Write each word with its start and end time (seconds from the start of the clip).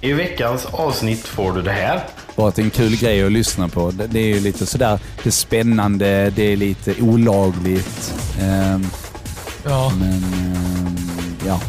I 0.00 0.12
veckans 0.12 0.64
avsnitt 0.64 1.26
får 1.26 1.52
du 1.52 1.62
det 1.62 1.72
här. 1.72 2.00
Bara 2.36 2.48
att 2.48 2.54
det 2.54 2.62
är 2.62 2.64
en 2.64 2.70
kul 2.70 2.96
grej 2.96 3.24
att 3.26 3.32
lyssna 3.32 3.68
på. 3.68 3.90
Det, 3.90 4.18
är 4.18 4.26
ju 4.26 4.40
lite 4.40 4.66
sådär, 4.66 4.98
det 5.22 5.28
är 5.28 5.30
spännande, 5.30 6.30
det 6.30 6.42
är 6.52 6.56
lite 6.56 6.94
olagligt. 7.02 8.14
Ehm, 8.40 8.86
Ja, 9.64 9.92
men 10.00 10.12
ehm, 10.12 10.96
ja, 11.46 11.60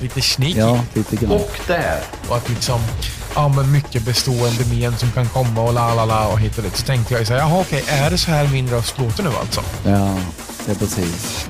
lite 0.00 0.20
sneaky. 0.20 0.58
ja, 0.58 0.80
lite 0.94 1.16
grann. 1.16 1.30
Och 1.32 1.58
det 1.66 1.72
här. 1.72 2.00
Och 2.28 2.36
att 2.36 2.48
liksom, 2.48 2.80
ja 3.34 3.48
men 3.48 3.72
mycket 3.72 4.04
bestående 4.04 4.64
men 4.70 4.98
som 4.98 5.10
kan 5.10 5.26
komma 5.28 5.62
och 5.62 5.74
la 5.74 5.94
la 5.94 6.04
la 6.04 6.28
och 6.28 6.40
hit 6.40 6.56
och 6.58 6.64
dit. 6.64 6.76
Så 6.76 6.86
tänkte 6.86 7.14
jag 7.14 7.20
ju 7.20 7.26
så 7.26 7.32
här, 7.32 7.40
jaha 7.40 7.60
okej, 7.60 7.84
är 7.88 8.10
det 8.10 8.18
så 8.18 8.30
här 8.30 8.48
min 8.48 8.68
röst 8.70 8.98
låter 8.98 9.22
nu 9.22 9.30
alltså? 9.40 9.62
Ja, 9.84 10.16
det 10.66 10.72
är 10.72 10.76
precis. 10.76 11.48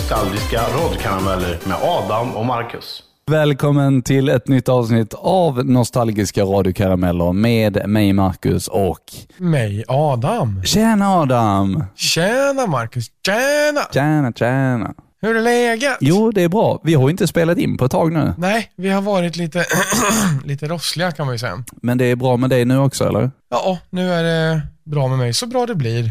Nostalgiska 0.00 0.60
radiokarameller 0.62 1.58
med 1.64 1.76
Adam 1.82 2.36
och 2.36 2.46
Marcus. 2.46 3.02
Välkommen 3.30 4.02
till 4.02 4.28
ett 4.28 4.48
nytt 4.48 4.68
avsnitt 4.68 5.14
av 5.14 5.66
Nostalgiska 5.66 6.42
radiokarameller 6.44 7.32
med 7.32 7.88
mig 7.88 8.12
Marcus 8.12 8.68
och 8.68 8.98
Mig, 9.36 9.84
Adam. 9.88 10.62
Tjena 10.64 11.08
Adam! 11.08 11.84
Tjena 11.94 12.66
Marcus, 12.66 13.06
tjena! 13.26 13.80
Tjena, 13.92 14.32
tjena. 14.32 14.94
Hur 15.22 15.36
är 15.36 15.40
läget? 15.42 15.96
Jo, 16.00 16.30
det 16.30 16.42
är 16.42 16.48
bra. 16.48 16.80
Vi 16.84 16.94
har 16.94 17.02
ju 17.02 17.10
inte 17.10 17.26
spelat 17.26 17.58
in 17.58 17.76
på 17.76 17.84
ett 17.84 17.90
tag 17.90 18.12
nu. 18.12 18.34
Nej, 18.38 18.70
vi 18.76 18.88
har 18.88 19.02
varit 19.02 19.36
lite, 19.36 19.64
lite 20.44 20.68
rossliga 20.68 21.12
kan 21.12 21.26
man 21.26 21.34
ju 21.34 21.38
säga. 21.38 21.64
Men 21.82 21.98
det 21.98 22.04
är 22.04 22.16
bra 22.16 22.36
med 22.36 22.50
dig 22.50 22.64
nu 22.64 22.78
också, 22.78 23.08
eller? 23.08 23.30
Ja, 23.50 23.78
nu 23.90 24.12
är 24.12 24.22
det 24.22 24.62
bra 24.84 25.08
med 25.08 25.18
mig. 25.18 25.34
Så 25.34 25.46
bra 25.46 25.66
det 25.66 25.74
blir. 25.74 26.10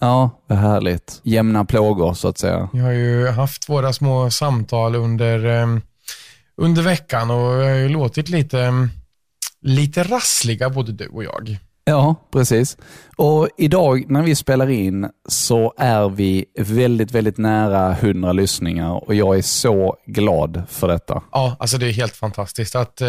Ja, 0.00 0.30
vad 0.46 0.58
härligt. 0.58 1.20
Jämna 1.22 1.64
plågor, 1.64 2.14
så 2.14 2.28
att 2.28 2.38
säga. 2.38 2.68
Vi 2.72 2.78
har 2.78 2.92
ju 2.92 3.28
haft 3.28 3.68
våra 3.68 3.92
små 3.92 4.30
samtal 4.30 4.94
under, 4.94 5.60
eh, 5.60 5.66
under 6.56 6.82
veckan 6.82 7.30
och 7.30 7.60
vi 7.60 7.64
har 7.64 7.74
ju 7.74 7.88
låtit 7.88 8.28
lite, 8.28 8.60
eh, 8.60 8.72
lite 9.62 10.02
rassliga 10.02 10.70
både 10.70 10.92
du 10.92 11.06
och 11.06 11.24
jag. 11.24 11.58
Ja, 11.84 12.14
precis. 12.32 12.76
Och 13.16 13.48
idag 13.56 14.04
när 14.08 14.22
vi 14.22 14.34
spelar 14.34 14.70
in 14.70 15.08
så 15.28 15.74
är 15.78 16.08
vi 16.08 16.44
väldigt, 16.58 17.10
väldigt 17.12 17.38
nära 17.38 17.92
100 17.92 18.32
lyssningar 18.32 19.08
och 19.08 19.14
jag 19.14 19.38
är 19.38 19.42
så 19.42 19.96
glad 20.06 20.62
för 20.68 20.88
detta. 20.88 21.22
Ja, 21.32 21.56
alltså 21.58 21.78
det 21.78 21.86
är 21.86 21.92
helt 21.92 22.16
fantastiskt 22.16 22.74
att 22.76 23.00
eh, 23.00 23.08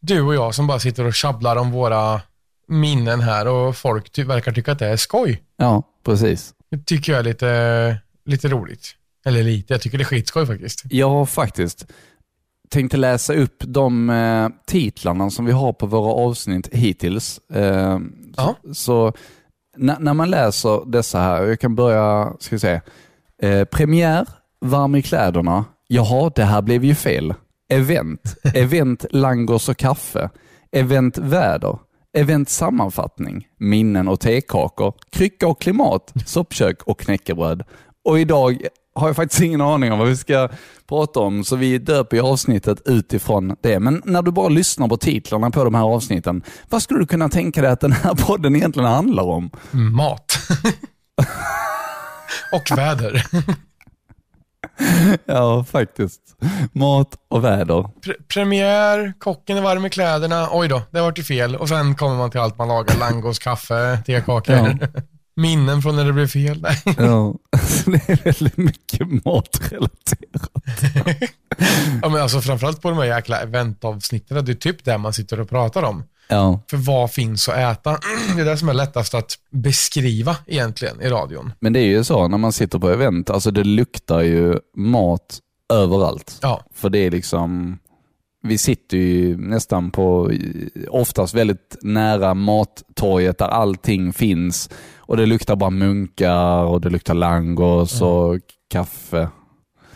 du 0.00 0.22
och 0.22 0.34
jag 0.34 0.54
som 0.54 0.66
bara 0.66 0.78
sitter 0.80 1.04
och 1.04 1.14
tjabblar 1.14 1.56
om 1.56 1.72
våra 1.72 2.20
minnen 2.68 3.20
här 3.20 3.46
och 3.48 3.76
folk 3.76 4.10
ty- 4.12 4.24
verkar 4.24 4.52
tycka 4.52 4.72
att 4.72 4.78
det 4.78 4.86
är 4.86 4.96
skoj. 4.96 5.42
Ja, 5.56 5.82
precis. 6.04 6.54
Det 6.70 6.78
tycker 6.86 7.12
jag 7.12 7.18
är 7.18 7.24
lite, 7.24 7.96
lite 8.26 8.48
roligt. 8.48 8.88
Eller 9.26 9.42
lite, 9.42 9.72
jag 9.74 9.80
tycker 9.80 9.98
det 9.98 10.02
är 10.02 10.06
skitskoj 10.06 10.46
faktiskt. 10.46 10.82
Har 11.02 11.26
faktiskt 11.26 11.86
tänkte 12.70 12.96
läsa 12.96 13.34
upp 13.34 13.56
de 13.66 14.10
eh, 14.10 14.48
titlarna 14.66 15.30
som 15.30 15.44
vi 15.44 15.52
har 15.52 15.72
på 15.72 15.86
våra 15.86 16.12
avsnitt 16.12 16.68
hittills. 16.72 17.40
Eh, 17.52 17.98
Ja. 18.36 18.56
Så, 18.66 18.74
så 18.74 19.12
när, 19.76 19.98
när 19.98 20.14
man 20.14 20.30
läser 20.30 20.90
dessa 20.90 21.18
här, 21.18 21.42
jag 21.42 21.60
kan 21.60 21.74
börja, 21.74 22.32
ska 22.40 22.54
vi 22.56 22.60
se. 22.60 22.80
Eh, 23.42 23.64
premiär, 23.64 24.26
varm 24.60 24.94
i 24.94 25.02
kläderna. 25.02 25.64
Jaha, 25.88 26.30
det 26.34 26.44
här 26.44 26.62
blev 26.62 26.84
ju 26.84 26.94
fel. 26.94 27.34
Event, 27.68 28.36
event 28.54 29.04
langos 29.10 29.68
och 29.68 29.76
kaffe. 29.76 30.30
Event 30.72 31.18
väder. 31.18 31.78
Event 32.14 32.48
sammanfattning, 32.48 33.48
minnen 33.58 34.08
och 34.08 34.20
tekakor, 34.20 34.94
krycka 35.12 35.48
och 35.48 35.60
klimat, 35.60 36.12
soppkök 36.26 36.82
och 36.82 37.00
knäckebröd. 37.00 37.62
Och 38.04 38.20
idag 38.20 38.58
har 38.94 39.08
jag 39.08 39.16
faktiskt 39.16 39.42
ingen 39.42 39.60
aning 39.60 39.92
om 39.92 39.98
vad 39.98 40.08
vi 40.08 40.16
ska 40.16 40.48
prata 40.88 41.20
om, 41.20 41.44
så 41.44 41.56
vi 41.56 41.78
döper 41.78 42.20
avsnittet 42.20 42.82
utifrån 42.84 43.56
det. 43.60 43.80
Men 43.80 44.02
när 44.04 44.22
du 44.22 44.30
bara 44.30 44.48
lyssnar 44.48 44.88
på 44.88 44.96
titlarna 44.96 45.50
på 45.50 45.64
de 45.64 45.74
här 45.74 45.82
avsnitten, 45.82 46.42
vad 46.68 46.82
skulle 46.82 47.00
du 47.00 47.06
kunna 47.06 47.28
tänka 47.28 47.62
dig 47.62 47.70
att 47.70 47.80
den 47.80 47.92
här 47.92 48.14
podden 48.14 48.56
egentligen 48.56 48.88
handlar 48.88 49.24
om? 49.24 49.50
Mm, 49.72 49.96
mat. 49.96 50.38
och 52.52 52.78
väder. 52.78 53.26
Ja, 55.24 55.64
faktiskt. 55.64 56.20
Mat 56.72 57.08
och 57.28 57.44
väder. 57.44 57.74
Pre- 58.04 58.22
premiär, 58.28 59.12
kocken 59.18 59.56
är 59.56 59.62
varm 59.62 59.86
i 59.86 59.90
kläderna. 59.90 60.48
Oj 60.52 60.68
då, 60.68 60.82
det 60.90 60.98
har 60.98 61.04
varit 61.04 61.26
fel. 61.26 61.56
Och 61.56 61.68
sen 61.68 61.94
kommer 61.94 62.16
man 62.16 62.30
till 62.30 62.40
allt 62.40 62.58
man 62.58 62.68
lagar. 62.68 62.98
Langos, 62.98 63.38
kaffe, 63.38 63.98
tekakor. 64.06 64.56
Ja. 64.56 64.88
Minnen 65.36 65.82
från 65.82 65.96
när 65.96 66.04
det 66.04 66.12
blev 66.12 66.26
fel. 66.26 66.60
Nej. 66.62 66.82
Ja, 66.98 67.34
det 67.86 68.08
är 68.08 68.24
väldigt 68.24 68.56
mycket 68.56 69.24
matrelaterat. 69.24 70.50
Ja, 72.02 72.08
men 72.08 72.22
alltså, 72.22 72.40
framförallt 72.40 72.82
på 72.82 72.88
de 72.88 72.98
här 72.98 73.04
jäkla 73.04 73.40
eventavsnitten. 73.40 74.44
Det 74.44 74.52
är 74.52 74.54
typ 74.54 74.84
det 74.84 74.98
man 74.98 75.12
sitter 75.12 75.40
och 75.40 75.48
pratar 75.48 75.82
om. 75.82 76.04
Ja, 76.28 76.60
För 76.70 76.76
vad 76.76 77.10
finns 77.10 77.48
att 77.48 77.56
äta? 77.56 77.90
Det 78.36 78.40
är 78.40 78.44
det 78.44 78.56
som 78.56 78.68
är 78.68 78.74
lättast 78.74 79.14
att 79.14 79.38
beskriva 79.50 80.36
egentligen 80.46 81.00
i 81.02 81.08
radion. 81.08 81.52
men 81.60 81.72
det 81.72 81.80
är 81.80 81.86
ju 81.86 82.04
så 82.04 82.28
när 82.28 82.38
man 82.38 82.52
sitter 82.52 82.78
på 82.78 82.90
event, 82.90 83.30
alltså 83.30 83.50
det 83.50 83.64
luktar 83.64 84.20
ju 84.20 84.58
mat 84.76 85.38
överallt. 85.72 86.38
Ja, 86.42 86.64
För 86.74 86.90
det 86.90 86.98
är 86.98 87.10
liksom, 87.10 87.78
vi 88.42 88.58
sitter 88.58 88.96
ju 88.96 89.36
nästan 89.36 89.90
på, 89.90 90.30
oftast 90.88 91.34
väldigt 91.34 91.76
nära 91.82 92.34
mattorget 92.34 93.38
där 93.38 93.48
allting 93.48 94.12
finns. 94.12 94.70
Och 94.96 95.16
det 95.16 95.26
luktar 95.26 95.56
bara 95.56 95.70
munkar 95.70 96.64
och 96.64 96.80
det 96.80 96.90
luktar 96.90 97.14
langos 97.14 98.00
och 98.02 98.36
kaffe. 98.70 99.28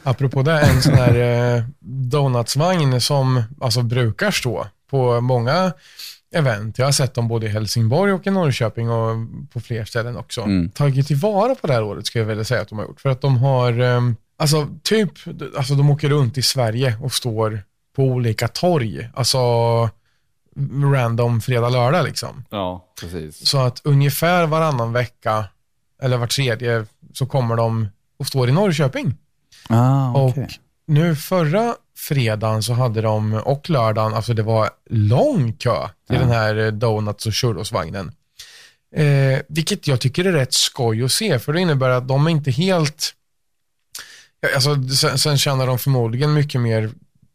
apropå 0.02 0.42
det, 0.42 0.60
en 0.60 0.82
sån 0.82 0.94
här 0.94 1.56
eh, 1.56 1.62
donutsvagn 1.80 3.00
som 3.00 3.42
alltså 3.60 3.82
brukar 3.82 4.30
stå 4.30 4.66
på 4.90 5.20
många 5.20 5.72
event. 6.34 6.78
Jag 6.78 6.84
har 6.86 6.92
sett 6.92 7.14
dem 7.14 7.28
både 7.28 7.46
i 7.46 7.48
Helsingborg 7.48 8.12
och 8.12 8.26
i 8.26 8.30
Norrköping 8.30 8.90
och 8.90 9.16
på 9.52 9.60
fler 9.60 9.84
ställen 9.84 10.16
också. 10.16 10.40
Mm. 10.42 10.70
Tagit 10.70 11.06
tillvara 11.06 11.54
på 11.54 11.66
det 11.66 11.72
här 11.72 11.82
året 11.82 12.06
skulle 12.06 12.22
jag 12.22 12.28
vilja 12.28 12.44
säga 12.44 12.60
att 12.62 12.68
de 12.68 12.78
har 12.78 12.84
gjort. 12.86 13.00
För 13.00 13.08
att 13.08 13.20
de 13.20 13.36
har, 13.38 13.80
eh, 13.80 14.00
alltså 14.38 14.68
typ, 14.82 15.10
alltså 15.56 15.74
de 15.74 15.90
åker 15.90 16.08
runt 16.08 16.38
i 16.38 16.42
Sverige 16.42 16.96
och 17.02 17.12
står 17.12 17.62
på 17.96 18.02
olika 18.02 18.48
torg. 18.48 19.08
Alltså 19.14 19.38
random 20.94 21.40
fredag, 21.40 21.68
lördag 21.68 22.04
liksom. 22.04 22.44
Ja, 22.50 22.84
precis. 23.00 23.48
Så 23.48 23.58
att 23.58 23.80
ungefär 23.84 24.46
varannan 24.46 24.92
vecka, 24.92 25.44
eller 26.02 26.16
var 26.16 26.26
tredje, 26.26 26.84
så 27.12 27.26
kommer 27.26 27.56
de 27.56 27.88
och 28.18 28.26
står 28.26 28.48
i 28.48 28.52
Norrköping. 28.52 29.14
Ah, 29.68 30.10
Och 30.12 30.28
okej. 30.28 30.48
nu 30.86 31.16
förra 31.16 31.74
fredagen 31.98 32.62
så 32.62 32.72
hade 32.72 33.00
de, 33.00 33.34
och 33.34 33.70
lördagen, 33.70 34.14
alltså 34.14 34.34
det 34.34 34.42
var 34.42 34.70
lång 34.90 35.52
kö 35.52 35.88
till 36.06 36.16
Ja. 36.16 36.20
den 36.20 36.30
här 36.30 36.56
eh, 36.56 36.72
Donuts 36.72 37.26
och 37.26 37.34
churrosvagnen. 37.34 38.12
Eh, 38.96 39.40
vilket 39.48 39.86
jag 39.86 40.00
tycker 40.00 40.24
är 40.24 40.32
rätt 40.32 40.54
skoj 40.54 41.04
att 41.04 41.12
se, 41.12 41.38
för 41.38 41.52
det 41.52 41.60
innebär 41.60 41.88
att 41.88 42.08
de 42.08 42.26
är 42.26 42.30
inte 42.30 42.50
helt... 42.50 43.14
Alltså, 44.54 44.88
sen, 44.88 45.18
sen 45.18 45.38
tjänar 45.38 45.66
de 45.66 45.78
förmodligen 45.78 46.34
mycket 46.34 46.60
mer 46.60 46.90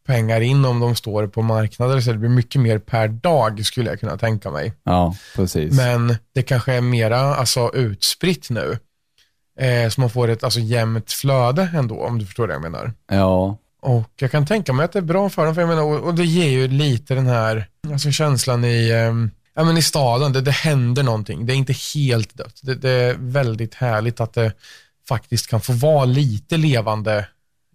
pengar 0.08 0.42
in 0.42 0.66
om 0.66 0.80
de 0.80 0.96
står 0.96 1.28
på 1.28 1.42
marknader, 1.42 2.02
så 2.02 2.12
det 2.12 2.18
blir 2.18 2.30
mycket 2.30 2.62
mer 2.62 2.80
per 2.80 3.08
dag 3.08 3.66
skulle 3.66 3.90
jag 3.90 4.00
kunna 4.00 4.18
tänka 4.18 4.52
mig. 4.52 4.74
Ja, 4.84 5.16
precis. 5.36 5.74
Men 5.78 6.16
det 6.36 6.44
kanske 6.44 6.74
är 6.74 6.82
mera 6.82 7.20
alltså, 7.20 7.72
utspritt 7.74 8.50
nu. 8.50 8.78
Eh, 9.60 9.90
så 9.90 10.02
man 10.02 10.10
får 10.10 10.28
ett 10.28 10.44
alltså, 10.44 10.60
jämnt 10.60 11.12
flöde 11.12 11.70
ändå, 11.76 12.04
om 12.04 12.20
du 12.20 12.26
förstår 12.26 12.48
vad 12.48 12.56
jag 12.56 12.62
menar. 12.62 12.94
Ja, 13.12 13.58
och 13.84 14.12
jag 14.16 14.32
kan 14.32 14.46
tänka 14.46 14.74
mig 14.74 14.86
att 14.86 14.92
det 14.92 15.00
är 15.00 15.04
bra 15.04 15.30
för 15.30 15.46
dem, 15.46 15.56
för 15.56 15.62
jag 15.62 15.68
menar, 15.68 15.84
och, 15.84 16.00
och 16.00 16.16
det 16.16 16.26
ger 16.26 16.50
ju 16.50 16.68
lite 16.68 17.16
den 17.16 17.28
här 17.28 17.68
alltså, 17.92 18.12
känslan 18.12 18.66
i, 18.66 18.90
eh, 18.90 19.30
ja, 19.54 19.64
men 19.64 19.78
i 19.78 19.82
staden, 19.82 20.34
det, 20.34 20.42
det 20.42 20.52
händer 20.52 21.04
någonting. 21.04 21.46
Det 21.46 21.54
är 21.54 21.56
inte 21.56 21.76
helt 21.96 22.38
dött. 22.38 22.60
Det, 22.64 22.76
det 22.76 22.90
är 22.90 23.16
väldigt 23.20 23.74
härligt 23.74 24.20
att 24.20 24.34
det 24.34 24.54
faktiskt 25.08 25.48
kan 25.48 25.62
få 25.62 25.74
vara 25.74 26.06
lite 26.06 26.58
levande 26.58 27.28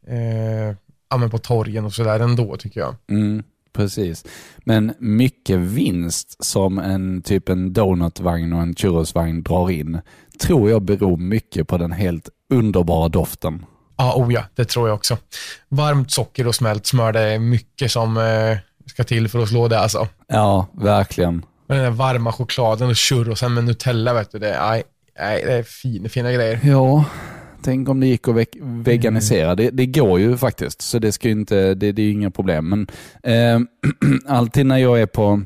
eh, 0.07 0.77
ja, 1.11 1.17
men 1.17 1.31
på 1.31 1.39
torgen 1.39 1.85
och 1.85 1.95
sådär 1.95 2.21
ändå, 2.21 2.57
tycker 2.57 2.81
jag. 2.81 2.95
mm, 3.11 3.43
precis. 3.73 4.25
Men 4.59 4.95
mycket 4.99 5.59
vinst 5.59 6.45
som 6.45 6.79
en 6.79 7.23
typ 7.23 7.49
en 7.49 7.73
donutvagn 7.73 8.53
och 8.53 8.63
en 8.63 8.75
churrosvagn 8.75 9.43
drar 9.43 9.71
in 9.71 10.01
tror 10.41 10.71
jag 10.71 10.83
beror 10.83 11.17
mycket 11.17 11.69
på 11.69 11.79
den 11.79 11.93
helt 11.93 12.29
underbara 12.51 13.09
doften. 13.09 13.65
Ja, 13.99 14.15
oh 14.17 14.33
ja, 14.33 14.43
det 14.55 14.65
tror 14.65 14.89
jag 14.89 14.95
också. 14.95 15.17
Varmt 15.69 16.11
socker 16.11 16.47
och 16.47 16.55
smält 16.55 16.87
smör, 16.87 17.13
det 17.13 17.21
är 17.21 17.39
mycket 17.39 17.91
som 17.93 18.17
eh, 18.17 18.59
ska 18.87 19.05
till 19.05 19.29
för 19.29 19.39
att 19.43 19.49
slå 19.49 19.69
det 19.69 19.79
alltså. 19.81 20.09
Ja, 20.29 20.67
verkligen. 20.73 21.43
Och 21.69 21.75
den 21.75 21.85
där 21.85 21.91
varma 21.91 22.33
chokladen 22.33 22.89
och 22.91 22.99
churrosen 22.99 23.55
med 23.55 23.65
Nutella, 23.65 24.15
vet 24.15 24.33
du. 24.33 24.39
Det 24.39 24.51
är, 24.55 24.83
nej, 25.21 25.43
det 25.47 25.53
är 25.53 25.63
fin, 25.63 26.09
fina 26.09 26.33
grejer. 26.33 26.61
Ja, 26.65 27.05
tänk 27.63 27.89
om 27.89 28.01
det 28.01 28.07
gick 28.07 28.29
att 28.29 28.35
ve- 28.35 28.45
veganisera. 28.63 29.55
Det, 29.55 29.71
det 29.71 29.87
går 29.87 30.21
ju 30.21 30.37
faktiskt, 30.37 30.83
så 30.83 30.99
det, 30.99 31.13
ska 31.13 31.29
inte, 31.29 31.75
det, 31.75 31.93
det 31.93 32.03
är 32.03 32.07
ju 32.07 32.13
inga 32.13 32.31
problem. 32.31 32.69
Men 32.69 32.87
eh, 33.23 33.61
alltid 34.35 34.67
när 34.67 34.79
jag 34.79 35.01
är 35.01 35.07
på 35.07 35.43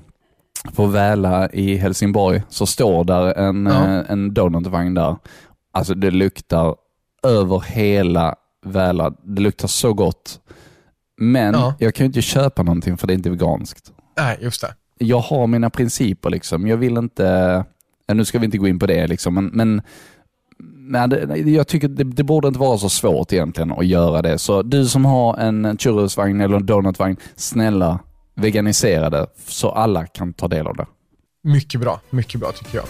på 0.75 0.87
Väla 0.87 1.49
i 1.53 1.77
Helsingborg 1.77 2.43
så 2.49 2.67
står 2.67 3.05
där 3.05 3.35
en, 3.35 3.67
Ja. 3.67 3.85
eh, 3.99 4.11
en 4.11 4.35
donutvagn 4.35 4.95
där. 4.95 5.17
Alltså 5.73 5.95
det 5.95 6.11
luktar 6.11 6.75
över 7.23 7.61
hela 7.61 8.35
Väla. 8.65 9.13
Det 9.23 9.43
luktar 9.43 9.69
så 9.69 9.95
gott. 9.95 10.41
Men 11.17 11.55
Ja. 11.55 11.75
jag 11.79 11.95
kan 11.95 12.05
ju 12.05 12.07
inte 12.07 12.23
köpa 12.23 12.63
någonting 12.63 12.97
för 12.97 13.07
det 13.07 13.13
är 13.13 13.15
inte 13.15 13.31
veganskt. 13.31 13.93
Nej, 14.19 14.39
just 14.41 14.61
det. 14.61 14.75
Jag 14.99 15.21
har 15.21 15.47
mina 15.47 15.71
principer 15.71 16.31
liksom. 16.31 16.67
Jag 16.67 16.77
vill 16.77 16.97
inte, 16.97 17.65
nu 18.13 18.25
ska 18.25 18.39
vi 18.39 18.45
inte 18.45 18.59
gå 18.59 18.69
in 18.69 18.79
på 18.79 18.87
det 18.87 19.07
liksom, 19.07 19.35
men, 19.35 19.47
men 19.47 19.83
men 20.85 21.11
det, 21.11 21.37
jag 21.37 21.67
tycker 21.69 21.89
det, 21.89 22.05
det 22.05 22.25
borde 22.25 22.49
inte 22.49 22.61
vara 22.61 22.79
så 22.79 22.89
svårt 22.89 23.33
egentligen 23.33 23.73
att 23.73 23.87
göra 23.87 24.23
det. 24.23 24.39
Så 24.39 24.63
du 24.63 24.87
som 24.87 25.05
har 25.05 25.37
en 25.39 25.79
churrosvagn 25.79 26.41
eller 26.41 26.57
en 26.57 26.67
donutvagn, 26.67 27.17
snälla 27.37 27.99
veganisera 28.35 29.11
det 29.11 29.27
så 29.47 29.71
alla 29.71 30.07
kan 30.07 30.33
ta 30.33 30.49
del 30.49 30.67
av 30.67 30.77
det. 30.77 30.87
Mycket 31.45 31.81
bra. 31.81 32.01
Mycket 32.11 32.41
bra 32.41 32.53
tycker 32.53 32.77
jag. 32.79 32.85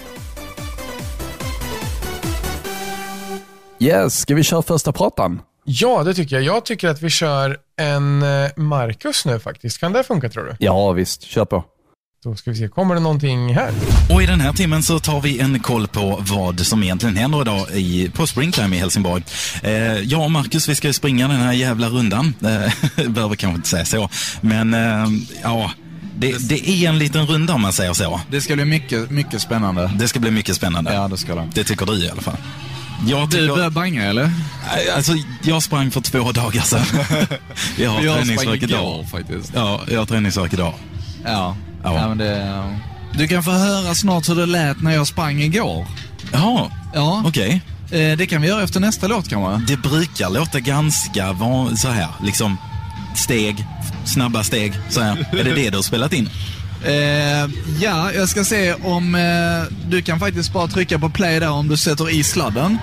Yes, 3.78 4.20
ska 4.20 4.34
vi 4.34 4.42
köra 4.42 4.62
första 4.62 4.92
pratan? 4.92 5.40
Ja, 5.64 6.02
det 6.02 6.14
tycker 6.14 6.36
jag. 6.36 6.44
Jag 6.44 6.64
tycker 6.64 6.88
att 6.88 7.02
vi 7.02 7.10
kör 7.10 7.56
en 7.80 8.22
eh, 8.22 8.50
Marcus 8.56 9.26
nu 9.26 9.38
faktiskt. 9.38 9.80
Kan 9.80 9.92
det 9.92 10.04
funka 10.04 10.28
tror 10.28 10.44
du? 10.44 10.56
Ja 10.58 10.92
visst, 10.92 11.22
kör 11.22 11.44
på. 11.44 11.64
Då 12.24 12.34
ska 12.34 12.50
vi 12.50 12.56
se. 12.56 12.68
Kommer 12.68 12.94
det 12.94 13.00
någonting 13.00 13.54
här? 13.54 13.72
Och 14.10 14.22
i 14.22 14.26
den 14.26 14.40
här 14.40 14.52
timmen 14.52 14.82
så 14.82 14.98
tar 14.98 15.20
vi 15.20 15.40
en 15.40 15.60
koll 15.60 15.88
på 15.88 16.18
vad 16.20 16.60
som 16.60 16.82
egentligen 16.82 17.16
händer 17.16 17.40
idag 17.40 17.70
i, 17.70 18.10
på 18.14 18.26
Springtime 18.26 18.76
i 18.76 18.78
Helsingborg. 18.78 19.24
Eh, 19.62 19.72
jag 19.98 20.22
och 20.22 20.30
Marcus, 20.30 20.68
vi 20.68 20.74
ska 20.74 20.88
ju 20.88 20.92
springa 20.92 21.28
den 21.28 21.36
här 21.36 21.52
jävla 21.52 21.88
rundan. 21.88 22.34
Eh, 22.40 23.06
behöver 23.08 23.36
kanske 23.36 23.56
inte 23.56 23.68
säga 23.68 23.84
så. 23.84 24.08
Men 24.40 24.74
eh, 24.74 25.06
ja, 25.42 25.70
det, 26.16 26.48
det 26.48 26.68
är 26.68 26.88
en 26.88 26.98
liten 26.98 27.26
runda 27.26 27.54
om 27.54 27.60
man 27.60 27.72
säger 27.72 27.92
så. 27.92 28.20
Det 28.30 28.40
ska 28.40 28.54
bli 28.54 28.64
mycket, 28.64 29.10
mycket 29.10 29.42
spännande. 29.42 29.90
Det 29.98 30.08
ska 30.08 30.20
bli 30.20 30.30
mycket 30.30 30.56
spännande. 30.56 30.94
Ja, 30.94 31.08
det 31.08 31.16
ska 31.16 31.34
det. 31.34 31.48
Det 31.54 31.64
tycker 31.64 31.86
du 31.86 32.04
i 32.04 32.10
alla 32.10 32.22
fall. 32.22 32.36
Jag 33.06 33.28
Du 33.30 33.48
börjar 33.48 33.70
banga 33.70 34.02
eller? 34.04 34.30
alltså, 34.96 35.12
jag 35.42 35.62
sprang 35.62 35.90
för 35.90 36.00
två 36.00 36.32
dagar 36.32 36.60
sedan. 36.62 36.84
jag 37.78 37.90
har 37.90 38.00
träningsvärk 38.00 38.62
idag. 38.62 38.80
igår 38.80 39.04
faktiskt. 39.10 39.52
Ja, 39.54 39.80
jag 39.90 39.98
har 39.98 40.06
träningsvärk 40.06 40.52
idag. 40.52 40.74
Ja. 41.24 41.56
Ja. 41.84 41.94
ja 41.94 42.08
men 42.08 42.18
det, 42.18 42.62
du 43.14 43.28
kan 43.28 43.42
få 43.42 43.50
höra 43.50 43.94
snart 43.94 44.28
hur 44.28 44.34
det 44.34 44.46
lät 44.46 44.82
när 44.82 44.90
jag 44.92 45.06
sprang 45.06 45.40
igår. 45.42 45.86
Jaha, 46.32 46.70
Ja, 46.94 47.22
okej. 47.26 47.62
eh, 47.90 48.16
det 48.18 48.26
kan 48.26 48.42
vi 48.42 48.48
göra 48.48 48.62
efter 48.62 48.80
nästa 48.80 49.06
låt 49.06 49.28
kanske. 49.28 49.66
Det 49.74 49.82
brukar 49.82 50.30
låta 50.30 50.60
ganska 50.60 51.32
van, 51.32 51.76
så 51.76 51.88
här, 51.88 52.08
liksom 52.24 52.56
steg, 53.16 53.66
snabba 54.04 54.44
steg, 54.44 54.72
så 54.88 55.00
här. 55.00 55.26
Är 55.32 55.44
det 55.44 55.54
det 55.54 55.70
du 55.70 55.76
har 55.76 55.82
spelat 55.82 56.12
in? 56.12 56.28
Eh, 56.86 57.50
ja, 57.80 58.12
jag 58.12 58.28
ska 58.28 58.44
se 58.44 58.74
om 58.74 59.14
eh, 59.14 59.72
du 59.88 60.02
kan 60.02 60.20
faktiskt 60.20 60.52
bara 60.52 60.66
trycka 60.68 60.98
på 60.98 61.10
play 61.10 61.40
där 61.40 61.50
om 61.50 61.68
du 61.68 61.76
sätter 61.76 62.10
i 62.10 62.24
sladden. 62.24 62.78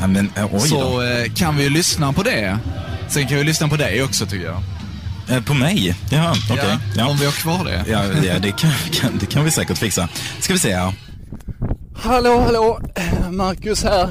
Ja, 0.00 0.06
men, 0.06 0.30
eh, 0.36 0.54
oj. 0.54 0.60
Så 0.68 1.02
eh, 1.02 1.32
kan 1.34 1.56
vi 1.56 1.62
ju 1.64 1.70
lyssna 1.70 2.12
på 2.12 2.22
det. 2.22 2.58
Sen 3.08 3.26
kan 3.28 3.36
vi 3.36 3.44
lyssna 3.44 3.68
på 3.68 3.76
dig 3.76 4.02
också 4.02 4.26
tycker 4.26 4.46
jag. 4.46 4.62
Eh, 5.36 5.42
På 5.44 5.54
mig? 5.54 5.94
Jaha, 6.10 6.34
okej. 6.50 6.76
Ja, 6.96 7.04
Om 7.04 7.10
Ja. 7.10 7.16
vi 7.20 7.24
har 7.24 7.32
kvar 7.32 7.64
det. 7.64 7.84
Ja, 7.90 8.02
ja 8.24 8.38
det, 8.38 8.52
kan, 8.52 8.70
kan, 8.92 9.18
det 9.20 9.26
kan 9.26 9.44
vi 9.44 9.50
säkert 9.50 9.78
fixa. 9.78 10.08
Ska 10.40 10.52
vi 10.52 10.58
se 10.58 10.74
här. 10.74 10.92
Hallå, 12.02 12.40
hallå! 12.46 12.80
Marcus 13.30 13.84
här. 13.84 14.08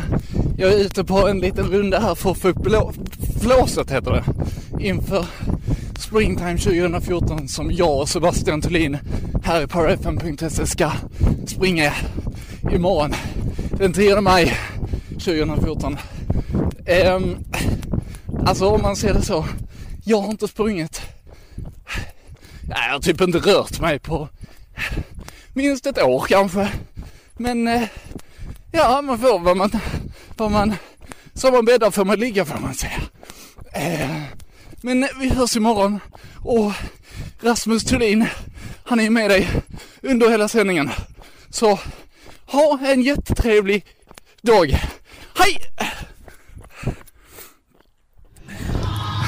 Jag 0.57 0.73
är 0.73 0.77
ute 0.77 1.03
på 1.03 1.27
en 1.27 1.39
liten 1.39 1.65
runda 1.65 1.99
här 2.01 2.15
för 2.15 2.31
att 2.31 2.37
få 2.37 2.47
upp 2.47 2.63
blå, 2.63 2.93
flåset, 3.41 3.91
heter 3.91 4.11
det. 4.11 4.23
Inför 4.87 5.25
Springtime 6.09 6.57
2014 6.57 7.47
som 7.47 7.71
jag 7.71 7.99
och 7.99 8.09
Sebastian 8.09 8.61
Thulin 8.61 8.97
här 9.43 9.61
i 9.61 9.67
powerfm.se 9.67 10.67
ska 10.67 10.91
springa 11.47 11.93
imorgon. 12.71 13.13
Den 13.71 13.93
10 13.93 14.21
maj 14.21 14.57
2014. 15.09 15.93
Um, 15.93 15.97
ehm, 16.85 17.37
alltså 18.45 18.69
om 18.69 18.81
man 18.81 18.95
ser 18.95 19.13
det 19.13 19.21
så. 19.21 19.45
Jag 20.05 20.21
har 20.21 20.31
inte 20.31 20.47
sprungit. 20.47 21.01
Jag 22.69 22.77
har 22.77 22.99
typ 22.99 23.21
inte 23.21 23.37
rört 23.37 23.79
mig 23.79 23.99
på 23.99 24.29
minst 25.53 25.85
ett 25.85 26.03
år 26.03 26.25
kanske. 26.29 26.69
Men 27.37 27.67
eh, 27.67 27.83
ja, 28.71 29.01
man 29.01 29.19
får 29.19 29.39
vad 29.39 29.57
man, 29.57 29.71
vad 30.37 30.51
man, 30.51 30.73
som 31.33 31.53
man 31.53 31.65
bäddar 31.65 31.91
får 31.91 32.05
man 32.05 32.19
ligga 32.19 32.45
får 32.45 32.59
man 32.59 32.73
säga. 32.73 33.01
Uh, 33.77 34.23
men 34.81 35.07
vi 35.19 35.29
hörs 35.29 35.55
imorgon 35.55 35.99
och 36.35 36.73
Rasmus 37.41 37.83
Thulin, 37.83 38.25
han 38.83 38.99
är 38.99 39.09
med 39.09 39.29
dig 39.29 39.49
under 40.01 40.29
hela 40.29 40.47
sändningen. 40.47 40.89
Så 41.49 41.79
ha 42.45 42.79
en 42.85 43.01
jättetrevlig 43.01 43.85
dag. 44.41 44.79
Hej! 45.37 45.57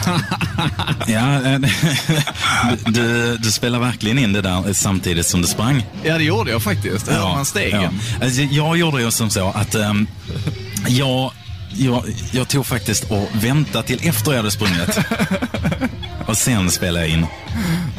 Ja, 1.07 1.41
eh, 1.41 1.59
du, 2.85 3.37
du 3.37 3.51
spelar 3.51 3.79
verkligen 3.79 4.17
in 4.17 4.33
det 4.33 4.41
där 4.41 4.73
samtidigt 4.73 5.25
som 5.25 5.41
du 5.41 5.47
sprang. 5.47 5.85
Ja, 6.03 6.17
det 6.17 6.23
gjorde 6.23 6.51
jag 6.51 6.63
faktiskt. 6.63 7.07
Hör 7.07 7.27
man 7.27 7.45
stegen. 7.45 7.81
Ja. 7.81 8.25
Alltså, 8.25 8.41
jag 8.41 8.77
gjorde 8.77 9.01
ju 9.01 9.11
som 9.11 9.29
så 9.29 9.47
att 9.47 9.75
ehm, 9.75 10.07
jag, 10.87 11.31
jag, 11.77 12.03
jag 12.31 12.47
tog 12.47 12.65
faktiskt 12.65 13.11
och 13.11 13.29
väntade 13.33 13.87
till 13.87 14.09
efter 14.09 14.31
jag 14.31 14.37
hade 14.37 14.51
sprungit. 14.51 14.99
och 16.27 16.37
sen 16.37 16.71
spelade 16.71 17.07
jag 17.07 17.17
in. 17.17 17.25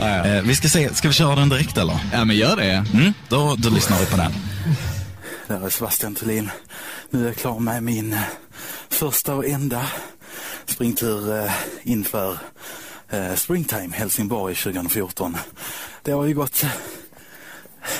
Eh, 0.00 0.42
vi 0.42 0.56
ska 0.56 0.68
se, 0.68 0.94
ska 0.94 1.08
vi 1.08 1.14
köra 1.14 1.36
den 1.36 1.48
direkt 1.48 1.78
eller? 1.78 1.98
Ja, 2.12 2.24
men 2.24 2.36
gör 2.36 2.56
det. 2.56 2.84
Mm, 2.94 3.12
då, 3.28 3.54
då 3.58 3.70
lyssnar 3.70 3.98
vi 3.98 4.06
på 4.06 4.16
den. 4.16 4.32
Där 5.46 5.66
är 5.66 5.70
Sebastian 5.70 6.14
Thulin. 6.14 6.50
Nu 7.10 7.22
är 7.22 7.26
jag 7.26 7.36
klar 7.36 7.58
med 7.58 7.82
min 7.82 8.12
eh, 8.12 8.20
första 8.88 9.34
och 9.34 9.46
enda 9.46 9.86
springtur 10.66 11.36
eh, 11.36 11.52
inför 11.82 12.38
eh, 13.10 13.34
Springtime 13.34 13.96
Helsingborg 13.96 14.54
2014. 14.54 15.36
Det 16.02 16.12
har 16.12 16.24
ju 16.24 16.34
gått 16.34 16.64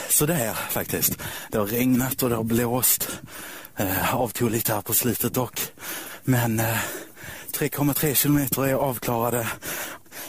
sådär 0.08 0.52
faktiskt. 0.52 1.18
Det 1.50 1.58
har 1.58 1.66
regnat 1.66 2.22
och 2.22 2.28
det 2.28 2.36
har 2.36 2.44
blåst. 2.44 3.08
Eh, 3.76 4.14
avtog 4.14 4.50
lite 4.50 4.74
här 4.74 4.80
på 4.80 4.94
slutet 4.94 5.34
dock. 5.34 5.60
Men 6.24 6.60
eh, 6.60 6.78
3,3 7.58 8.14
kilometer 8.14 8.66
är 8.66 8.74
avklarade. 8.74 9.48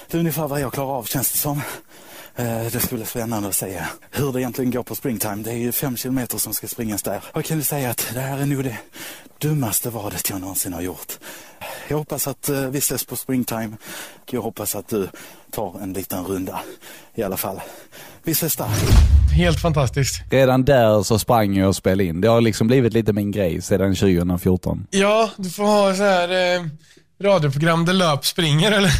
Det 0.07 0.17
är 0.17 0.19
ungefär 0.19 0.47
vad 0.47 0.61
jag 0.61 0.73
klarar 0.73 0.97
av 0.97 1.03
känns 1.03 1.31
det 1.31 1.37
som. 1.37 1.61
Eh, 2.35 2.63
Det 2.71 2.79
skulle 2.79 2.99
vara 2.99 3.07
spännande 3.09 3.49
att 3.49 3.55
se 3.55 3.81
hur 4.11 4.31
det 4.33 4.41
egentligen 4.41 4.71
går 4.71 4.83
på 4.83 4.95
springtime. 4.95 5.35
Det 5.43 5.51
är 5.51 5.57
ju 5.57 5.71
fem 5.71 5.97
kilometer 5.97 6.37
som 6.37 6.53
ska 6.53 6.67
springas 6.67 7.03
där. 7.03 7.23
Jag 7.33 7.45
kan 7.45 7.57
ju 7.57 7.63
säga 7.63 7.89
att 7.89 8.07
det 8.13 8.19
här 8.19 8.37
är 8.37 8.45
nog 8.45 8.63
det 8.63 8.77
dummaste 9.41 9.89
vadet 9.89 10.29
jag 10.29 10.41
någonsin 10.41 10.73
har 10.73 10.81
gjort. 10.81 11.13
Jag 11.87 11.97
hoppas 11.97 12.27
att 12.27 12.49
eh, 12.49 12.59
vi 12.69 12.77
ses 12.77 13.05
på 13.05 13.15
springtime. 13.15 13.69
Jag 14.31 14.41
hoppas 14.41 14.75
att 14.75 14.87
du 14.87 15.09
tar 15.51 15.79
en 15.81 15.93
liten 15.93 16.23
runda 16.25 16.59
i 17.15 17.23
alla 17.23 17.37
fall. 17.37 17.61
Vi 18.23 18.31
ses 18.31 18.55
där. 18.55 18.67
Helt 19.35 19.59
fantastiskt. 19.61 20.21
Redan 20.31 20.65
där 20.65 21.03
så 21.03 21.19
sprang 21.19 21.55
jag 21.57 21.67
och 21.69 21.75
spelade 21.75 22.03
in. 22.03 22.21
Det 22.21 22.27
har 22.27 22.41
liksom 22.41 22.67
blivit 22.67 22.93
lite 22.93 23.13
min 23.13 23.31
grej 23.31 23.61
sedan 23.61 23.95
2014. 23.95 24.87
Ja, 24.89 25.29
du 25.37 25.49
får 25.49 25.63
ha 25.63 25.95
så 25.95 26.03
här 26.03 26.55
eh, 26.55 26.65
radioprogram 27.23 27.85
där 27.85 27.93
löp 27.93 28.25
springer 28.25 28.71
eller 28.71 28.91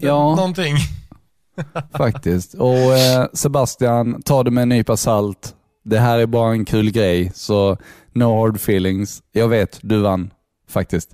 Ja. 0.00 0.34
någonting. 0.36 0.76
Faktiskt. 1.96 2.54
Och 2.54 2.76
eh, 2.76 3.26
Sebastian, 3.32 4.22
ta 4.22 4.42
det 4.42 4.50
med 4.50 4.62
en 4.62 4.68
nypa 4.68 4.96
salt. 4.96 5.54
Det 5.84 5.98
här 5.98 6.18
är 6.18 6.26
bara 6.26 6.52
en 6.52 6.64
kul 6.64 6.90
grej, 6.90 7.32
så 7.34 7.76
no 8.12 8.40
hard 8.40 8.56
feelings. 8.56 9.22
Jag 9.32 9.48
vet, 9.48 9.78
du 9.82 10.00
vann 10.00 10.30
faktiskt. 10.68 11.10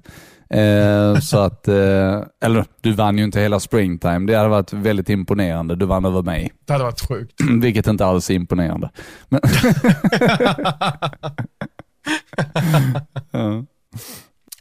Eh, 0.51 1.19
så 1.21 1.39
att, 1.39 1.69
eh, 1.69 2.23
eller 2.43 2.65
du 2.81 2.93
vann 2.93 3.19
ju 3.19 3.25
inte 3.25 3.41
hela 3.41 3.61
springtime. 3.61 4.27
Det 4.27 4.37
hade 4.37 4.49
varit 4.49 4.73
väldigt 4.73 5.09
imponerande. 5.09 5.77
Du 5.77 5.87
vann 5.87 6.05
över 6.05 6.23
mig. 6.23 6.53
Det 6.67 6.73
hade 6.73 6.85
varit 6.85 7.09
sjukt. 7.09 7.35
Vilket 7.63 7.87
inte 7.87 8.07
alls 8.07 8.31
är 8.31 8.35
imponerande. 8.35 8.91
Men, 9.29 9.41
ja. 13.31 13.65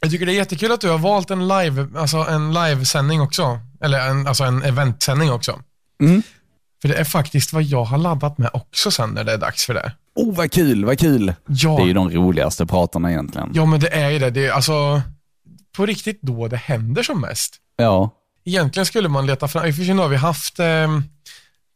Jag 0.00 0.10
tycker 0.10 0.26
det 0.26 0.32
är 0.32 0.36
jättekul 0.36 0.72
att 0.72 0.80
du 0.80 0.88
har 0.88 0.98
valt 0.98 1.30
en 1.30 1.48
live, 1.48 1.86
alltså 1.96 2.16
en 2.16 2.52
livesändning 2.52 3.20
också. 3.20 3.60
Eller 3.80 4.08
en, 4.08 4.26
alltså 4.26 4.44
en 4.44 4.62
eventsändning 4.62 5.32
också. 5.32 5.60
Mm. 6.00 6.22
För 6.82 6.88
det 6.88 6.94
är 6.94 7.04
faktiskt 7.04 7.52
vad 7.52 7.62
jag 7.62 7.84
har 7.84 7.98
laddat 7.98 8.38
med 8.38 8.50
också 8.52 8.90
sen 8.90 9.10
när 9.10 9.24
det 9.24 9.32
är 9.32 9.38
dags 9.38 9.66
för 9.66 9.74
det. 9.74 9.92
Oh, 10.14 10.34
vad 10.34 10.52
kul, 10.52 10.84
vad 10.84 10.98
kul. 10.98 11.34
Ja, 11.46 11.76
Det 11.76 11.82
är 11.82 11.86
ju 11.86 11.92
de 11.92 12.10
roligaste 12.10 12.66
pratarna 12.66 13.10
egentligen. 13.10 13.50
ja 13.54 13.64
men 13.64 13.80
det 13.80 13.88
är 13.88 14.10
ju 14.10 14.18
det. 14.18 14.30
Det 14.30 14.46
är 14.46 14.52
alltså 14.52 15.02
på 15.76 15.86
riktigt 15.86 16.22
då 16.22 16.48
det 16.48 16.56
händer 16.56 17.02
som 17.02 17.20
mest. 17.20 17.56
Ja. 17.76 18.10
Egentligen 18.44 18.86
skulle 18.86 19.08
man 19.08 19.26
leta 19.26 19.48
fram, 19.48 19.66
i 19.66 19.70
och 19.70 19.74
för 19.74 19.84
sig 19.84 19.94
har 19.94 20.08
vi 20.08 20.16
haft 20.16 20.58
eh, 20.58 21.00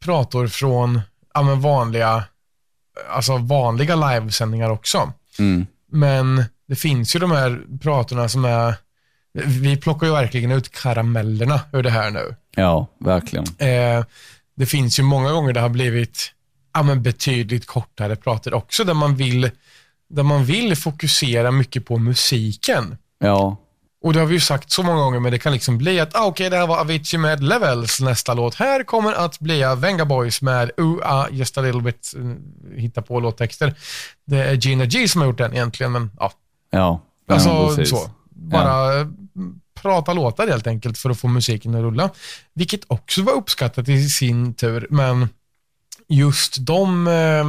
prator 0.04 0.46
från 0.46 1.00
ja, 1.34 1.42
men 1.42 1.60
vanliga, 1.60 2.24
alltså 3.10 3.36
vanliga 3.36 3.96
livesändningar 3.96 4.70
också. 4.70 5.12
Mm. 5.38 5.66
Men 5.90 6.44
det 6.68 6.76
finns 6.76 7.16
ju 7.16 7.20
de 7.20 7.30
här 7.30 7.60
pratorna 7.82 8.28
som 8.28 8.44
är, 8.44 8.74
vi 9.34 9.76
plockar 9.76 10.06
ju 10.06 10.12
verkligen 10.12 10.50
ut 10.52 10.72
karamellerna 10.72 11.60
ur 11.72 11.82
det 11.82 11.90
här 11.90 12.10
nu. 12.10 12.36
Ja, 12.56 12.86
verkligen. 12.98 13.44
Eh, 13.58 14.04
det 14.56 14.66
finns 14.66 14.98
ju 14.98 15.02
många 15.02 15.32
gånger 15.32 15.52
det 15.52 15.60
har 15.60 15.68
blivit 15.68 16.32
ja, 16.74 16.82
men 16.82 17.02
betydligt 17.02 17.66
kortare 17.66 18.16
prater 18.16 18.54
också, 18.54 18.84
där 18.84 18.94
man 18.94 19.16
vill, 19.16 19.50
där 20.08 20.22
man 20.22 20.44
vill 20.44 20.76
fokusera 20.76 21.50
mycket 21.50 21.86
på 21.86 21.98
musiken. 21.98 22.96
Ja, 23.18 23.56
Och 24.02 24.12
det 24.12 24.18
har 24.18 24.26
vi 24.26 24.34
ju 24.34 24.40
sagt 24.40 24.70
så 24.70 24.82
många 24.82 25.00
gånger, 25.00 25.20
men 25.20 25.32
det 25.32 25.38
kan 25.38 25.52
liksom 25.52 25.78
bli 25.78 26.00
att, 26.00 26.16
ah, 26.16 26.26
okej, 26.26 26.50
det 26.50 26.56
här 26.56 26.66
var 26.66 26.78
Avicii 26.78 27.18
med 27.18 27.42
Levels, 27.42 28.00
nästa 28.00 28.34
låt 28.34 28.54
här 28.54 28.84
kommer 28.84 29.12
att 29.12 29.38
bli 29.38 29.62
Venga 29.78 30.04
Boys 30.04 30.42
med 30.42 30.70
Uh, 30.80 30.98
ah, 31.02 31.28
just 31.30 31.58
a 31.58 31.60
little 31.60 31.80
bit, 31.80 32.12
uh, 32.16 32.34
hitta 32.76 33.02
på 33.02 33.20
låttexter. 33.20 33.74
Det 34.26 34.38
är 34.38 34.54
Gina 34.54 34.84
G 34.84 35.08
som 35.08 35.20
har 35.20 35.28
gjort 35.28 35.38
den 35.38 35.52
egentligen, 35.52 35.92
men 35.92 36.10
ja, 36.18 36.32
ja. 36.70 37.00
ja 37.26 37.34
Alltså 37.34 37.76
precis. 37.76 37.90
så. 37.90 38.10
Bara 38.50 39.00
eh, 39.00 39.06
prata 39.74 40.12
låtar 40.12 40.46
helt 40.48 40.66
enkelt 40.66 40.98
för 40.98 41.10
att 41.10 41.18
få 41.18 41.28
musiken 41.28 41.74
att 41.74 41.82
rulla. 41.82 42.10
Vilket 42.54 42.80
också 42.86 43.22
var 43.22 43.32
uppskattat 43.32 43.88
i 43.88 44.08
sin 44.08 44.54
tur, 44.54 44.86
men 44.90 45.28
just 46.08 46.66
de 46.66 47.06
eh, 47.06 47.44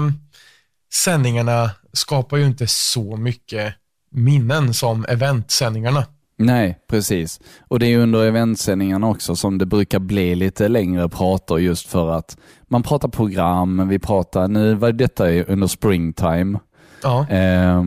sändningarna 0.93 1.71
skapar 1.93 2.37
ju 2.37 2.45
inte 2.45 2.67
så 2.67 3.17
mycket 3.17 3.73
minnen 4.11 4.73
som 4.73 5.05
eventsändningarna. 5.09 6.05
Nej, 6.37 6.79
precis. 6.89 7.39
Och 7.67 7.79
det 7.79 7.85
är 7.85 7.89
ju 7.89 8.01
under 8.01 8.23
eventsändningarna 8.25 9.07
också 9.07 9.35
som 9.35 9.57
det 9.57 9.65
brukar 9.65 9.99
bli 9.99 10.35
lite 10.35 10.67
längre 10.67 11.09
prator 11.09 11.59
just 11.59 11.87
för 11.87 12.11
att 12.11 12.37
man 12.67 12.83
pratar 12.83 13.07
program, 13.07 13.87
vi 13.89 13.99
pratar, 13.99 14.47
nu 14.47 14.73
var 14.73 14.91
detta 14.91 15.29
under 15.31 15.67
springtime. 15.67 16.59
Ja, 17.03 17.29
Eh, 17.29 17.83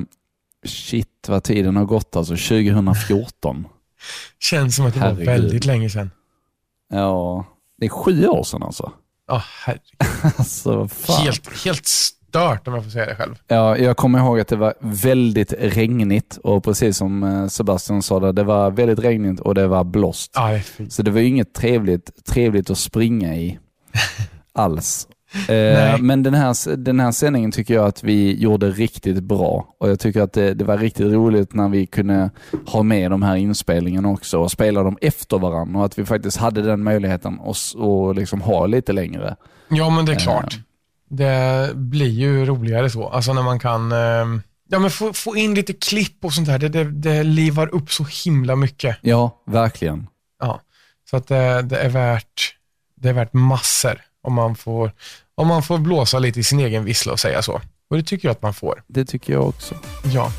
shit 0.66 1.08
vad 1.28 1.42
tiden 1.42 1.76
har 1.76 1.84
gått 1.84 2.16
alltså, 2.16 2.34
2014. 2.34 3.66
känns 4.40 4.76
som 4.76 4.86
att 4.86 4.94
det 4.94 5.00
Herregud. 5.00 5.26
var 5.26 5.32
väldigt 5.32 5.64
länge 5.64 5.90
sedan. 5.90 6.10
Ja, 6.90 7.44
det 7.78 7.86
är 7.86 7.90
sju 7.90 8.26
år 8.26 8.42
sedan 8.44 8.62
alltså. 8.62 8.92
Ja, 9.28 9.42
herregud. 9.64 9.82
Alltså, 10.38 10.88
fan. 10.88 11.22
Helt, 11.24 11.64
helt 11.64 11.86
stört 11.86 12.68
om 12.68 12.74
jag 12.74 12.84
får 12.84 12.90
säga 12.90 13.06
det 13.06 13.14
själv. 13.16 13.34
Ja, 13.48 13.76
jag 13.78 13.96
kommer 13.96 14.18
ihåg 14.18 14.40
att 14.40 14.48
det 14.48 14.56
var 14.56 14.74
väldigt 14.80 15.52
regnigt 15.58 16.36
och 16.42 16.64
precis 16.64 16.96
som 16.96 17.22
eh, 17.22 17.46
Sebastian 17.46 18.02
sa, 18.02 18.20
där, 18.20 18.32
det 18.32 18.44
var 18.44 18.70
väldigt 18.70 18.98
regnigt 18.98 19.40
och 19.40 19.54
det 19.54 19.66
var 19.66 19.84
blåst. 19.84 20.32
Ja, 20.34 20.60
det. 20.76 20.90
Så 20.92 21.02
det 21.02 21.10
var 21.10 21.20
inget 21.20 21.54
trevligt, 21.54 22.26
trevligt 22.26 22.70
att 22.70 22.78
springa 22.78 23.36
i 23.36 23.58
alls. 24.52 25.08
Eh, 25.48 25.98
men 25.98 26.22
den 26.22 26.34
här, 26.34 26.76
den 26.76 27.00
här 27.00 27.12
sändningen 27.12 27.52
tycker 27.52 27.74
jag 27.74 27.86
att 27.86 28.04
vi 28.04 28.34
gjorde 28.40 28.70
riktigt 28.70 29.22
bra 29.22 29.74
och 29.80 29.90
jag 29.90 30.00
tycker 30.00 30.22
att 30.22 30.32
det, 30.32 30.54
det 30.54 30.64
var 30.64 30.78
riktigt 30.78 31.12
roligt 31.12 31.54
när 31.54 31.68
vi 31.68 31.86
kunde 31.86 32.30
ha 32.66 32.82
med 32.82 33.10
de 33.10 33.22
här 33.22 33.36
inspelningarna 33.36 34.08
också 34.08 34.38
och 34.38 34.50
spela 34.50 34.82
dem 34.82 34.98
efter 35.00 35.38
varandra 35.38 35.78
och 35.78 35.84
att 35.86 35.98
vi 35.98 36.04
faktiskt 36.04 36.36
hade 36.36 36.62
den 36.62 36.82
möjligheten 36.82 37.38
att 37.44 38.16
liksom 38.16 38.40
ha 38.40 38.66
lite 38.66 38.92
längre. 38.92 39.36
Ja, 39.68 39.90
men 39.90 40.04
det 40.06 40.12
är 40.12 40.16
Eh. 40.16 40.22
klart. 40.22 40.58
Det 41.08 41.70
blir 41.74 42.08
ju 42.10 42.44
roligare 42.46 42.90
så. 42.90 43.08
Alltså 43.08 43.32
när 43.32 43.42
man 43.42 43.58
kan 43.58 43.92
eh, 43.92 44.40
ja, 44.68 44.78
men 44.78 44.90
få, 44.90 45.12
få 45.12 45.36
in 45.36 45.54
lite 45.54 45.72
klipp 45.72 46.24
och 46.24 46.32
sånt 46.32 46.46
där. 46.46 46.58
Det, 46.58 46.68
det, 46.68 46.84
det 46.84 47.22
livar 47.22 47.74
upp 47.74 47.90
så 47.92 48.04
himla 48.24 48.56
mycket. 48.56 48.96
Ja, 49.00 49.42
verkligen. 49.46 50.06
Ja. 50.40 50.60
Så 51.10 51.16
att 51.16 51.26
det, 51.28 51.62
det, 51.62 51.76
är 51.78 51.88
värt, 51.88 52.54
det 52.96 53.08
är 53.08 53.12
värt 53.12 53.32
massor 53.32 54.00
om 54.22 54.32
man, 54.34 54.56
får, 54.56 54.90
om 55.36 55.46
man 55.46 55.62
får 55.62 55.78
blåsa 55.78 56.18
lite 56.18 56.40
i 56.40 56.44
sin 56.44 56.60
egen 56.60 56.84
vissla 56.84 57.12
och 57.12 57.20
säga 57.20 57.42
så. 57.42 57.60
Och 57.90 57.96
det 57.96 58.02
tycker 58.02 58.28
jag 58.28 58.32
att 58.32 58.42
man 58.42 58.54
får. 58.54 58.82
Det 58.86 59.04
tycker 59.04 59.32
jag 59.32 59.48
också. 59.48 59.74
Ja. 60.02 60.32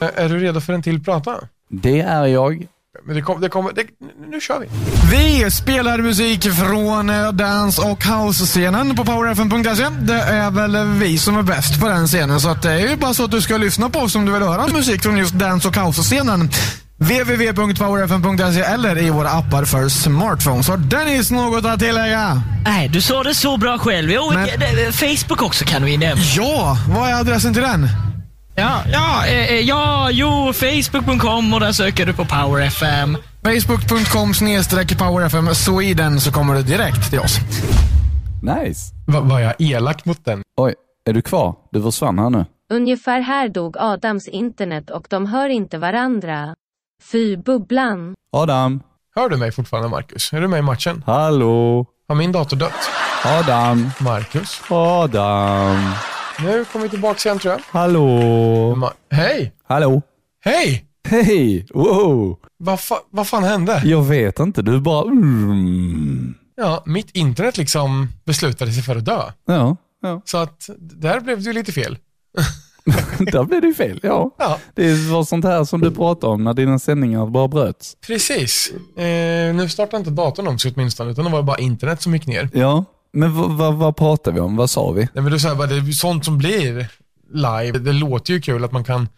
Är 0.00 0.28
du 0.28 0.38
redo 0.38 0.60
för 0.60 0.72
en 0.72 0.82
till 0.82 1.04
prata? 1.04 1.36
Det 1.68 2.00
är 2.00 2.26
jag. 2.26 2.66
Men 3.04 3.16
det 3.16 3.22
kom, 3.22 3.40
det 3.40 3.48
kommer, 3.48 3.72
det, 3.72 3.84
nu 4.30 4.40
kör 4.40 4.60
vi. 4.60 4.66
Vi 5.10 5.50
spelar 5.50 5.98
musik 5.98 6.52
från 6.52 7.10
eh, 7.10 7.32
dance 7.32 7.82
och 7.82 8.04
house-scenen 8.04 8.96
på 8.96 9.04
powerfm.se. 9.04 9.88
Det 10.00 10.22
är 10.22 10.50
väl 10.50 10.86
vi 10.86 11.18
som 11.18 11.36
är 11.36 11.42
bäst 11.42 11.80
på 11.80 11.88
den 11.88 12.06
scenen, 12.06 12.40
så 12.40 12.48
att 12.48 12.62
det 12.62 12.72
är 12.72 12.88
ju 12.88 12.96
bara 12.96 13.14
så 13.14 13.24
att 13.24 13.30
du 13.30 13.40
ska 13.40 13.56
lyssna 13.56 13.90
på 13.90 13.98
oss 13.98 14.14
om 14.14 14.26
du 14.26 14.32
vill 14.32 14.42
höra 14.42 14.68
musik 14.68 15.02
från 15.02 15.18
just 15.18 15.34
dance 15.34 15.68
och 15.68 15.76
house-scenen. 15.76 16.50
www.powerfm.se 17.02 18.60
eller 18.60 18.98
i 18.98 19.10
våra 19.10 19.28
appar 19.30 19.64
för 19.64 19.88
smartphones. 19.88 20.68
Har 20.68 20.76
Dennis 20.76 21.30
något 21.30 21.64
att 21.64 21.80
tillägga? 21.80 22.42
Nej, 22.64 22.88
du 22.88 23.00
sa 23.00 23.22
det 23.22 23.34
så 23.34 23.56
bra 23.56 23.78
själv. 23.78 24.10
Jo, 24.10 24.32
Men- 24.34 24.92
Facebook 24.92 25.42
också 25.42 25.64
kan 25.64 25.84
vi 25.84 25.96
nämna. 25.96 26.24
Ja, 26.36 26.76
vad 26.88 27.08
är 27.10 27.14
adressen 27.14 27.52
till 27.52 27.62
den? 27.62 27.88
Ja, 28.54 28.80
ja, 28.92 29.26
eh, 29.26 29.44
eh, 29.52 29.60
ja, 29.60 30.10
jo, 30.10 30.52
facebook.com 30.52 31.54
och 31.54 31.60
där 31.60 31.72
söker 31.72 32.06
du 32.06 32.12
på 32.12 32.24
Power 32.24 32.62
FM. 32.62 33.18
Facebook.com 33.44 34.34
snedstreck 34.34 34.98
powerfm 34.98 35.54
Sweden 35.54 36.20
så 36.20 36.32
kommer 36.32 36.54
du 36.54 36.62
direkt 36.62 37.10
till 37.10 37.20
oss. 37.20 37.36
Nice. 38.42 38.80
Va, 39.06 39.20
var 39.20 39.40
jag 39.40 39.54
elak 39.58 40.04
mot 40.04 40.24
den? 40.24 40.42
Oj, 40.56 40.74
är 41.08 41.12
du 41.12 41.22
kvar? 41.22 41.54
Du 41.72 41.82
försvann 41.82 42.18
här 42.18 42.30
nu. 42.30 42.44
Ungefär 42.72 43.20
här 43.20 43.48
dog 43.48 43.76
Adams 43.78 44.28
internet 44.28 44.90
och 44.90 45.06
de 45.10 45.26
hör 45.26 45.48
inte 45.48 45.78
varandra. 45.78 46.54
Fy 47.02 47.36
bubblan. 47.36 48.14
Adam. 48.32 48.80
Hör 49.14 49.28
du 49.28 49.36
mig 49.36 49.52
fortfarande, 49.52 49.88
Marcus? 49.88 50.32
Är 50.32 50.40
du 50.40 50.48
med 50.48 50.58
i 50.58 50.62
matchen? 50.62 51.02
Hallå. 51.06 51.86
Har 52.08 52.14
min 52.16 52.32
dator 52.32 52.56
dött? 52.56 52.72
Adam. 53.24 53.90
Marcus? 54.00 54.60
Adam. 54.70 55.90
Nu 56.44 56.64
kommer 56.64 56.82
vi 56.82 56.88
tillbaka 56.88 57.28
igen, 57.28 57.38
tror 57.38 57.52
jag. 57.54 57.60
Hallå. 57.80 58.08
Ma- 58.76 58.92
Hej! 59.10 59.52
Hallå. 59.68 60.02
Hej! 60.44 60.84
Hej! 61.08 61.66
Wow! 61.74 62.38
Vad, 62.58 62.78
fa- 62.78 63.04
vad 63.10 63.28
fan 63.28 63.44
hände? 63.44 63.82
Jag 63.84 64.02
vet 64.02 64.38
inte, 64.38 64.62
du 64.62 64.80
bara... 64.80 65.02
Mm. 65.10 66.34
Ja, 66.56 66.82
mitt 66.86 67.10
internet 67.16 67.56
liksom 67.58 68.08
beslutade 68.24 68.72
sig 68.72 68.82
för 68.82 68.96
att 68.96 69.04
dö. 69.04 69.22
Ja, 69.46 69.76
ja. 70.02 70.22
Så 70.24 70.38
att 70.38 70.70
där 70.78 71.20
blev 71.20 71.38
det 71.38 71.44
ju 71.44 71.52
lite 71.52 71.72
fel. 71.72 71.98
Där 73.32 73.44
blev 73.44 73.60
det 73.60 73.66
ju 73.66 73.74
fel. 73.74 74.00
Ja. 74.02 74.30
Ja, 74.38 74.58
Det 74.74 74.94
var 75.10 75.24
sånt 75.24 75.44
här 75.44 75.64
som 75.64 75.80
du 75.80 75.90
pratade 75.90 76.32
om 76.32 76.44
när 76.44 76.54
dina 76.54 76.78
sändningar 76.78 77.26
bara 77.26 77.48
bröts. 77.48 77.96
precis. 78.06 78.72
Eh, 78.96 79.54
nu 79.54 79.68
startar 79.68 79.98
inte 79.98 80.10
datorn 80.10 80.46
om 80.46 80.58
sig 80.58 80.72
åtminstone, 80.76 81.10
utan 81.10 81.24
det 81.24 81.30
var 81.30 81.42
bara 81.42 81.58
internet 81.58 82.02
som 82.02 82.14
gick 82.14 82.26
ner. 82.26 82.48
Ja, 82.52 82.84
men 83.12 83.58
vad, 83.78 83.96
pratade 83.96 84.34
vi 84.34 84.40
om? 84.40 84.56
Vad 84.56 84.70
sa 84.70 84.90
vi? 84.92 85.08
Nej, 85.14 85.24
men 85.24 85.40
så 85.40 85.48
här, 85.48 85.54
bara, 85.54 85.66
det 85.66 85.74
är 85.76 85.92
sånt 85.92 86.24
som 86.24 86.38
blir 86.38 86.86
live. 87.32 87.78
Det 87.78 87.92
låter 87.92 88.32
ju 88.32 88.40
kul 88.40 88.64
att 88.64 88.72
man 88.72 88.84
kan, 88.84 89.08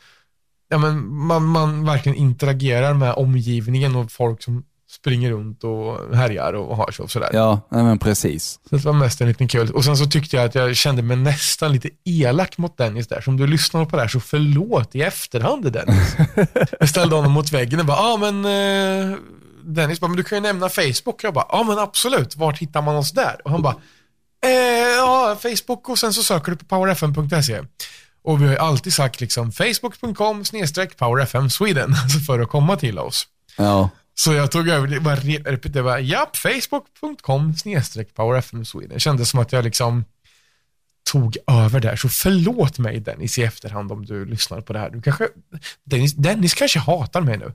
ja, 0.68 0.78
men 0.78 1.14
man, 1.14 1.44
man 1.44 1.84
verkligen 1.84 2.18
interagerar 2.18 2.94
med 2.94 3.14
omgivningen 3.14 3.96
och 3.96 4.12
folk 4.12 4.42
som 4.42 4.64
springer 4.94 5.30
runt 5.30 5.64
och 5.64 6.16
härjar 6.16 6.52
och 6.52 6.76
har 6.76 6.90
sig 6.90 7.02
och 7.02 7.10
sådär. 7.10 7.30
Ja, 7.32 7.60
men 7.68 7.98
precis. 7.98 8.60
Så 8.70 8.76
det 8.76 8.84
var 8.84 8.92
mest 8.92 9.20
en 9.20 9.28
liten 9.28 9.48
kul. 9.48 9.70
Och 9.70 9.84
sen 9.84 9.96
så 9.96 10.06
tyckte 10.06 10.36
jag 10.36 10.44
att 10.44 10.54
jag 10.54 10.76
kände 10.76 11.02
mig 11.02 11.16
nästan 11.16 11.72
lite 11.72 11.88
elak 12.04 12.58
mot 12.58 12.76
Dennis 12.76 13.08
där. 13.08 13.20
Så 13.20 13.30
om 13.30 13.36
du 13.36 13.46
lyssnar 13.46 13.84
på 13.84 13.96
det 13.96 14.02
här 14.02 14.08
så 14.08 14.20
förlåt 14.20 14.94
i 14.94 15.02
efterhand 15.02 15.72
Dennis. 15.72 16.16
jag 16.80 16.88
ställde 16.88 17.16
honom 17.16 17.32
mot 17.32 17.52
väggen 17.52 17.80
och 17.80 17.86
bara, 17.86 17.96
ja 17.96 18.12
ah, 18.12 18.16
men 18.16 18.44
eh, 18.44 19.18
Dennis 19.64 20.00
bara, 20.00 20.08
men 20.08 20.16
du 20.16 20.24
kan 20.24 20.38
ju 20.38 20.42
nämna 20.42 20.68
Facebook. 20.68 21.24
Jag 21.24 21.34
bara, 21.34 21.46
ja 21.48 21.58
ah, 21.58 21.64
men 21.64 21.78
absolut, 21.78 22.36
vart 22.36 22.58
hittar 22.58 22.82
man 22.82 22.96
oss 22.96 23.12
där? 23.12 23.36
Och 23.44 23.50
han 23.50 23.62
bara, 23.62 23.76
eh, 24.44 24.50
ja 24.96 25.36
Facebook 25.42 25.88
och 25.88 25.98
sen 25.98 26.12
så 26.12 26.22
söker 26.22 26.52
du 26.52 26.56
på 26.58 26.64
powerfm.se. 26.64 27.60
Och 28.24 28.40
vi 28.40 28.44
har 28.44 28.52
ju 28.52 28.58
alltid 28.58 28.92
sagt 28.92 29.20
liksom 29.20 29.52
facebook.com 29.52 30.44
snedstreck 30.44 30.96
powerfm 30.96 31.48
Sweden, 31.50 31.94
alltså 32.02 32.18
för 32.18 32.40
att 32.40 32.48
komma 32.48 32.76
till 32.76 32.98
oss. 32.98 33.26
Ja, 33.56 33.90
så 34.14 34.32
jag 34.32 34.50
tog 34.50 34.68
över 34.68 34.86
det, 34.86 34.98
var, 34.98 35.68
det 35.68 35.82
var 35.82 35.98
japp, 35.98 36.36
facebook.com 36.36 37.54
snedstreck 37.54 38.14
powerfm 38.14 38.64
Sweden. 38.64 38.94
Det 38.94 39.00
kändes 39.00 39.30
som 39.30 39.40
att 39.40 39.52
jag 39.52 39.64
liksom 39.64 40.04
tog 41.10 41.36
över 41.46 41.80
där. 41.80 41.96
Så 41.96 42.08
förlåt 42.08 42.78
mig 42.78 43.00
Dennis 43.00 43.38
i 43.38 43.42
efterhand 43.42 43.92
om 43.92 44.06
du 44.06 44.24
lyssnar 44.24 44.60
på 44.60 44.72
det 44.72 44.78
här. 44.78 44.90
Du 44.90 45.02
kanske, 45.02 45.28
Dennis, 45.84 46.14
Dennis 46.14 46.54
kanske 46.54 46.78
hatar 46.78 47.20
mig 47.20 47.38
nu. 47.38 47.52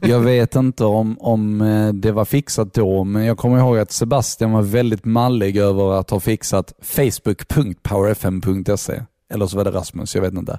jag 0.08 0.20
vet 0.20 0.54
inte 0.54 0.84
om, 0.84 1.16
om 1.20 1.60
eh, 1.60 1.92
det 1.92 2.12
var 2.12 2.24
fixat 2.24 2.74
då, 2.74 3.04
men 3.04 3.24
jag 3.24 3.38
kommer 3.38 3.58
ihåg 3.58 3.78
att 3.78 3.92
Sebastian 3.92 4.52
var 4.52 4.62
väldigt 4.62 5.04
mallig 5.04 5.56
över 5.56 6.00
att 6.00 6.10
ha 6.10 6.20
fixat 6.20 6.72
facebook.powerfm.se. 6.82 9.02
Eller 9.32 9.46
så 9.46 9.56
var 9.56 9.64
det 9.64 9.70
Rasmus, 9.70 10.14
jag 10.14 10.22
vet 10.22 10.34
inte. 10.34 10.58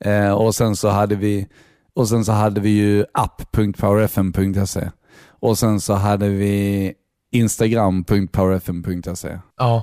Eh, 0.00 0.30
och 0.30 0.54
sen 0.54 0.76
så 0.76 0.88
hade 0.88 1.16
vi 1.16 1.46
och 1.98 2.08
sen 2.08 2.24
så 2.24 2.32
hade 2.32 2.60
vi 2.60 2.70
ju 2.70 3.04
app.powerfm.se. 3.14 4.90
Och 5.40 5.58
sen 5.58 5.80
så 5.80 5.94
hade 5.94 6.28
vi 6.28 6.92
instagram.powerfm.se. 7.32 9.38
Ja, 9.58 9.82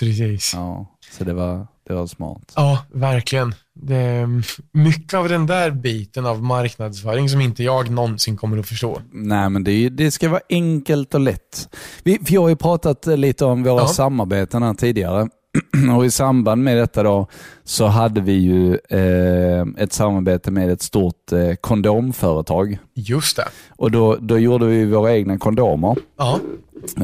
precis. 0.00 0.52
Ja. 0.54 0.60
Ja, 0.60 0.86
så 1.18 1.24
det 1.24 1.32
var, 1.32 1.66
det 1.88 1.94
var 1.94 2.06
smart. 2.06 2.52
verkligen. 2.92 3.54
Det 3.74 4.26
mycket 4.72 5.14
av 5.14 5.28
den 5.28 5.46
där 5.46 5.70
biten 5.70 6.26
av 6.26 6.42
marknadsföring 6.42 7.28
som 7.28 7.40
inte 7.40 7.62
jag 7.64 7.90
någonsin 7.90 8.36
kommer 8.36 8.58
att 8.58 8.68
förstå. 8.68 9.00
Nej, 9.12 9.50
men 9.50 9.64
det, 9.64 9.88
det 9.88 10.10
ska 10.10 10.28
vara 10.28 10.40
enkelt 10.48 11.14
och 11.14 11.20
lätt. 11.20 11.68
Vi, 12.04 12.18
för 12.18 12.34
jag 12.34 12.40
har 12.42 12.48
ju 12.48 12.56
pratat 12.56 13.06
lite 13.06 13.44
om 13.44 13.62
våra 13.62 13.80
Ja. 13.80 13.88
samarbeten 13.88 14.62
här 14.62 14.74
tidigare. 14.74 15.28
och 15.96 16.06
i 16.06 16.10
samband 16.10 16.64
med 16.64 16.76
detta 16.76 17.02
då 17.02 17.26
så 17.64 17.86
hade 17.86 18.20
vi 18.20 18.32
ju 18.32 18.74
eh, 18.74 19.66
ett 19.78 19.92
samarbete 19.92 20.50
med 20.50 20.70
ett 20.70 20.82
stort 20.82 21.32
eh, 21.32 21.54
kondomföretag. 21.60 22.78
Just 22.94 23.36
det. 23.36 23.48
Och 23.68 23.90
då, 23.90 24.16
då 24.16 24.38
gjorde 24.38 24.66
vi 24.66 24.84
våra 24.84 25.12
egna 25.12 25.38
kondomer. 25.38 25.96
Ja. 26.18 26.40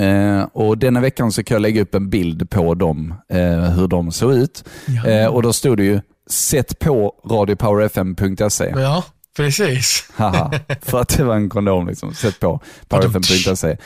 Eh, 0.00 0.42
och 0.52 0.78
denna 0.78 1.00
veckan 1.00 1.32
så 1.32 1.42
kan 1.42 1.54
jag 1.54 1.62
lägga 1.62 1.82
upp 1.82 1.94
en 1.94 2.10
bild 2.10 2.50
på 2.50 2.74
dem, 2.74 3.14
eh, 3.28 3.60
hur 3.60 3.88
de 3.88 4.12
såg 4.12 4.34
ut. 4.34 4.64
Ja. 4.86 5.06
Eh, 5.06 5.26
och 5.26 5.42
då 5.42 5.52
stod 5.52 5.76
det 5.76 5.84
ju, 5.84 6.00
sätt 6.30 6.78
på 6.78 7.14
radiopowerfm.se. 7.30 8.72
Ja, 8.76 9.04
precis. 9.36 10.10
Haha, 10.14 10.52
för 10.82 11.00
att 11.00 11.08
det 11.16 11.24
var 11.24 11.36
en 11.36 11.48
kondom 11.48 11.86
liksom. 11.86 12.14
Sätt 12.14 12.40
på 12.40 12.60
powerfm.se. 12.88 13.76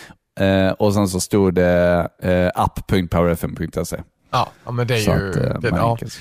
Eh, 0.41 0.73
och 0.73 0.95
sen 0.95 1.09
så 1.09 1.21
stod 1.21 1.55
det 1.55 2.09
eh, 2.23 2.51
app.powerfm.se. 2.63 3.97
Ja, 4.35 4.49
ja 4.65 4.71
men 4.71 4.87
det 4.87 4.95
är 4.95 4.99
Så 5.01 5.11
ju... 5.11 5.31
att, 5.31 5.37
eh, 5.37 5.61
det, 5.61 5.69
ja. 5.69 5.91
enkelt- 5.91 6.19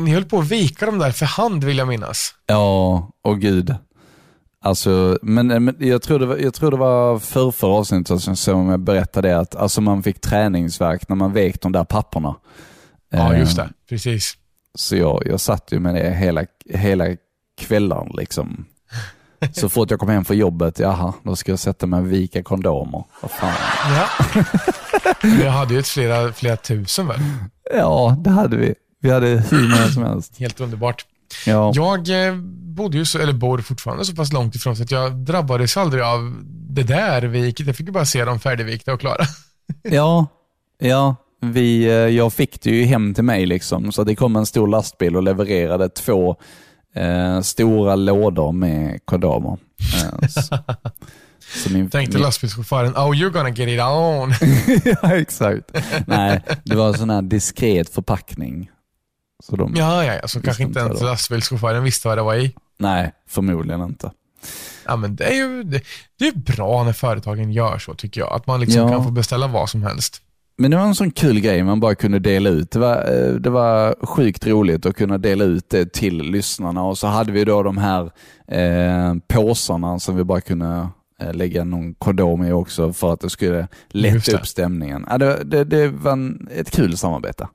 Ni 0.00 0.10
höll 0.14 0.24
på 0.24 0.38
att 0.38 0.48
vika 0.48 0.86
dem 0.86 0.98
där 0.98 1.10
för 1.10 1.26
hand 1.26 1.64
vill 1.64 1.78
jag 1.78 1.88
minnas. 1.88 2.34
Ja, 2.46 3.10
och 3.22 3.40
gud. 3.40 3.74
Alltså, 4.60 5.18
men, 5.22 5.46
men 5.64 5.76
jag, 5.78 6.02
tror 6.02 6.18
det 6.18 6.26
var, 6.26 6.36
jag 6.36 6.54
tror 6.54 6.70
det 6.70 6.76
var 6.76 7.18
för, 7.18 7.50
för 7.50 7.66
avsnittet 7.68 8.38
som- 8.38 8.68
jag 8.70 8.80
berättade 8.80 9.38
att 9.38 9.54
alltså 9.56 9.80
man 9.80 10.02
fick 10.02 10.20
träningsverk 10.20 11.08
när 11.08 11.16
man 11.16 11.32
vek 11.32 11.60
de 11.62 11.72
där 11.72 11.84
papperna. 11.84 12.34
Ja, 13.10 13.32
Eh, 13.34 13.38
just 13.40 13.56
det. 13.56 13.68
Precis. 13.88 14.36
Så 14.74 14.96
jag, 14.96 15.22
jag 15.26 15.40
satt 15.40 15.72
ju 15.72 15.80
med 15.80 15.94
det 15.94 16.10
hela, 16.10 16.44
hela 16.70 17.04
kvällen. 17.60 18.10
Liksom. 18.14 18.64
Så 19.52 19.68
fort 19.68 19.90
jag 19.90 20.00
kom 20.00 20.08
hem 20.08 20.24
från 20.24 20.36
jobbet, 20.36 20.78
jaha, 20.78 21.12
då 21.22 21.36
ska 21.36 21.52
jag 21.52 21.58
sätta 21.58 21.86
mig 21.86 22.00
och 22.00 22.12
vika 22.12 22.42
kondomer. 22.42 23.04
Vad 23.22 23.30
fan. 23.30 23.54
Ja. 23.96 24.44
Vi 25.22 25.46
hade 25.46 25.74
ju 25.74 25.80
ett 25.80 25.88
flera, 25.88 26.32
flera 26.32 26.56
tusen 26.56 27.06
väl? 27.06 27.20
Ja, 27.74 28.16
det 28.24 28.30
hade 28.30 28.56
vi. 28.56 28.74
Vi 29.00 29.10
hade 29.10 29.26
hur 29.26 29.68
många 29.68 29.88
som 29.88 30.02
helst. 30.02 30.38
Helt 30.38 30.60
underbart. 30.60 31.04
Ja, 31.46 31.72
Jag 31.74 32.26
eh, 32.28 32.34
bodde 32.76 32.96
ju, 32.98 33.04
så, 33.04 33.18
eller 33.18 33.32
bor 33.32 33.58
fortfarande 33.58 34.04
så 34.04 34.14
pass 34.14 34.32
långt 34.32 34.54
ifrån 34.54 34.76
så 34.76 34.82
att 34.82 34.90
jag 34.90 35.16
drabbades 35.16 35.76
aldrig 35.76 36.02
av 36.02 36.36
det 36.70 36.82
där 36.82 37.22
viket. 37.22 37.66
Jag 37.66 37.76
fick 37.76 37.86
ju 37.86 37.92
bara 37.92 38.04
se 38.04 38.24
dem 38.24 38.40
färdigvikta 38.40 38.92
och 38.92 39.00
klara. 39.00 39.24
ja, 39.82 40.26
ja. 40.78 41.16
Vi, 41.40 41.84
eh, 41.84 41.92
jag 41.92 42.32
fick 42.32 42.62
det 42.62 42.70
ju 42.70 42.84
hem 42.84 43.14
till 43.14 43.24
mig, 43.24 43.46
liksom, 43.46 43.92
så 43.92 44.04
det 44.04 44.14
kom 44.16 44.36
en 44.36 44.46
stor 44.46 44.68
lastbil 44.68 45.16
och 45.16 45.22
levererade 45.22 45.88
två 45.88 46.36
eh, 47.00 47.40
stora 47.40 47.96
lådor 47.96 48.52
med 48.52 49.00
kondomer. 49.04 49.58
Eh, 49.94 50.28
så, 50.28 50.58
så 51.64 51.70
min, 51.72 51.90
Tänkte 51.90 52.16
min, 52.16 52.22
lastbilschauffören, 52.22 52.92
oh 52.92 53.10
you're 53.10 53.30
gonna 53.30 53.50
get 53.50 53.68
it 53.68 53.80
on. 53.80 54.34
ja, 55.02 55.16
exakt. 55.16 55.70
Nej, 56.06 56.42
det 56.64 56.76
var 56.76 56.88
en 56.88 56.94
sån 56.94 57.10
här 57.10 57.22
diskret 57.22 57.88
förpackning. 57.88 58.70
Så 59.44 59.56
de, 59.56 59.74
ja, 59.76 60.04
ja, 60.04 60.14
ja. 60.22 60.28
Så 60.28 60.42
kanske 60.42 60.62
inte 60.62 60.80
ens 60.80 61.00
lastbilschauffören 61.02 61.82
visste 61.84 62.08
vad 62.08 62.18
det 62.18 62.22
var 62.22 62.34
i. 62.34 62.54
Nej, 62.78 63.12
förmodligen 63.28 63.80
inte. 63.82 64.10
Ja, 64.86 64.96
men 64.96 65.16
det 65.16 65.24
är 65.24 65.34
ju 65.34 65.62
det, 65.62 65.82
det 66.18 66.28
är 66.28 66.32
bra 66.32 66.84
när 66.84 66.92
företagen 66.92 67.52
gör 67.52 67.78
så 67.78 67.94
tycker 67.94 68.20
jag. 68.20 68.32
Att 68.32 68.46
man 68.46 68.60
liksom 68.60 68.82
Ja. 68.82 68.88
kan 68.88 69.04
få 69.04 69.10
beställa 69.10 69.46
vad 69.46 69.70
som 69.70 69.82
helst. 69.82 70.22
Men 70.60 70.70
det 70.70 70.76
var 70.76 70.84
en 70.84 70.94
sån 70.94 71.10
kul 71.10 71.40
grej 71.40 71.62
man 71.62 71.80
bara 71.80 71.94
kunde 71.94 72.18
dela 72.18 72.50
ut. 72.50 72.70
Det 72.70 72.78
var, 72.78 72.96
eh, 72.96 73.34
det 73.34 73.50
var 73.50 74.06
sjukt 74.06 74.46
roligt 74.46 74.86
att 74.86 74.96
kunna 74.96 75.18
dela 75.18 75.44
ut 75.44 75.70
det 75.70 75.92
till 75.92 76.22
lyssnarna 76.22 76.82
och 76.82 76.98
så 76.98 77.06
hade 77.06 77.32
vi 77.32 77.44
då 77.44 77.62
de 77.62 77.78
här 77.78 78.10
eh, 78.48 79.14
påsarna 79.28 79.98
som 79.98 80.16
vi 80.16 80.24
bara 80.24 80.40
kunde 80.40 80.88
eh, 81.20 81.34
lägga 81.34 81.64
någon 81.64 81.94
kondom 81.94 82.44
i 82.44 82.52
också 82.52 82.92
för 82.92 83.12
att 83.12 83.20
det 83.20 83.30
skulle 83.30 83.68
lätta 83.88 84.32
upp 84.36 84.46
stämningen. 84.46 85.06
Ja, 85.10 85.18
det, 85.18 85.44
det, 85.44 85.64
det 85.64 85.88
var 85.88 86.12
en, 86.12 86.48
ett 86.52 86.70
kul 86.70 86.96
samarbete. 86.96 87.48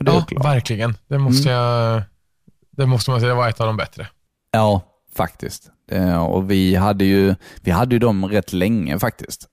Ja, 0.00 0.26
verkligen. 0.42 0.94
Det 1.08 1.18
måste 1.18 1.48
jag... 1.48 2.02
Det 2.70 2.86
måste 2.86 3.10
man 3.10 3.20
säga, 3.20 3.34
var 3.34 3.48
ett 3.48 3.60
av 3.60 3.66
de 3.66 3.76
bättre. 3.76 4.08
Ja, 4.50 4.82
faktiskt. 5.14 5.70
Eh, 5.90 6.22
och 6.22 6.50
vi 6.50 6.74
hade, 6.74 7.04
ju, 7.04 7.34
vi 7.62 7.70
hade 7.70 7.94
ju 7.94 7.98
dem 7.98 8.26
rätt 8.26 8.52
länge 8.52 8.98
faktiskt. 8.98 9.48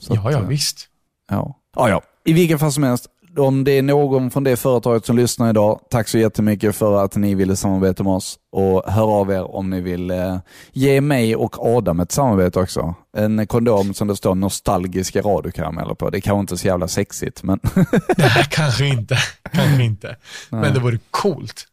Så 0.00 0.14
ja, 0.14 0.32
ja, 0.32 0.40
visst. 0.40 0.89
Ja. 1.30 1.56
Ja, 1.76 1.88
ja. 1.88 2.02
I 2.24 2.32
vilken 2.32 2.58
fall 2.58 2.72
som 2.72 2.82
helst, 2.82 3.06
om 3.38 3.64
det 3.64 3.72
är 3.72 3.82
någon 3.82 4.30
från 4.30 4.44
det 4.44 4.56
företaget 4.56 5.06
som 5.06 5.16
lyssnar 5.16 5.50
idag, 5.50 5.80
tack 5.90 6.08
så 6.08 6.18
jättemycket 6.18 6.76
för 6.76 7.04
att 7.04 7.16
ni 7.16 7.34
ville 7.34 7.56
samarbeta 7.56 8.02
med 8.02 8.12
oss 8.12 8.38
och 8.52 8.92
hör 8.92 9.20
av 9.20 9.30
er 9.30 9.54
om 9.54 9.70
ni 9.70 9.80
vill 9.80 10.10
eh, 10.10 10.36
ge 10.72 11.00
mig 11.00 11.36
och 11.36 11.66
Adam 11.76 12.00
ett 12.00 12.12
samarbete 12.12 12.60
också. 12.60 12.94
En 13.16 13.46
kondom 13.46 13.94
som 13.94 14.08
det 14.08 14.16
står 14.16 14.34
nostalgiska 14.34 15.20
radiokarameller 15.20 15.94
på. 15.94 16.10
Det 16.10 16.18
är 16.18 16.20
kanske 16.20 16.40
inte 16.40 16.56
så 16.56 16.66
jävla 16.66 16.88
sexigt, 16.88 17.42
men 17.42 17.60
Nej, 18.16 18.46
kanske 18.50 18.86
inte. 18.86 19.16
Kanske 19.52 19.82
inte. 19.82 20.16
Men 20.50 20.74
det 20.74 20.80
vore 20.80 20.98
coolt. 21.10 21.64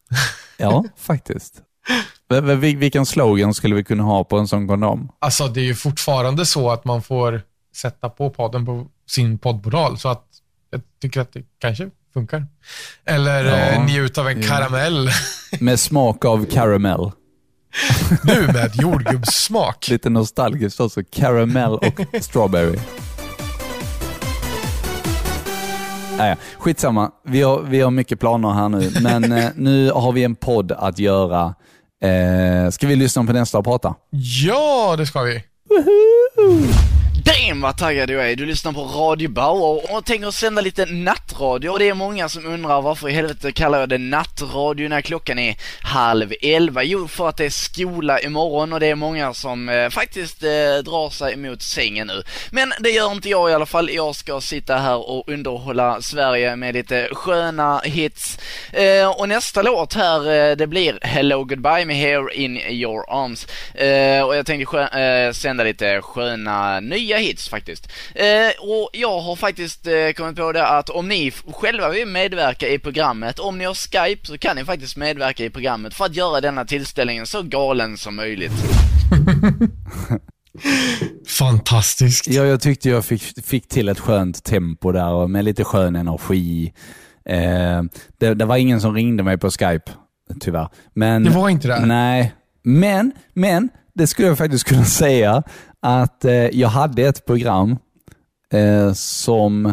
ja, 0.58 0.84
faktiskt. 0.98 1.62
Vilken 2.60 3.06
slogan 3.06 3.54
skulle 3.54 3.76
vi 3.76 3.84
kunna 3.84 4.04
ha 4.04 4.24
på 4.24 4.38
en 4.38 4.48
sån 4.48 4.68
kondom? 4.68 5.12
Alltså, 5.20 5.48
det 5.48 5.60
är 5.62 5.66
ju 5.66 5.76
fortfarande 5.76 6.46
så 6.46 6.72
att 6.72 6.86
man 6.86 7.02
får 7.02 7.42
sätta 7.76 8.10
på 8.10 8.30
podden 8.30 8.66
på 8.66 8.86
sin 9.10 9.38
poddportal, 9.38 9.98
så 9.98 10.10
att 10.10 10.24
jag 10.72 10.82
tycker 11.02 11.22
att 11.22 11.34
det 11.34 11.44
kanske 11.60 11.90
funkar. 12.14 12.46
Eller 13.06 13.46
Ja. 13.46 13.56
eh, 13.56 13.86
njut 13.86 14.18
av 14.18 14.28
en 14.30 14.42
Ja. 14.42 14.48
karamell. 14.48 15.10
Med 15.60 15.80
smak 15.80 16.26
av 16.26 16.46
caramel. 16.46 17.12
nu 18.24 18.48
med 18.48 18.72
jordgubbssmak. 18.76 19.88
Lite 19.90 20.10
nostalgiskt 20.10 20.80
också. 20.80 21.02
Caramel 21.12 21.72
och 21.74 22.02
strawberry. 22.22 22.80
Nej, 26.18 26.36
skitsamma. 26.60 27.12
Vi 27.26 27.42
har, 27.42 27.62
vi 27.62 27.82
har 27.82 27.92
mycket 27.92 28.20
planer 28.20 28.52
här 28.54 28.70
nu, 28.70 28.92
men 29.02 29.32
eh, 29.32 29.50
nu 29.56 29.92
har 29.92 30.12
vi 30.12 30.24
en 30.24 30.36
podd 30.36 30.72
att 30.72 31.00
göra. 31.00 31.56
Eh, 32.04 32.70
ska 32.72 32.88
vi 32.88 32.96
lyssna 32.96 33.24
på 33.24 33.34
nästa 33.34 33.58
och 33.58 33.64
prata? 33.66 33.96
Ja, 34.46 34.96
det 34.98 35.06
ska 35.06 35.22
vi. 35.22 35.44
Damn 37.28 37.62
vad 37.62 37.78
taggad 37.78 38.10
jag 38.10 38.32
är! 38.32 38.36
Du 38.36 38.46
lyssnar 38.46 38.72
på 38.72 38.82
Radio 38.82 39.30
Bauer 39.30 39.96
och 39.96 40.06
tänker 40.06 40.32
sända 40.32 40.62
lite 40.62 40.86
nattradio 40.86 41.70
och 41.70 41.80
det 41.80 41.90
är 41.90 41.94
många 41.94 42.30
som 42.30 42.46
undrar 42.46 42.82
varför 42.82 43.10
i 43.10 43.12
helvete 43.12 43.52
kallar 43.52 43.80
jag 43.80 43.90
det 43.90 43.98
nattradio 43.98 44.90
när 44.90 45.02
klockan 45.02 45.40
är 45.40 45.56
halv 45.82 46.34
elva? 46.42 46.84
Jo, 46.84 47.08
för 47.08 47.30
att 47.30 47.38
det 47.38 47.46
är 47.46 47.50
skola 47.50 48.20
imorgon 48.20 48.74
och 48.74 48.80
det 48.80 48.88
är 48.88 48.96
många 48.96 49.34
som 49.34 49.70
eh, 49.70 49.90
faktiskt 49.90 50.44
eh, 50.44 50.50
drar 50.86 51.10
sig 51.10 51.34
emot 51.34 51.62
sängen 51.62 52.08
nu. 52.08 52.24
Men 52.52 52.74
det 52.80 52.90
gör 52.90 53.12
inte 53.12 53.30
jag 53.30 53.50
i 53.50 53.54
alla 53.54 53.66
fall. 53.66 53.90
Jag 53.90 54.16
ska 54.16 54.42
sitta 54.42 54.78
här 54.78 55.10
och 55.10 55.30
underhålla 55.30 56.02
Sverige 56.02 56.56
med 56.56 56.74
lite 56.74 57.10
sköna 57.12 57.80
hits. 57.80 58.40
Eh, 58.74 59.10
och 59.10 59.30
nästa 59.30 59.62
låt 59.62 59.94
här, 59.94 60.50
eh, 60.50 60.56
det 60.56 60.68
blir 60.68 61.00
Hello 61.02 61.44
Goodbye 61.44 61.86
med 61.86 61.96
Here 61.96 62.34
In 62.34 62.58
Your 62.58 63.06
Arms. 63.10 63.48
Eh, 63.74 64.24
och 64.24 64.36
jag 64.36 64.46
tänkte 64.46 64.66
skö- 64.78 65.28
eh, 65.28 65.32
sända 65.32 65.64
lite 65.64 66.02
sköna 66.02 66.80
nya 66.80 67.17
hits 67.18 67.50
faktiskt. 67.50 67.90
Eh, 68.16 68.26
och 68.60 68.90
jag 68.94 69.20
har 69.20 69.36
faktiskt 69.36 69.88
eh, 69.88 70.12
kommit 70.16 70.36
på 70.36 70.52
det 70.52 70.68
att 70.68 70.90
om 70.90 71.08
ni 71.08 71.32
själva 71.32 71.90
vill 71.90 72.08
medverka 72.08 72.68
i 72.70 72.80
programmet, 72.80 73.40
om 73.40 73.58
ni 73.58 73.66
har 73.66 73.74
Skype 73.74 74.28
så 74.28 74.38
kan 74.38 74.56
ni 74.56 74.66
faktiskt 74.66 74.98
medverka 74.98 75.46
i 75.46 75.50
programmet 75.50 75.94
för 75.94 76.06
att 76.06 76.16
göra 76.16 76.42
denna 76.42 76.66
tillställningen 76.66 77.28
så 77.28 77.42
galen 77.42 77.98
som 77.98 78.16
möjligt. 78.16 78.52
Fantastiskt. 81.28 82.28
Ja, 82.28 82.44
jag 82.46 82.62
tyckte 82.62 82.90
jag 82.90 83.06
fick, 83.06 83.22
fick 83.46 83.68
till 83.68 83.90
ett 83.90 84.00
skönt 84.00 84.44
tempo 84.44 84.92
där 84.92 85.10
och 85.14 85.30
med 85.30 85.46
lite 85.46 85.64
skön 85.64 85.96
energi. 85.96 86.74
Eh, 87.26 87.84
det, 88.18 88.34
det 88.34 88.46
var 88.46 88.58
ingen 88.58 88.82
som 88.82 88.94
ringde 88.94 89.24
mig 89.24 89.38
på 89.38 89.50
Skype, 89.50 89.92
tyvärr. 90.40 90.70
Men, 90.94 91.24
Det 91.24 91.30
var 91.30 91.50
inte 91.50 91.68
det? 91.68 91.86
Nej, 91.86 92.34
men, 92.64 93.12
men 93.34 93.70
det 93.98 94.08
skulle 94.08 94.28
jag 94.28 94.38
faktiskt 94.38 94.64
kunna 94.64 94.86
säga 95.04 95.44
att 95.82 96.26
eh, 96.26 96.34
jag 96.34 96.70
hade 96.70 97.02
ett 97.02 97.26
program 97.26 97.78
eh, 98.54 98.94
som 98.94 99.66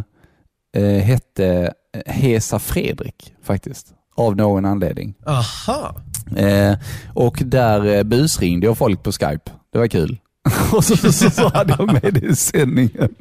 eh, 0.77 1.03
hette 1.03 1.73
Hesa 2.07 2.59
Fredrik 2.59 3.35
faktiskt, 3.43 3.87
av 4.17 4.37
någon 4.37 4.65
anledning. 4.65 5.15
Aha. 5.27 5.97
Eh, 6.37 6.79
och 7.15 7.43
där 7.45 7.85
eh, 7.87 8.03
busringde 8.03 8.67
jag 8.67 8.79
folk 8.79 9.03
på 9.03 9.13
Skype. 9.13 9.51
Det 9.73 9.79
var 9.79 9.87
kul. 9.87 10.19
och 10.73 10.85
så, 10.85 10.97
så, 10.97 11.31
så 11.31 11.49
hade 11.49 11.77
jag 11.79 11.93
med 11.93 12.15
det 12.15 12.27
i 12.27 12.37
sändningen. 12.37 13.15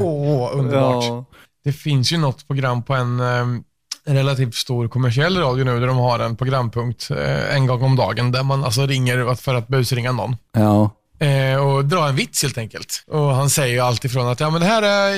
Åh, 0.00 0.50
underbart. 0.52 1.04
Ja. 1.04 1.24
Det 1.64 1.72
finns 1.72 2.12
ju 2.12 2.18
något 2.18 2.46
program 2.46 2.82
på 2.82 2.94
en 2.94 3.20
eh, 4.06 4.14
relativt 4.14 4.54
stor 4.54 4.88
kommersiell 4.88 5.36
radio 5.36 5.64
nu 5.64 5.80
där 5.80 5.86
de 5.86 5.96
har 5.96 6.18
en 6.18 6.36
programpunkt 6.36 7.10
eh, 7.10 7.54
en 7.56 7.66
gång 7.66 7.82
om 7.82 7.96
dagen 7.96 8.32
där 8.32 8.42
man 8.42 8.64
alltså 8.64 8.86
ringer 8.86 9.34
för 9.34 9.54
att 9.54 9.68
busringa 9.68 10.12
någon. 10.12 10.36
Ja. 10.52 10.90
Eh, 11.26 11.66
och 11.66 11.84
dra 11.84 12.08
en 12.08 12.16
vits 12.16 12.42
helt 12.42 12.58
enkelt. 12.58 13.04
Och 13.06 13.34
han 13.34 13.50
säger 13.50 13.74
ju 13.74 13.80
alltid 13.80 14.12
från 14.12 14.28
att 14.28 14.40
ja 14.40 14.50
men 14.50 14.60
det 14.60 14.66
här 14.66 14.82
är 14.82 15.16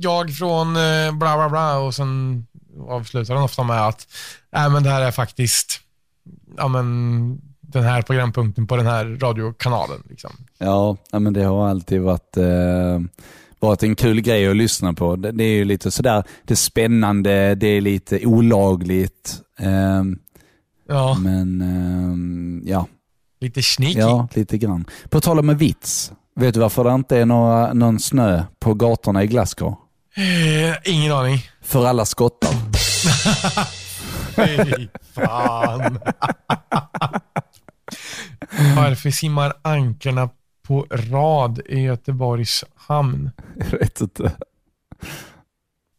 jag 0.00 0.34
från 0.34 0.76
eh, 0.76 1.12
bla 1.12 1.36
bla 1.36 1.48
bla 1.48 1.78
och 1.78 1.94
sen 1.94 2.46
avslutar 2.88 3.34
han 3.34 3.44
ofta 3.44 3.62
med 3.62 3.86
att 3.86 4.06
ja 4.50 4.68
men 4.68 4.82
det 4.82 4.90
här 4.90 5.02
är 5.02 5.10
faktiskt 5.10 5.80
ja 6.56 6.68
men 6.68 7.40
den 7.60 7.84
här 7.84 8.02
programpunkten 8.02 8.66
på 8.66 8.76
den 8.76 8.86
här 8.86 9.04
radiokanalen. 9.20 10.02
Liksom. 10.10 10.30
Ja, 10.58 10.96
ja, 11.10 11.18
men 11.18 11.32
det 11.32 11.44
har 11.44 11.68
alltid 11.68 12.00
varit, 12.00 12.36
eh, 12.36 13.00
Det 13.70 13.82
är 13.82 13.88
en 13.88 13.96
kul 13.96 14.20
grej 14.20 14.48
att 14.48 14.56
lyssna 14.56 14.92
på. 14.94 15.16
Det, 15.16 15.32
det 15.32 15.44
är 15.44 15.54
ju 15.54 15.64
lite 15.64 15.90
sådär, 15.90 16.22
det 16.44 16.54
är 16.54 16.56
spännande, 16.56 17.54
det 17.54 17.66
är 17.66 17.80
lite 17.80 18.26
olagligt. 18.26 19.40
Ehm, 19.58 20.18
Ja, 20.88 21.16
men 21.20 21.60
ehm, 21.60 22.62
ja, 22.64 22.86
lite 23.40 23.62
sneaky. 23.62 23.98
ja, 23.98 24.28
lite 24.34 24.58
grann. 24.58 24.84
På 25.10 25.20
tal 25.20 25.38
om 25.38 25.56
vits. 25.56 26.12
Vet 26.36 26.54
du 26.54 26.60
varför 26.60 26.84
det 26.84 26.94
inte 26.94 27.18
är 27.18 27.26
några, 27.26 27.72
någon 27.72 28.00
snö 28.00 28.44
på 28.60 28.74
gatorna 28.74 29.24
i 29.24 29.26
Glasgow? 29.26 29.74
Eh, 30.16 30.92
ingen 30.94 31.12
aning. 31.12 31.38
För 31.62 31.86
alla 31.86 32.04
skottar. 32.04 32.50
Fy 34.36 34.88
fan. 35.14 35.98
Varför 38.76 39.10
simmar 39.10 39.52
ankarna 39.62 40.28
på 40.66 40.86
rad 40.90 41.60
i 41.66 41.80
Göteborgs 41.80 42.64
hamn? 42.74 43.30
Jag 43.56 43.78
vet 43.78 44.00
inte. 44.00 44.32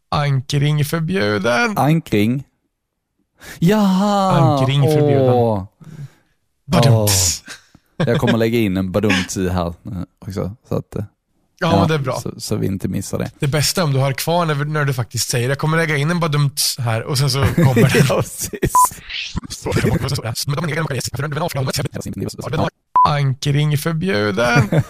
Ankring 0.10 0.86
förbjuden. 0.86 1.78
Ankring. 1.78 2.44
Jaha! 3.60 4.32
Ankring 4.32 4.82
förbjuden. 4.84 5.34
Åh. 5.34 5.64
Badumts. 6.66 7.44
Jag 7.98 8.18
kommer 8.18 8.38
lägga 8.38 8.60
in 8.60 8.78
en 8.78 8.92
badumts 8.92 9.38
i 9.38 9.50
här 9.50 9.68
eh, 9.68 9.74
också. 10.20 10.56
Så, 10.70 10.76
att, 10.76 10.96
eh, 10.96 11.04
Ja, 11.60 11.86
det 11.88 11.94
är 11.94 12.00
bra. 12.00 12.20
Så, 12.20 12.32
så 12.38 12.56
vi 12.56 12.68
inte 12.68 12.88
missar 12.88 13.20
det. 13.20 13.32
Det 13.40 13.48
bästa 13.48 13.84
om 13.84 13.94
du 13.94 14.00
har 14.00 14.14
kvar 14.14 14.46
när, 14.46 14.66
när 14.66 14.86
du 14.86 14.94
faktiskt 14.94 15.30
säger 15.30 15.50
jag 15.50 15.58
kommer 15.58 15.78
lägga 15.78 15.98
in 15.98 16.12
en 16.12 16.20
badumts 16.20 16.78
här 16.80 17.04
och 17.04 17.18
sen 17.18 17.30
så 17.30 17.46
kommer 17.56 17.94
den. 17.94 18.06
ja, 18.10 18.16
precis. 18.16 18.72
Ankring 23.06 23.78
förbjuden. 23.78 24.70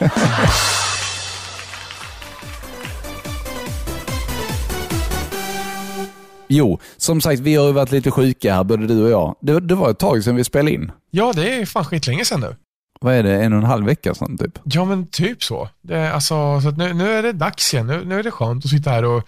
Jo, 6.47 6.79
som 6.97 7.21
sagt, 7.21 7.39
vi 7.39 7.55
har 7.55 7.65
ju 7.65 7.71
varit 7.71 7.91
lite 7.91 8.11
sjuka 8.11 8.55
här, 8.55 8.63
både 8.63 8.87
du 8.87 9.03
och 9.03 9.09
jag. 9.09 9.35
Det, 9.41 9.59
det 9.59 9.75
var 9.75 9.91
ett 9.91 9.99
tag 9.99 10.23
sedan 10.23 10.35
vi 10.35 10.43
spelade 10.43 10.71
in. 10.71 10.91
Ja, 11.11 11.33
det 11.35 11.53
är 11.53 11.65
fan 11.65 11.85
skitlänge 11.85 12.25
sedan 12.25 12.39
nu. 12.39 12.55
Vad 13.01 13.13
är 13.13 13.23
det, 13.23 13.43
en 13.43 13.53
och 13.53 13.59
en 13.59 13.65
halv 13.65 13.85
vecka 13.85 14.13
sedan 14.13 14.37
typ? 14.37 14.59
Ja, 14.63 14.85
men 14.85 15.07
typ 15.07 15.43
så. 15.43 15.69
Det 15.81 16.13
alltså, 16.13 16.61
så 16.61 16.71
nu, 16.71 16.93
nu 16.93 17.09
är 17.11 17.23
det 17.23 17.31
dags 17.31 17.73
igen. 17.73 17.87
Nu, 17.87 18.05
nu 18.05 18.19
är 18.19 18.23
det 18.23 18.31
skönt 18.31 18.65
att 18.65 18.71
sitta 18.71 18.89
här 18.89 19.05
och 19.05 19.23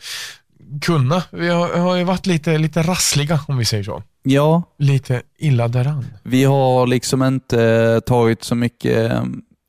kunna. 0.82 1.24
Vi 1.32 1.50
har, 1.50 1.78
har 1.78 1.96
ju 1.96 2.04
varit 2.04 2.26
lite, 2.26 2.58
lite 2.58 2.82
rassliga, 2.82 3.40
om 3.48 3.58
vi 3.58 3.66
säger 3.66 3.84
så. 3.84 4.04
Ja, 4.24 4.64
Lite 4.78 5.22
illa 5.40 5.68
däran. 5.68 6.06
vi 6.24 6.44
har 6.44 6.88
liksom 6.88 7.24
inte 7.24 8.02
tagit 8.06 8.44
så 8.44 8.56
mycket 8.56 9.12
eh, 9.12 9.24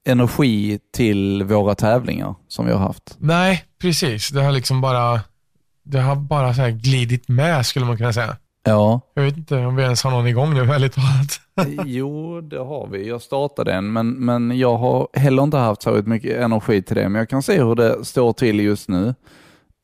energi 0.09 0.79
till 0.95 1.45
våra 1.45 1.75
tävlingar 1.75 2.35
som 2.49 2.67
vi 2.67 2.73
har 2.73 2.79
haft. 2.81 3.17
Nej, 3.19 3.65
precis. 3.81 4.29
Det 4.29 4.43
har 4.43 4.53
liksom 4.53 4.81
bara, 4.81 5.21
det 5.85 6.01
har 6.01 6.17
bara 6.17 6.55
så 6.55 6.63
glidit 6.71 7.29
med, 7.29 7.67
skulle 7.67 7.87
man 7.87 7.97
kunna 7.97 8.13
säga. 8.13 8.37
Ja, 8.65 9.01
Jag 9.15 9.23
vet 9.23 9.37
inte 9.37 9.57
om 9.57 9.77
vi 9.77 9.83
ens 9.83 10.03
har 10.05 10.11
någon 10.11 10.27
igång 10.27 10.55
nu, 10.55 10.61
ärligt 10.61 10.93
talat. 10.95 11.41
jo 11.87 12.41
det 12.41 12.59
har 12.59 12.87
vi. 12.87 13.09
Jag 13.09 13.23
startade 13.23 13.73
den, 13.73 13.93
men, 13.93 14.11
men 14.11 14.59
jag 14.59 14.77
har 14.79 15.09
heller 15.15 15.43
inte 15.43 15.57
haft 15.57 15.83
så 15.83 15.91
mycket 15.91 16.37
energi 16.37 16.83
till 16.83 16.97
det. 16.97 17.09
Men 17.09 17.19
jag 17.19 17.29
kan 17.29 17.43
se 17.43 17.63
hur 17.63 17.75
det 17.75 18.05
står 18.05 18.33
till 18.33 18.61
just 18.61 18.89
nu. 18.89 19.15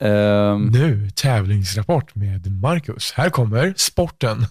Ehm, 0.05 0.67
Nu, 0.67 1.11
tävlingsrapport 1.11 2.15
med 2.15 2.61
Marcus. 2.61 3.13
Här 3.17 3.31
kommer 3.31 3.75
sporten. 3.77 4.47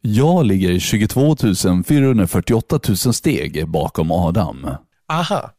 jag 0.00 0.46
ligger 0.46 0.78
22 0.78 1.36
448 1.86 2.80
000 2.88 2.96
steg 2.96 3.68
bakom 3.68 4.10
Adam. 4.10 4.66
Aha. 5.12 5.50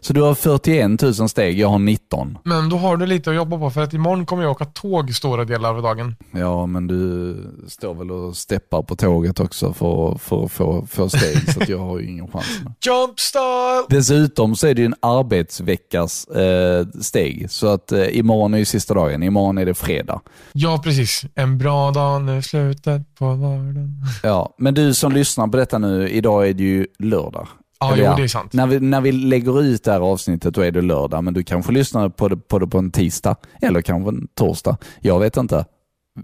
Så 0.00 0.12
du 0.12 0.22
har 0.22 0.34
41 0.34 1.02
000 1.02 1.28
steg, 1.28 1.58
jag 1.58 1.68
har 1.68 1.78
19. 1.78 2.38
Men 2.44 2.68
då 2.68 2.76
har 2.76 2.96
du 2.96 3.06
lite 3.06 3.30
att 3.30 3.36
jobba 3.36 3.58
på, 3.58 3.70
för 3.70 3.80
att 3.80 3.94
imorgon 3.94 4.26
kommer 4.26 4.42
jag 4.42 4.52
åka 4.52 4.64
tåg 4.64 5.14
stora 5.14 5.44
delar 5.44 5.74
av 5.74 5.82
dagen. 5.82 6.16
Ja, 6.30 6.66
men 6.66 6.86
du 6.86 7.36
står 7.68 7.94
väl 7.94 8.10
och 8.10 8.36
steppar 8.36 8.82
på 8.82 8.96
tåget 8.96 9.40
också 9.40 9.72
för, 9.72 10.18
för 10.18 10.44
att 10.44 10.52
få, 10.52 10.86
få 10.90 11.08
steg, 11.08 11.52
så 11.52 11.62
att 11.62 11.68
jag 11.68 11.78
har 11.78 11.98
ju 11.98 12.08
ingen 12.10 12.28
chans. 12.28 12.60
nu. 12.64 12.70
Jump 12.90 13.20
style! 13.20 13.84
Dessutom 13.88 14.56
så 14.56 14.66
är 14.66 14.74
det 14.74 14.80
ju 14.80 14.86
en 14.86 14.94
arbetsveckas 15.02 16.24
eh, 16.26 16.86
steg, 17.00 17.50
så 17.50 17.66
att 17.66 17.92
eh, 17.92 18.18
imorgon 18.18 18.54
är 18.54 18.58
ju 18.58 18.64
sista 18.64 18.94
dagen. 18.94 19.22
Imorgon 19.22 19.58
är 19.58 19.66
det 19.66 19.74
fredag. 19.74 20.20
Ja, 20.52 20.80
precis. 20.84 21.22
En 21.34 21.58
bra 21.58 21.90
dag 21.90 22.22
nu, 22.22 22.42
slutet 22.42 23.14
på 23.14 23.24
vardagen. 23.24 24.04
Ja, 24.22 24.54
men 24.58 24.74
du 24.74 24.94
som 24.94 25.12
lyssnar 25.12 25.46
på 25.46 25.56
detta 25.56 25.78
nu, 25.78 26.08
idag 26.08 26.48
är 26.48 26.54
det 26.54 26.62
ju 26.62 26.86
lördag. 26.98 27.48
Ja, 27.82 27.92
Eller 27.92 28.10
jo, 28.10 28.14
det 28.16 28.22
är 28.22 28.28
sant. 28.28 28.52
När 28.52 28.66
vi, 28.66 28.80
när 28.80 29.00
vi 29.00 29.12
lägger 29.12 29.62
ut 29.62 29.84
det 29.84 29.92
här 29.92 30.00
avsnittet 30.00 30.54
då 30.54 30.60
är 30.60 30.70
det 30.70 30.82
lördag, 30.82 31.24
men 31.24 31.34
du 31.34 31.42
kanske 31.42 31.72
lyssnar 31.72 32.08
på 32.08 32.28
det 32.28 32.36
på, 32.36 32.58
det 32.58 32.66
på 32.66 32.78
en 32.78 32.90
tisdag, 32.90 33.36
eller 33.62 33.82
kanske 33.82 34.08
en 34.10 34.28
torsdag. 34.34 34.76
Jag 35.00 35.20
vet 35.20 35.36
inte. 35.36 35.64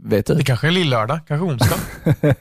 Vet 0.04 0.26
du? 0.26 0.34
Det 0.34 0.44
kanske 0.44 0.66
är 0.66 0.70
lillördag, 0.70 1.20
kanske 1.28 1.46
onsdag. 1.46 1.76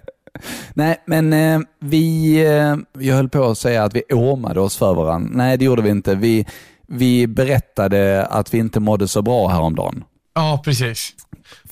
Nej, 0.74 1.04
men 1.06 1.34
eh, 1.34 1.60
vi, 1.80 2.36
eh, 2.46 2.76
jag 3.04 3.16
höll 3.16 3.30
på 3.30 3.44
att 3.46 3.58
säga 3.58 3.84
att 3.84 3.96
vi 3.96 4.04
åmade 4.14 4.60
oss 4.62 4.78
för 4.78 4.94
varandra. 4.94 5.30
Nej, 5.34 5.58
det 5.58 5.66
gjorde 5.66 5.82
vi 5.82 5.90
inte. 5.90 6.16
Vi, 6.16 6.46
vi 6.88 7.28
berättade 7.28 8.26
att 8.26 8.54
vi 8.54 8.58
inte 8.58 8.80
mådde 8.80 9.08
så 9.08 9.22
bra 9.22 9.48
häromdagen 9.48 10.04
Ja, 10.36 10.62
precis. 10.66 11.14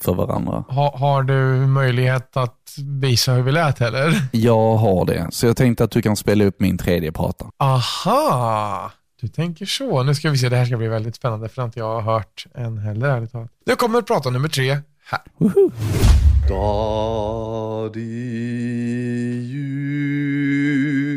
för 0.02 0.14
varandra. 0.14 0.64
Ha, 0.70 0.98
har 0.98 1.24
du 1.24 1.68
möjlighet 1.68 2.38
att 2.38 2.56
visa 2.78 3.34
hur 3.34 3.42
vi 3.42 3.52
lät 3.52 3.82
eller? 3.82 4.22
Jag 4.32 4.76
har 4.76 5.06
det, 5.06 5.28
så 5.32 5.46
jag 5.46 5.58
tänkte 5.58 5.84
att 5.84 5.92
du 5.92 6.02
kan 6.02 6.16
spela 6.16 6.46
upp 6.46 6.60
min 6.60 6.78
tredje 6.78 7.12
prata. 7.12 7.46
Aha! 7.58 8.92
Du 9.22 9.28
tänker 9.28 9.66
så. 9.66 10.04
Nu 10.04 10.16
ska 10.16 10.30
vi 10.30 10.38
se, 10.38 10.50
det 10.50 10.56
här 10.56 10.66
ska 10.66 10.78
bli 10.78 10.88
väldigt 10.88 11.16
spännande 11.16 11.50
för 11.50 11.56
det 11.56 11.62
har 11.62 11.68
inte 11.68 11.80
jag 11.80 12.02
hört 12.02 12.46
än 12.56 12.78
heller 12.78 13.10
ärligt 13.10 13.32
talat. 13.32 13.52
Nu 13.66 13.76
kommer 13.76 14.02
prata 14.02 14.30
nummer 14.30 14.50
tre 14.50 14.78
här. 15.06 15.22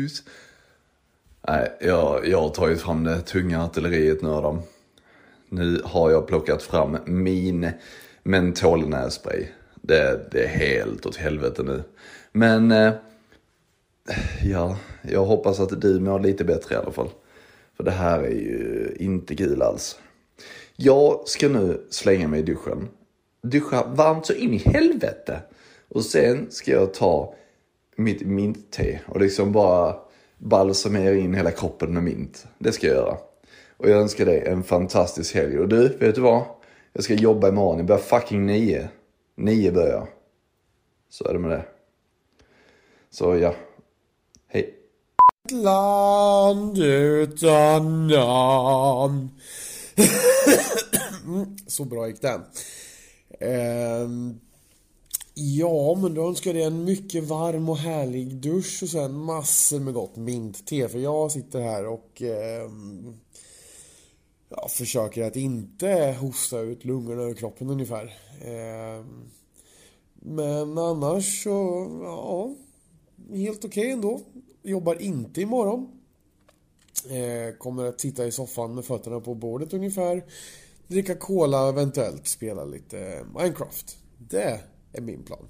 ljus. 0.09 0.23
Nej, 1.47 1.77
jag, 1.81 2.27
jag 2.27 2.41
har 2.41 2.49
tagit 2.49 2.81
fram 2.81 3.03
det 3.03 3.21
tunga 3.21 3.63
artilleriet 3.63 4.21
nu 4.21 4.29
Adam. 4.29 4.61
Nu 5.49 5.81
har 5.85 6.11
jag 6.11 6.27
plockat 6.27 6.63
fram 6.63 6.97
min 7.05 7.71
mentolnässpray. 8.23 9.47
Det, 9.81 10.31
det 10.31 10.43
är 10.43 10.47
helt 10.47 11.05
åt 11.05 11.15
helvete 11.15 11.63
nu. 11.63 11.83
Men, 12.31 12.71
eh, 12.71 12.93
ja, 14.43 14.77
jag 15.01 15.25
hoppas 15.25 15.59
att 15.59 15.81
du 15.81 15.99
mår 15.99 16.19
lite 16.19 16.43
bättre 16.43 16.75
i 16.75 16.77
alla 16.77 16.91
fall. 16.91 17.09
För 17.77 17.83
det 17.83 17.91
här 17.91 18.19
är 18.19 18.29
ju 18.29 18.95
inte 18.99 19.35
kul 19.35 19.61
alls. 19.61 19.99
Jag 20.75 21.27
ska 21.27 21.49
nu 21.49 21.81
slänga 21.89 22.27
mig 22.27 22.39
i 22.39 22.43
duschen. 22.43 22.87
Duscha 23.43 23.85
varmt 23.87 24.25
så 24.25 24.33
in 24.33 24.53
i 24.53 24.57
helvete. 24.57 25.39
Och 25.89 26.05
sen 26.05 26.47
ska 26.49 26.71
jag 26.71 26.93
ta 26.93 27.35
mitt 27.95 28.21
mintte 28.21 28.99
och 29.07 29.21
liksom 29.21 29.51
bara 29.51 29.95
balsamera 30.37 31.15
in 31.15 31.33
hela 31.33 31.51
kroppen 31.51 31.93
med 31.93 32.03
mint. 32.03 32.47
Det 32.57 32.71
ska 32.71 32.87
jag 32.87 32.95
göra. 32.95 33.17
Och 33.77 33.89
jag 33.89 34.01
önskar 34.01 34.25
dig 34.25 34.43
en 34.47 34.63
fantastisk 34.63 35.35
helg. 35.35 35.59
Och 35.59 35.67
du, 35.67 35.87
vet 35.87 36.15
du 36.15 36.21
vad? 36.21 36.43
Jag 36.93 37.03
ska 37.03 37.13
jobba 37.13 37.49
imorgon. 37.49 37.77
Jag 37.77 37.85
börjar 37.85 38.01
fucking 38.01 38.45
nio. 38.45 38.89
Nio 39.39 39.71
börjar. 39.71 40.09
Så 41.09 41.27
är 41.27 41.33
det 41.33 41.39
med 41.39 41.51
det. 41.51 41.65
Så 43.09 43.37
ja. 43.37 43.55
Hej. 44.47 44.75
Ett 45.45 45.51
land 45.51 46.77
utan 46.77 48.07
namn. 48.07 49.29
Så 51.67 51.85
bra 51.85 52.07
gick 52.07 52.21
den. 52.21 52.41
Ehm, 53.39 54.39
ja, 55.33 55.95
men 56.01 56.13
då 56.13 56.27
önskar 56.27 56.49
jag 56.49 56.55
dig 56.55 56.63
en 56.63 56.83
mycket 56.83 57.23
varm 57.23 57.69
och 57.69 57.77
härlig 57.77 58.35
dusch 58.35 58.79
och 58.83 58.89
sen 58.89 59.17
massor 59.17 59.79
med 59.79 59.93
gott 59.93 60.15
mintte. 60.15 60.89
För 60.89 60.99
jag 60.99 61.31
sitter 61.31 61.59
här 61.59 61.87
och 61.87 62.21
eh, 62.21 62.69
ja, 64.49 64.67
försöker 64.69 65.23
att 65.23 65.35
inte 65.35 66.17
hosta 66.19 66.59
ut 66.59 66.85
lungorna 66.85 67.21
ur 67.23 67.33
kroppen 67.33 67.69
ungefär. 67.69 68.17
Ehm, 68.41 69.29
men 70.13 70.77
annars 70.77 71.43
så, 71.43 71.87
ja, 72.03 72.55
helt 73.35 73.65
okej 73.65 73.91
ändå. 73.91 74.21
Jobbar 74.63 75.01
inte 75.01 75.41
imorgon. 75.41 75.87
Eh, 77.09 77.57
kommer 77.57 77.85
att 77.85 78.01
sitta 78.01 78.27
i 78.27 78.31
soffan 78.31 78.75
med 78.75 78.85
fötterna 78.85 79.19
på 79.19 79.35
bordet 79.35 79.73
ungefär. 79.73 80.25
Dricka 80.87 81.15
cola, 81.15 81.69
eventuellt 81.69 82.27
spela 82.27 82.65
lite 82.65 83.25
Minecraft. 83.35 83.97
Det 84.17 84.61
är 84.93 85.01
min 85.01 85.23
plan. 85.23 85.47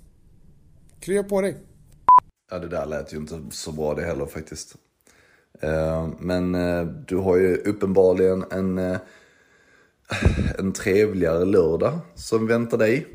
Krya 0.99 1.23
på 1.23 1.41
dig. 1.41 1.57
Ja, 2.51 2.59
det 2.59 2.67
där 2.67 2.85
lät 2.85 3.13
ju 3.13 3.17
inte 3.17 3.41
så 3.51 3.71
bra 3.71 3.93
det 3.93 4.05
heller 4.05 4.25
faktiskt. 4.25 4.75
Eh, 5.59 6.09
men 6.19 6.55
eh, 6.55 6.85
du 6.85 7.15
har 7.15 7.37
ju 7.37 7.55
uppenbarligen 7.57 8.45
en, 8.51 8.77
eh, 8.77 8.97
en 10.57 10.73
trevligare 10.73 11.45
lördag 11.45 11.99
som 12.15 12.47
väntar 12.47 12.77
dig. 12.77 13.07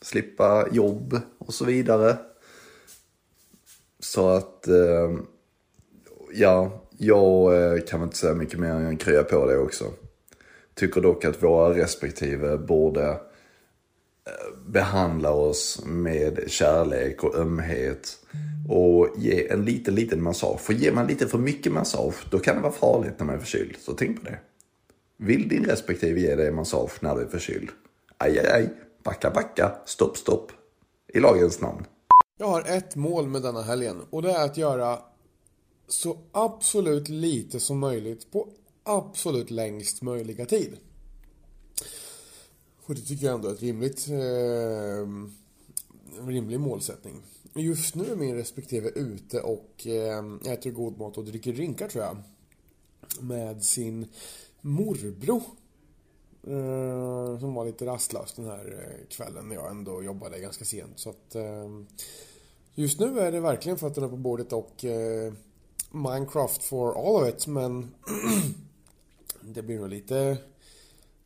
Slippa 0.00 0.68
jobb 0.72 1.20
och 1.38 1.54
så 1.54 1.64
vidare. 1.64 2.16
Så 4.00 4.28
att, 4.28 4.68
ja, 6.32 6.84
jag 6.98 7.52
kan 7.86 8.00
väl 8.00 8.06
inte 8.06 8.18
säga 8.18 8.34
mycket 8.34 8.58
mer 8.58 8.70
än 8.70 8.96
krya 8.96 9.22
på 9.22 9.46
dig 9.46 9.58
också. 9.58 9.84
Tycker 10.74 11.00
dock 11.00 11.24
att 11.24 11.42
våra 11.42 11.74
respektive 11.74 12.58
borde 12.58 13.16
behandla 14.66 15.32
oss 15.32 15.82
med 15.86 16.44
kärlek 16.46 17.24
och 17.24 17.36
ömhet 17.36 18.18
och 18.68 19.08
ge 19.16 19.48
en 19.48 19.64
liten, 19.64 19.94
liten 19.94 20.22
massage. 20.22 20.60
För 20.60 20.72
ger 20.72 20.92
man 20.92 21.06
lite 21.06 21.28
för 21.28 21.38
mycket 21.38 21.72
massage, 21.72 22.14
då 22.30 22.38
kan 22.38 22.56
det 22.56 22.62
vara 22.62 22.72
farligt 22.72 23.14
när 23.18 23.26
man 23.26 23.34
är 23.34 23.38
förkyld. 23.38 23.76
Så 23.78 23.92
tänk 23.92 24.20
på 24.20 24.24
det. 24.24 24.38
Vill 25.16 25.48
din 25.48 25.64
respektive 25.64 26.20
ge 26.20 26.34
dig 26.34 26.52
massage 26.52 27.02
när 27.02 27.14
du 27.14 27.22
är 27.22 27.28
förkyld? 27.28 27.68
Aj, 28.16 28.38
aj, 28.38 28.46
aj. 28.46 28.70
Backa, 29.04 29.30
backa. 29.30 29.72
Stopp, 29.86 30.16
stopp. 30.16 30.52
I 31.14 31.20
lagens 31.20 31.60
namn. 31.60 31.84
Jag 32.38 32.46
har 32.46 32.62
ett 32.62 32.96
mål 32.96 33.28
med 33.28 33.42
denna 33.42 33.62
helgen 33.62 34.02
och 34.10 34.22
det 34.22 34.30
är 34.32 34.44
att 34.44 34.56
göra 34.56 34.98
så 35.88 36.18
absolut 36.32 37.08
lite 37.08 37.60
som 37.60 37.78
möjligt 37.78 38.32
på 38.32 38.48
absolut 38.82 39.50
längst 39.50 40.02
möjliga 40.02 40.46
tid. 40.46 40.76
Och 42.86 42.94
det 42.94 43.00
tycker 43.00 43.26
jag 43.26 43.34
ändå 43.34 43.48
är 43.48 43.52
ett 43.52 43.62
rimligt, 43.62 44.08
eh, 44.08 44.16
en 46.18 46.26
rimlig 46.26 46.60
målsättning. 46.60 47.22
Just 47.54 47.94
nu 47.94 48.12
är 48.12 48.16
min 48.16 48.34
respektive 48.34 48.88
ute 48.88 49.40
och 49.40 49.86
eh, 49.86 50.52
äter 50.52 50.70
god 50.70 50.98
mat 50.98 51.18
och 51.18 51.24
dricker 51.24 51.52
drinkar 51.52 51.88
tror 51.88 52.04
jag. 52.04 52.16
Med 53.20 53.64
sin 53.64 54.06
morbror. 54.60 55.42
Eh, 56.42 57.38
som 57.40 57.54
var 57.54 57.64
lite 57.64 57.86
rastlös 57.86 58.32
den 58.32 58.44
här 58.44 58.96
eh, 58.98 59.06
kvällen 59.08 59.48
när 59.48 59.54
jag 59.54 59.70
ändå 59.70 60.02
jobbade 60.02 60.40
ganska 60.40 60.64
sent. 60.64 60.98
Så 60.98 61.10
att, 61.10 61.36
just 62.74 63.00
nu 63.00 63.20
är 63.20 63.32
det 63.32 63.40
verkligen 63.40 63.78
fötterna 63.78 64.08
på 64.08 64.16
bordet 64.16 64.52
och 64.52 64.84
Minecraft 65.90 66.64
for 66.64 66.88
all 66.98 67.22
of 67.22 67.28
it. 67.28 67.46
Men 67.46 67.94
det 69.40 69.62
blir 69.62 69.78
nog 69.78 69.88
lite 69.88 70.36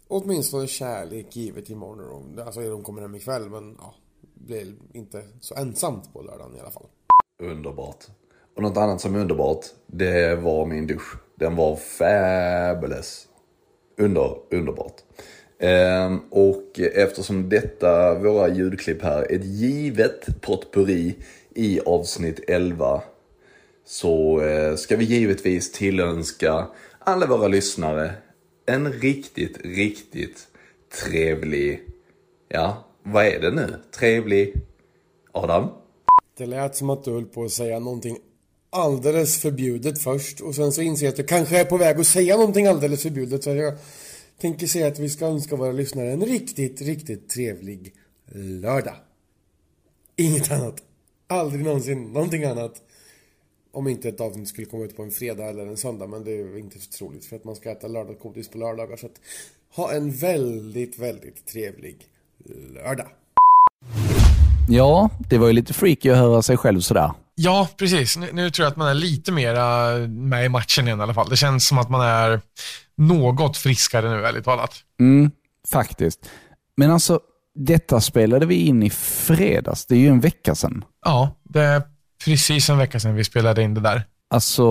åtminstone 0.09 0.67
kärlek 0.67 1.37
givet 1.37 1.71
imorgon. 1.71 2.39
Alltså 2.39 2.61
de 2.61 2.83
kommer 2.83 3.03
hem 3.03 3.15
ikväll 3.15 3.51
men 3.51 3.77
ja, 3.81 3.95
blir 4.47 4.75
inte 4.93 5.23
så 5.41 5.55
ensamt 5.55 6.13
på 6.13 6.23
lördagen 6.23 6.57
i 6.57 6.61
alla 6.61 6.71
fall. 6.71 6.87
Underbart. 7.43 8.05
Och 8.57 8.63
något 8.63 8.77
annat 8.77 9.01
som 9.01 9.15
är 9.15 9.19
underbart, 9.19 9.67
det 9.87 10.37
var 10.37 10.67
min 10.67 10.87
dusch. 10.87 11.15
Den 11.35 11.57
var 11.57 11.77
fabulous. 11.77 13.29
Under, 13.99 14.37
underbart. 14.51 14.97
Ehm, 15.59 16.21
och 16.31 16.81
eftersom 16.81 17.49
detta, 17.49 18.15
våra 18.15 18.49
ljudklipp 18.49 19.03
här, 19.03 19.23
är 19.23 19.37
ett 19.37 19.45
givet 19.45 20.41
potpurri 20.41 21.17
i 21.55 21.81
avsnitt 21.81 22.41
11 22.49 23.03
så 23.85 24.41
eh, 24.41 24.75
ska 24.77 24.97
vi 24.97 25.05
givetvis 25.05 25.73
tillönska 25.73 26.67
alla 26.99 27.27
våra 27.27 27.49
lyssnare 27.49 28.13
en 28.67 28.93
riktigt, 28.93 29.59
riktigt 29.65 30.47
trevlig, 31.05 31.83
ja, 32.49 32.85
vad 33.03 33.27
är 33.27 33.41
det 33.41 33.51
nu? 33.51 33.75
Trevlig, 33.99 34.55
Adam? 35.33 35.69
Det 36.37 36.47
lät 36.47 36.77
som 36.77 36.91
att 36.91 37.05
du 37.05 37.11
höll 37.11 37.25
på 37.25 37.45
att 37.45 37.53
säga 37.53 37.79
någonting 37.79 38.19
alldeles 38.71 39.39
förbjudet 39.39 40.03
först 40.03 40.41
och 40.41 40.55
sen 40.55 40.73
så 40.73 40.83
inser 40.83 41.07
jag 41.07 41.11
att 41.11 41.17
du 41.17 41.25
kanske 41.25 41.59
är 41.59 41.65
på 41.65 41.77
väg 41.77 42.01
att 42.01 42.07
säga 42.07 42.37
någonting 42.37 42.67
alldeles 42.67 43.03
förbjudet 43.03 43.45
så 43.45 43.51
jag 43.51 43.75
tänker 44.41 44.67
säga 44.67 44.87
att 44.87 44.99
vi 44.99 45.09
ska 45.09 45.27
önska 45.27 45.57
våra 45.57 45.73
lyssnare 45.73 46.13
en 46.13 46.25
riktigt, 46.25 46.81
riktigt 46.81 47.29
trevlig 47.29 47.95
lördag. 48.35 48.95
Inget 50.17 50.51
annat. 50.51 50.83
Aldrig 51.27 51.65
någonsin 51.65 52.13
någonting 52.13 52.45
annat. 52.45 52.83
Om 53.73 53.89
inte 53.89 54.09
ett 54.09 54.21
avsnitt 54.21 54.49
skulle 54.49 54.67
komma 54.67 54.85
ut 54.85 54.97
på 54.97 55.03
en 55.03 55.11
fredag 55.11 55.49
eller 55.49 55.67
en 55.67 55.77
söndag, 55.77 56.07
men 56.07 56.25
det 56.25 56.33
är 56.33 56.59
inte 56.59 56.81
så 56.81 56.91
troligt 56.91 57.25
för 57.25 57.37
att 57.37 57.45
man 57.45 57.57
ska 57.57 57.71
äta 57.71 57.89
lördagsgodis 57.89 58.49
på 58.49 58.59
lördagar. 58.59 58.97
Så 58.97 59.07
att 59.07 59.21
ha 59.71 59.93
en 59.93 60.11
väldigt, 60.11 60.99
väldigt 60.99 61.47
trevlig 61.47 62.09
lördag. 62.75 63.07
Ja, 64.69 65.11
det 65.19 65.39
var 65.39 65.47
ju 65.47 65.53
lite 65.53 65.73
freaky 65.73 66.11
att 66.11 66.17
höra 66.17 66.43
sig 66.43 66.57
själv 66.57 66.81
sådär. 66.81 67.11
Ja, 67.35 67.69
precis. 67.77 68.17
Nu, 68.17 68.29
nu 68.33 68.51
tror 68.51 68.65
jag 68.65 68.71
att 68.71 68.77
man 68.77 68.89
är 68.89 68.95
lite 68.95 69.33
mera 69.33 69.97
med 70.09 70.45
i 70.45 70.49
matchen 70.49 70.87
igen 70.87 71.01
i 71.01 71.03
alla 71.03 71.15
fall. 71.15 71.29
Det 71.29 71.37
känns 71.37 71.67
som 71.67 71.79
att 71.79 71.91
man 71.91 72.01
är 72.01 72.41
något 72.97 73.57
friskare 73.57 74.11
nu, 74.11 74.27
ärligt 74.27 74.45
talat. 74.45 74.75
Mm, 75.01 75.31
faktiskt. 75.73 76.31
Men 76.77 76.91
alltså, 76.91 77.21
detta 77.55 78.01
spelade 78.01 78.47
vi 78.47 78.55
in 78.55 78.83
i 78.83 78.91
fredags. 78.91 79.87
Det 79.87 79.95
är 79.95 79.99
ju 79.99 80.09
en 80.09 80.21
vecka 80.21 80.55
sedan. 80.55 80.85
Ja, 81.05 81.37
det 81.45 81.61
är 81.61 81.83
precis 82.25 82.71
en 82.71 82.79
vecka 82.79 83.01
sedan 83.01 83.15
vi 83.15 83.25
spelade 83.25 83.63
in 83.63 83.75
det 83.75 83.81
där. 83.81 84.03
Alltså, 84.31 84.69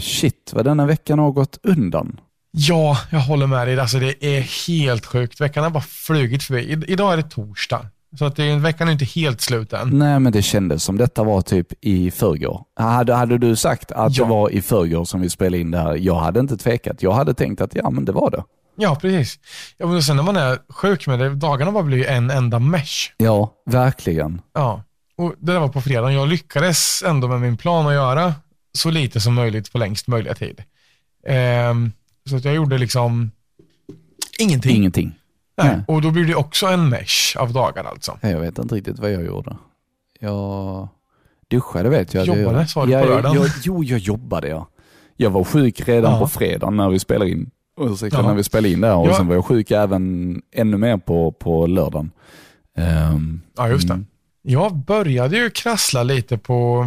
shit 0.00 0.50
vad 0.52 0.64
denna 0.64 0.86
veckan 0.86 1.18
har 1.18 1.30
gått 1.30 1.58
undan. 1.62 2.20
Ja, 2.56 2.98
jag 3.10 3.18
håller 3.18 3.46
med 3.46 3.66
dig. 3.68 3.80
Alltså, 3.80 3.98
det 3.98 4.24
är 4.24 4.40
helt 4.68 5.06
sjukt. 5.06 5.40
Veckan 5.40 5.64
har 5.64 5.70
bara 5.70 5.82
flugit 5.82 6.42
förbi. 6.42 6.60
I, 6.60 6.92
idag 6.92 7.12
är 7.12 7.16
det 7.16 7.22
torsdag. 7.22 7.86
Så 8.18 8.24
att 8.24 8.36
det, 8.36 8.56
veckan 8.56 8.88
är 8.88 8.92
inte 8.92 9.04
helt 9.04 9.40
slut 9.40 9.72
än. 9.72 9.98
Nej, 9.98 10.20
men 10.20 10.32
det 10.32 10.42
kändes 10.42 10.84
som 10.84 10.96
detta 10.98 11.24
var 11.24 11.40
typ 11.42 11.66
i 11.80 12.10
förrgår. 12.10 12.62
Hade, 12.76 13.14
hade 13.14 13.38
du 13.38 13.56
sagt 13.56 13.92
att 13.92 14.16
Ja. 14.16 14.24
det 14.24 14.30
var 14.30 14.50
i 14.50 14.62
förrgår 14.62 15.04
som 15.04 15.20
vi 15.20 15.30
spelade 15.30 15.58
in 15.60 15.70
det 15.70 15.78
här, 15.78 15.94
jag 15.94 16.14
hade 16.14 16.40
inte 16.40 16.56
tvekat. 16.56 17.02
Jag 17.02 17.12
hade 17.12 17.34
tänkt 17.34 17.60
att 17.60 17.74
ja, 17.74 17.90
men 17.90 18.04
det 18.04 18.12
var 18.12 18.30
det. 18.30 18.42
Ja, 18.76 18.94
precis. 19.00 19.38
Ja, 19.78 19.86
men 19.86 20.02
sen 20.02 20.16
när 20.16 20.22
man 20.22 20.36
är 20.36 20.58
sjuk 20.68 21.06
med 21.06 21.18
det, 21.18 21.34
dagarna 21.34 21.72
bara 21.72 21.82
blir 21.82 22.06
en 22.06 22.30
enda 22.30 22.58
mesh. 22.58 23.10
Ja, 23.16 23.52
verkligen. 23.66 24.40
Ja, 24.54 24.82
och 25.16 25.34
det 25.38 25.52
där 25.52 25.60
var 25.60 25.68
på 25.68 25.80
fredagen. 25.80 26.14
Jag 26.14 26.28
lyckades 26.28 27.02
ändå 27.06 27.28
med 27.28 27.40
min 27.40 27.56
plan 27.56 27.86
att 27.86 27.92
göra 27.94 28.34
så 28.78 28.90
lite 28.90 29.20
som 29.20 29.34
möjligt 29.34 29.72
på 29.72 29.78
längst 29.78 30.06
möjliga 30.08 30.34
tid. 30.34 30.62
Ehm, 31.28 31.92
så 32.30 32.36
att 32.36 32.44
jag 32.44 32.54
gjorde 32.54 32.78
liksom 32.78 33.30
ingenting. 34.38 34.76
Ingenting. 34.76 35.12
Nej. 35.56 35.68
Nej. 35.68 35.84
Och 35.88 36.02
då 36.02 36.10
blir 36.10 36.24
det 36.24 36.34
också 36.34 36.66
en 36.66 36.88
mesh 36.88 37.36
av 37.38 37.52
dagar 37.52 37.84
alltså. 37.84 38.18
Jag 38.22 38.40
vet 38.40 38.58
inte 38.58 38.74
riktigt 38.74 38.98
vad 38.98 39.12
jag 39.12 39.24
gjorde. 39.24 39.56
Jag 40.20 40.88
duschade 41.48 41.88
vet 41.88 42.14
jag. 42.14 42.26
Jobbade, 42.26 42.58
Det- 42.58 42.66
sa 42.66 42.86
du 42.86 42.92
på 42.92 42.98
jag- 42.98 43.06
lördagen? 43.08 43.42
Jag, 43.42 43.50
jo, 43.62 43.84
jag 43.84 43.98
jobbade 43.98 44.48
ja. 44.48 44.68
Jag 45.16 45.30
var 45.30 45.44
sjuk 45.44 45.88
redan 45.88 46.12
Ja. 46.12 46.18
på 46.18 46.28
fredagen 46.28 46.76
när 46.76 46.90
vi 46.90 46.98
spelade 46.98 47.30
in. 47.30 47.50
Ursäkta, 47.80 48.18
Ja. 48.18 48.26
när 48.28 48.34
vi 48.34 48.42
spelade 48.44 48.68
in 48.72 48.80
där 48.80 48.94
och 48.96 49.08
Ja. 49.08 49.16
sen 49.16 49.26
var 49.26 49.34
jag 49.34 49.44
sjuk 49.44 49.70
även 49.70 50.42
ännu 50.52 50.76
mer 50.76 50.96
på, 50.96 51.32
på 51.32 51.66
lördagen. 51.66 52.10
Ehm, 52.76 53.40
Ja, 53.56 53.68
just 53.68 53.88
det. 53.88 53.94
mm. 53.94 54.06
Jag 54.42 54.74
började 54.76 55.36
ju 55.36 55.50
krassla 55.50 56.02
lite 56.02 56.38
på, 56.38 56.86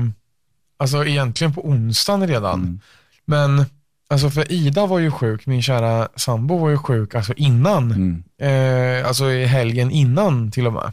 alltså 0.78 1.06
egentligen 1.06 1.54
på 1.54 1.66
onsdagen 1.68 2.28
redan. 2.28 2.60
Mm. 2.60 2.80
Men, 3.26 3.66
alltså 4.10 4.30
för 4.30 4.52
Ida 4.52 4.86
var 4.86 5.00
ju 5.00 5.12
sjuk, 5.12 5.46
min 5.46 5.62
kära 5.62 6.08
sambo 6.16 6.58
var 6.58 6.70
ju 6.70 6.78
sjuk 6.78 7.16
alltså 7.16 7.34
innan. 7.34 7.92
Mm. 7.92 8.24
Eh, 8.42 9.08
alltså 9.08 9.32
i 9.32 9.46
helgen 9.46 9.92
innan 9.92 10.52
till 10.52 10.68
och 10.68 10.74
med. 10.74 10.92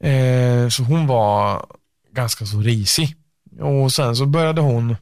Eh, 0.00 0.68
så 0.68 0.82
hon 0.82 1.06
var 1.06 1.66
ganska 2.12 2.46
så 2.46 2.60
risig. 2.60 3.16
Och 3.60 3.92
sen 3.92 4.16
så 4.16 4.26
började 4.26 4.60
hon 4.60 4.96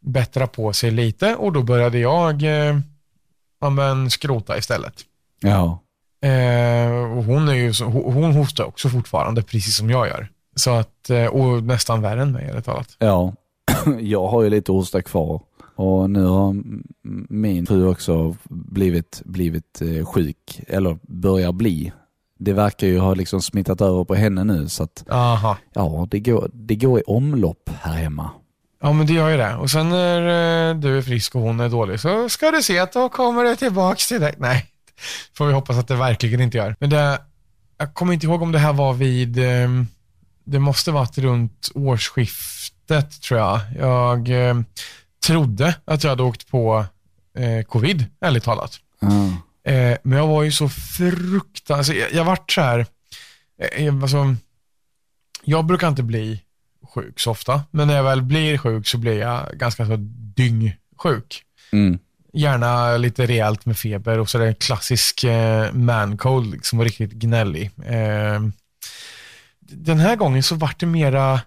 bättra 0.00 0.46
på 0.46 0.72
sig 0.72 0.90
lite 0.90 1.34
och 1.34 1.52
då 1.52 1.62
började 1.62 1.98
jag 1.98 2.42
eh, 2.42 2.78
ja, 3.60 3.70
men 3.70 4.10
skrota 4.10 4.58
istället. 4.58 4.94
Ja. 5.40 5.82
Eh, 6.28 7.16
och 7.16 7.24
hon, 7.24 7.48
är 7.48 7.54
ju 7.54 7.74
så, 7.74 7.84
hon, 7.84 8.14
hon 8.14 8.32
hostar 8.32 8.64
också 8.64 8.88
fortfarande, 8.88 9.42
precis 9.42 9.76
som 9.76 9.90
jag 9.90 10.06
gör. 10.06 10.28
Så 10.56 10.70
att, 10.70 11.10
eh, 11.10 11.26
och 11.26 11.62
nästan 11.62 12.02
värre 12.02 12.22
än 12.22 12.32
mig, 12.32 12.48
ärligt 12.50 12.64
talat. 12.64 12.96
Ja, 12.98 13.32
jag 14.00 14.28
har 14.28 14.42
ju 14.42 14.50
lite 14.50 14.72
hosta 14.72 15.02
kvar. 15.02 15.40
Och 15.76 16.10
nu 16.10 16.24
har 16.24 16.56
min 17.28 17.66
fru 17.66 17.86
också 17.86 18.36
blivit, 18.48 19.22
blivit 19.24 19.82
eh, 19.82 20.06
sjuk, 20.06 20.60
eller 20.68 20.98
börjar 21.02 21.52
bli. 21.52 21.92
Det 22.38 22.52
verkar 22.52 22.86
ju 22.86 22.98
ha 22.98 23.14
liksom 23.14 23.42
smittat 23.42 23.80
över 23.80 24.04
på 24.04 24.14
henne 24.14 24.44
nu 24.44 24.68
så 24.68 24.82
att 24.82 25.04
Aha. 25.10 25.56
ja, 25.72 26.06
det 26.10 26.20
går, 26.20 26.50
det 26.52 26.76
går 26.76 26.98
i 27.00 27.02
omlopp 27.06 27.70
här 27.80 27.94
hemma. 27.94 28.30
Ja, 28.82 28.92
men 28.92 29.06
det 29.06 29.12
gör 29.12 29.28
ju 29.28 29.36
det. 29.36 29.54
Och 29.56 29.70
sen 29.70 29.88
när 29.88 30.20
eh, 30.70 30.76
du 30.76 30.98
är 30.98 31.02
frisk 31.02 31.34
och 31.34 31.40
hon 31.40 31.60
är 31.60 31.68
dålig 31.68 32.00
så 32.00 32.28
ska 32.28 32.50
du 32.50 32.62
se 32.62 32.78
att 32.78 32.92
då 32.92 33.08
kommer 33.08 33.44
det 33.44 33.56
tillbaks 33.56 34.08
till 34.08 34.20
dig. 34.20 34.34
Nej, 34.38 34.66
får 35.36 35.46
vi 35.46 35.52
hoppas 35.52 35.76
att 35.76 35.88
det 35.88 35.96
verkligen 35.96 36.40
inte 36.40 36.58
gör. 36.58 36.76
Men 36.80 36.90
det, 36.90 37.18
jag 37.78 37.94
kommer 37.94 38.12
inte 38.12 38.26
ihåg 38.26 38.42
om 38.42 38.52
det 38.52 38.58
här 38.58 38.72
var 38.72 38.92
vid, 38.92 39.38
eh, 39.38 39.68
det 40.44 40.58
måste 40.58 40.90
varit 40.90 41.18
runt 41.18 41.68
årsskiftet 41.74 43.22
tror 43.22 43.40
jag. 43.40 43.60
Jag 43.78 44.48
eh, 44.48 44.54
trodde 45.26 45.74
att 45.84 46.02
jag 46.02 46.10
hade 46.10 46.22
åkt 46.22 46.48
på 46.48 46.84
eh, 47.38 47.62
covid, 47.62 48.04
ärligt 48.20 48.44
talat. 48.44 48.80
Ja. 49.00 49.26
Eh, 49.72 49.98
men 50.02 50.18
jag 50.18 50.26
var 50.26 50.42
ju 50.42 50.52
så 50.52 50.68
fruktansvärt, 50.68 51.78
alltså, 51.78 51.92
jag, 51.92 52.12
jag 52.12 52.24
vart 52.24 52.52
så 52.52 52.60
här, 52.60 52.86
eh, 53.62 53.84
jag, 53.84 54.02
alltså, 54.02 54.36
jag 55.44 55.64
brukar 55.64 55.88
inte 55.88 56.02
bli 56.02 56.42
sjuk 56.94 57.20
så 57.20 57.30
ofta, 57.30 57.62
men 57.70 57.88
när 57.88 57.96
jag 57.96 58.04
väl 58.04 58.22
blir 58.22 58.58
sjuk 58.58 58.86
så 58.86 58.98
blir 58.98 59.18
jag 59.18 59.58
ganska 59.58 59.86
så 59.86 59.96
dyngsjuk. 60.36 61.42
Mm. 61.72 61.98
Gärna 62.32 62.96
lite 62.96 63.26
rejält 63.26 63.66
med 63.66 63.78
feber 63.78 64.18
och 64.18 64.30
så 64.30 64.38
är 64.38 64.42
det 64.42 64.48
en 64.48 64.54
klassisk 64.54 65.24
eh, 65.24 65.72
man 65.72 66.16
cold, 66.16 66.52
liksom 66.52 66.84
riktigt 66.84 67.12
gnällig. 67.12 67.70
Eh, 67.86 68.40
den 69.60 69.98
här 69.98 70.16
gången 70.16 70.42
så 70.42 70.54
vart 70.54 70.80
det 70.80 70.86
mera, 70.86 71.40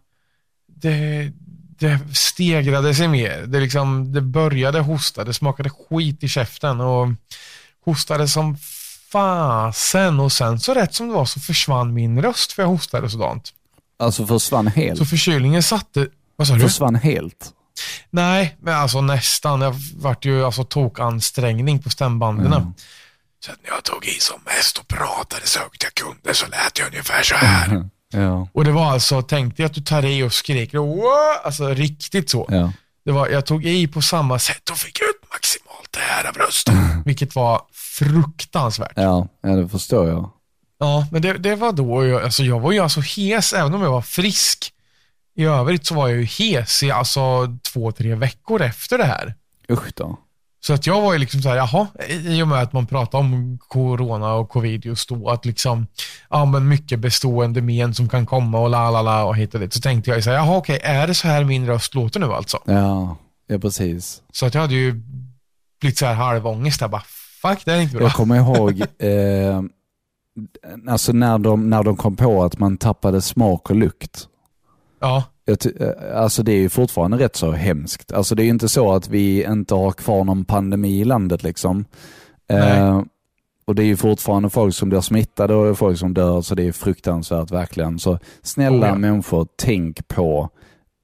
det, 0.67 1.31
det 1.79 1.99
stegrade 2.13 2.95
sig 2.95 3.07
mer. 3.07 3.43
Det, 3.47 3.59
liksom, 3.59 4.13
det 4.13 4.21
började 4.21 4.79
hosta, 4.79 5.23
det 5.23 5.33
smakade 5.33 5.69
skit 5.69 6.23
i 6.23 6.27
käften 6.27 6.81
och 6.81 7.07
hostade 7.85 8.27
som 8.27 8.57
fasen 9.11 10.19
och 10.19 10.31
sen 10.31 10.59
så 10.59 10.73
rätt 10.73 10.93
som 10.93 11.07
det 11.07 11.13
var 11.13 11.25
så 11.25 11.39
försvann 11.39 11.93
min 11.93 12.21
röst 12.21 12.51
för 12.51 12.63
jag 12.63 12.69
hostade 12.69 13.09
sådant. 13.09 13.53
Alltså 13.99 14.27
försvann 14.27 14.67
helt? 14.67 14.99
Så 14.99 15.05
förkylningen 15.05 15.63
satte, 15.63 16.07
vad 16.35 16.47
sa 16.47 16.53
du? 16.53 16.59
Försvann 16.59 16.95
helt? 16.95 17.53
Nej, 18.09 18.57
men 18.61 18.75
alltså 18.75 19.01
nästan. 19.01 19.61
Jag 19.61 19.75
vart 19.95 20.25
ju 20.25 20.45
alltså 20.45 20.63
tokansträngning 20.63 21.81
på 21.81 21.89
stämbanden. 21.89 22.53
Mm. 22.53 22.73
Så 23.45 23.51
att 23.51 23.57
när 23.63 23.69
jag 23.69 23.83
tog 23.83 24.05
i 24.05 24.19
som 24.19 24.41
mest 24.45 24.77
och 24.77 24.87
pratade 24.87 25.45
så 25.45 25.59
högt 25.59 25.83
jag 25.83 25.93
kunde 25.93 26.33
så 26.33 26.47
lät 26.47 26.79
jag 26.79 26.87
ungefär 26.87 27.23
så 27.23 27.35
här. 27.35 27.89
Ja. 28.13 28.47
Och 28.53 28.65
det 28.65 28.71
var 28.71 28.85
alltså, 28.85 29.21
tänk 29.21 29.57
dig 29.57 29.65
att 29.65 29.73
du 29.73 29.81
tar 29.81 30.05
i 30.05 30.23
och 30.23 30.33
skriker, 30.33 30.79
alltså 31.45 31.67
riktigt 31.67 32.29
så. 32.29 32.45
Ja. 32.49 32.73
Det 33.05 33.11
var, 33.11 33.27
jag 33.27 33.45
tog 33.45 33.65
i 33.65 33.87
på 33.87 34.01
samma 34.01 34.39
sätt 34.39 34.69
och 34.69 34.77
fick 34.77 35.01
ut 35.01 35.31
maximalt 35.31 35.87
det 35.91 35.99
här 35.99 36.29
av 36.29 36.35
rösten. 36.35 37.03
Vilket 37.05 37.35
var 37.35 37.61
fruktansvärt. 37.71 38.93
Ja, 38.95 39.27
ja, 39.41 39.49
det 39.49 39.69
förstår 39.69 40.07
jag. 40.09 40.31
Ja, 40.79 41.07
men 41.11 41.21
det, 41.21 41.33
det 41.33 41.55
var 41.55 41.71
då, 41.71 42.05
jag, 42.05 42.23
alltså 42.23 42.43
jag 42.43 42.59
var 42.59 42.71
ju 42.71 42.79
alltså 42.79 43.01
hes, 43.01 43.53
även 43.53 43.73
om 43.73 43.81
jag 43.81 43.91
var 43.91 44.01
frisk. 44.01 44.73
I 45.35 45.43
övrigt 45.43 45.85
så 45.85 45.95
var 45.95 46.07
jag 46.07 46.17
ju 46.17 46.25
hes 46.25 46.83
i 46.83 46.91
alltså 46.91 47.57
två, 47.73 47.91
tre 47.91 48.15
veckor 48.15 48.61
efter 48.61 48.97
det 48.97 49.05
här. 49.05 49.35
Usch 49.69 49.93
då. 49.95 50.17
Så 50.61 50.73
att 50.73 50.87
jag 50.87 51.01
var 51.01 51.13
ju 51.13 51.19
liksom 51.19 51.41
så 51.41 51.49
här, 51.49 51.55
jaha, 51.55 51.87
i 52.09 52.43
och 52.43 52.47
med 52.47 52.61
att 52.61 52.73
man 52.73 52.87
pratar 52.87 53.19
om 53.19 53.59
corona 53.67 54.33
och 54.33 54.49
covid 54.49 54.85
just 54.85 55.09
då, 55.09 55.29
att 55.29 55.45
liksom, 55.45 55.87
ja 56.29 56.45
men 56.45 56.67
mycket 56.67 56.99
bestående 56.99 57.61
men 57.61 57.93
som 57.93 58.09
kan 58.09 58.25
komma 58.25 58.59
och 58.59 58.69
la 58.69 58.91
la 58.91 59.01
la 59.01 59.23
och 59.23 59.35
hit 59.35 59.53
och 59.53 59.59
dit. 59.59 59.73
Så 59.73 59.81
tänkte 59.81 60.09
jag 60.09 60.17
ju 60.17 60.21
så 60.21 60.29
här, 60.29 60.37
jaha 60.37 60.57
okej, 60.57 60.79
är 60.83 61.07
det 61.07 61.13
så 61.13 61.27
här 61.27 61.43
min 61.43 61.67
röst 61.67 61.95
låter 61.95 62.19
nu 62.19 62.25
alltså? 62.25 62.59
Ja, 62.65 63.17
ja 63.47 63.59
precis. 63.59 64.21
Så 64.31 64.45
att 64.45 64.53
jag 64.53 64.61
hade 64.61 64.73
ju 64.75 65.01
blivit 65.79 65.97
så 65.97 66.05
här 66.05 66.13
halvångest 66.13 66.79
där, 66.79 66.87
bara 66.87 67.03
fuck 67.41 67.65
det 67.65 67.73
är 67.73 67.81
inte 67.81 67.95
bra. 67.95 68.03
Jag 68.03 68.13
kommer 68.13 68.35
ihåg, 68.35 68.81
eh, 68.99 69.61
alltså 70.87 71.13
när 71.13 71.37
de, 71.37 71.69
när 71.69 71.83
de 71.83 71.95
kom 71.97 72.15
på 72.15 72.43
att 72.43 72.59
man 72.59 72.77
tappade 72.77 73.21
smak 73.21 73.69
och 73.69 73.75
lukt. 73.75 74.27
Ja, 74.99 75.23
alltså 76.15 76.43
det 76.43 76.51
är 76.51 76.57
ju 76.57 76.69
fortfarande 76.69 77.17
rätt 77.17 77.35
så 77.35 77.51
hemskt. 77.51 78.11
Alltså 78.11 78.35
det 78.35 78.41
är 78.41 78.45
ju 78.45 78.49
inte 78.49 78.69
så 78.69 78.93
att 78.93 79.07
vi 79.09 79.45
inte 79.45 79.75
har 79.75 79.91
kvar 79.91 80.23
någon 80.23 80.45
pandemi 80.45 81.01
i 81.01 81.03
landet 81.05 81.43
liksom. 81.43 81.85
Eh, 82.49 83.01
och 83.65 83.75
det 83.75 83.83
är 83.83 83.87
ju 83.87 83.97
fortfarande 83.97 84.49
folk 84.49 84.75
som 84.75 84.89
blir 84.89 85.01
smittade 85.01 85.55
och 85.55 85.77
folk 85.77 85.97
som 85.99 86.13
dör, 86.13 86.41
så 86.41 86.55
det 86.55 86.63
är 86.63 86.71
fruktansvärt 86.71 87.51
verkligen. 87.51 87.99
Så 87.99 88.19
snälla 88.41 88.85
Oh 88.85 88.89
ja. 88.89 88.95
människor, 88.95 89.47
tänk 89.55 90.07
på 90.07 90.49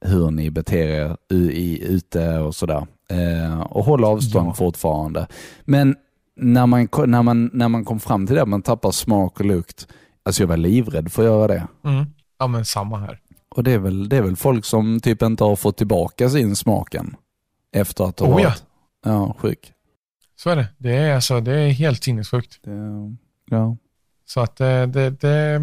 hur 0.05 0.31
ni 0.31 0.51
beter 0.51 0.77
er 0.77 1.17
i, 1.31 1.83
ute 1.87 2.37
och 2.37 2.55
sådär. 2.55 2.87
Eh, 3.09 3.61
och 3.61 3.85
håll 3.85 4.03
avstånd 4.05 4.47
Ja. 4.47 4.53
fortfarande. 4.53 5.27
Men 5.65 5.95
när 6.35 6.65
man, 6.65 6.87
när, 7.07 7.23
man, 7.23 7.49
när 7.53 7.67
man 7.69 7.85
kom 7.85 7.99
fram 7.99 8.27
till 8.27 8.35
det, 8.35 8.45
man 8.45 8.61
tappar 8.61 8.91
smak 8.91 9.39
och 9.39 9.45
lukt, 9.45 9.87
alltså 10.23 10.43
jag 10.43 10.47
var 10.47 10.57
livrädd 10.57 11.11
för 11.11 11.21
att 11.21 11.27
göra 11.27 11.47
det. 11.47 11.67
mm. 11.85 12.05
ja 12.39 12.47
men 12.47 12.65
samma 12.65 12.97
här. 12.97 13.19
Och 13.55 13.63
det 13.63 13.71
är, 13.71 13.79
väl, 13.79 14.09
det 14.09 14.17
är 14.17 14.21
väl 14.21 14.35
folk 14.35 14.65
som 14.65 14.99
typ 14.99 15.21
inte 15.21 15.43
har 15.43 15.55
fått 15.55 15.77
tillbaka 15.77 16.29
sin 16.29 16.55
smaken 16.55 17.15
efter 17.71 18.03
att 18.03 18.19
ha 18.19 18.27
Oh 18.27 18.41
ja. 18.41 18.49
varit 18.49 18.63
ja, 19.05 19.35
sjuk. 19.39 19.71
Så 20.35 20.49
är 20.49 20.55
det. 20.55 20.67
Det 20.77 20.95
är, 20.95 21.15
alltså, 21.15 21.41
det 21.41 21.53
är 21.53 21.69
helt 21.69 22.03
sinnessjukt. 22.03 22.59
Det, 22.63 22.71
ja. 23.49 23.77
Så 24.25 24.41
att 24.41 24.55
det, 24.55 24.85
det, 24.85 25.09
det, 25.09 25.61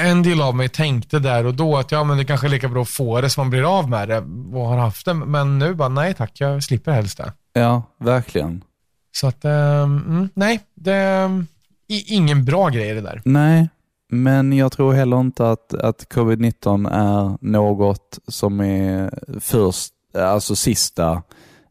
en 0.00 0.22
del 0.22 0.40
av 0.40 0.56
mig 0.56 0.68
tänkte 0.68 1.18
där 1.18 1.46
och 1.46 1.54
då 1.54 1.76
att 1.76 1.92
ja, 1.92 2.04
men 2.04 2.18
det 2.18 2.24
kanske 2.24 2.46
är 2.46 2.50
lika 2.50 2.68
bra 2.68 2.82
att 2.82 2.88
få 2.88 3.20
det 3.20 3.30
så 3.30 3.40
man 3.40 3.50
blir 3.50 3.78
av 3.78 3.90
med 3.90 4.08
det 4.08 4.18
och 4.52 4.66
har 4.66 4.78
haft 4.78 5.04
det. 5.04 5.14
Men 5.14 5.58
nu 5.58 5.74
bara 5.74 5.88
nej 5.88 6.14
tack, 6.14 6.32
jag 6.34 6.62
slipper 6.62 6.92
helst 6.92 7.18
det. 7.18 7.32
ja, 7.52 7.82
verkligen. 7.98 8.64
Så 9.12 9.26
att, 9.26 9.44
ehm, 9.44 10.04
mm, 10.08 10.28
nej, 10.34 10.60
det 10.74 10.92
är 10.92 11.44
ingen 11.88 12.44
bra 12.44 12.68
grej 12.68 12.94
det 12.94 13.00
där. 13.00 13.22
Nej, 13.24 13.68
men 14.08 14.52
jag 14.52 14.72
tror 14.72 14.92
heller 14.92 15.20
inte 15.20 15.50
att, 15.50 15.74
att 15.74 16.06
covid-19 16.12 16.90
är 16.92 17.38
något 17.40 18.18
som 18.28 18.60
är 18.60 19.10
först, 19.40 19.92
alltså 20.14 20.56
sista 20.56 21.22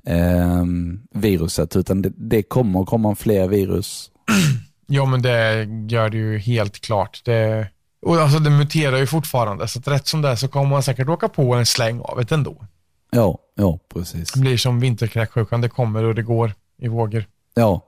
ehm, 0.06 1.02
viruset, 1.12 1.76
utan 1.76 2.02
det, 2.02 2.12
det 2.16 2.44
kommer 2.44 2.86
komma 2.86 3.16
fler 3.16 3.48
virus. 3.48 4.12
Ja, 4.90 5.06
men 5.06 5.22
det 5.22 5.68
gör 5.90 6.10
det 6.10 6.18
ju 6.18 6.38
helt 6.38 6.80
klart. 6.82 7.22
Det, 7.26 7.68
och 8.02 8.16
alltså, 8.16 8.40
det 8.40 8.50
muterar 8.50 8.98
ju 8.98 9.08
fortfarande, 9.08 9.68
så 9.68 9.80
att 9.80 9.88
rätt 9.88 10.08
som 10.08 10.22
det 10.22 10.30
är 10.30 10.36
så 10.36 10.48
kommer 10.48 10.70
man 10.70 10.84
säkert 10.84 11.10
åka 11.10 11.30
på 11.30 11.54
en 11.54 11.66
släng 11.66 12.02
av 12.02 12.18
det 12.18 12.32
ändå. 12.32 12.66
Ja, 13.12 13.38
ja 13.56 13.80
precis. 13.94 14.32
Det 14.32 14.40
blir 14.40 14.58
som 14.58 14.80
vinterkräksjukan, 14.80 15.62
det 15.62 15.70
kommer 15.70 16.04
och 16.04 16.16
det 16.16 16.22
går 16.24 16.54
i 16.78 16.88
vågor. 16.88 17.26
Ja, 17.54 17.82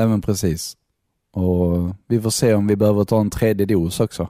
även 0.00 0.20
precis. 0.20 0.76
Och 1.32 1.94
Vi 2.08 2.20
får 2.20 2.30
se 2.30 2.54
om 2.54 2.66
vi 2.66 2.76
behöver 2.76 3.04
ta 3.04 3.20
en 3.20 3.30
tredje 3.30 3.66
dos 3.66 4.00
också. 4.00 4.28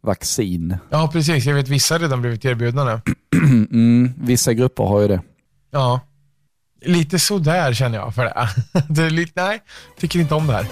Vaccin. 0.00 0.76
Ja, 0.90 1.10
precis. 1.12 1.44
Jag 1.46 1.54
vet 1.54 1.68
vissa 1.68 1.94
har 1.94 1.98
redan 1.98 2.20
blivit 2.20 2.44
erbjudna 2.44 2.84
det. 2.84 3.00
Mm, 3.70 4.12
vissa 4.16 4.52
grupper 4.52 4.84
har 4.84 5.00
ju 5.00 5.08
det. 5.08 5.22
Ja. 5.70 6.00
Lite 6.84 7.18
sådär 7.18 7.72
känner 7.72 7.98
jag 7.98 8.14
för 8.14 8.24
det. 8.24 8.48
det 8.88 9.02
är 9.02 9.10
lite, 9.10 9.42
nej, 9.42 9.62
tycker 9.98 10.18
inte 10.20 10.34
om 10.34 10.46
det 10.46 10.52
här. 10.52 10.66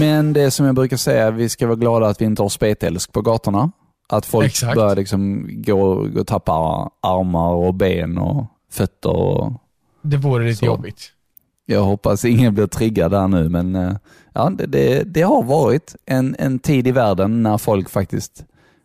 Men 0.00 0.32
det 0.32 0.50
som 0.50 0.66
jag 0.66 0.74
brukar 0.74 0.96
säga, 0.96 1.30
vi 1.30 1.48
ska 1.48 1.66
vara 1.66 1.76
glada 1.76 2.06
att 2.06 2.20
vi 2.20 2.24
inte 2.24 2.42
har 2.42 2.48
spetälsk 2.48 3.12
på 3.12 3.22
gatorna. 3.22 3.70
Att 4.08 4.26
folk 4.26 4.46
Exakt. 4.46 4.74
börjar 4.74 4.96
liksom 4.96 5.48
gå, 5.62 5.94
gå 5.94 6.20
och 6.20 6.26
tappa 6.26 6.52
armar 7.02 7.52
och 7.52 7.74
ben 7.74 8.18
och 8.18 8.46
fötter. 8.72 9.10
Och, 9.16 9.52
Det 10.02 10.16
vore 10.16 10.44
lite 10.44 10.56
Så. 10.58 10.66
jobbigt. 10.66 11.10
Jag 11.66 11.82
hoppas 11.82 12.24
ingen 12.24 12.54
blir 12.54 12.66
triggad 12.66 13.10
där 13.10 13.28
nu, 13.28 13.48
men 13.48 13.74
eh, 13.76 13.96
ja, 14.34 14.50
det, 14.50 14.66
det, 14.66 15.02
det 15.02 15.22
har 15.22 15.42
varit 15.42 15.94
en, 16.06 16.36
en 16.38 16.58
tid 16.58 16.86
i 16.86 16.92
världen 16.92 17.42
när 17.42 17.58
folk 17.58 17.90
faktiskt 17.90 18.44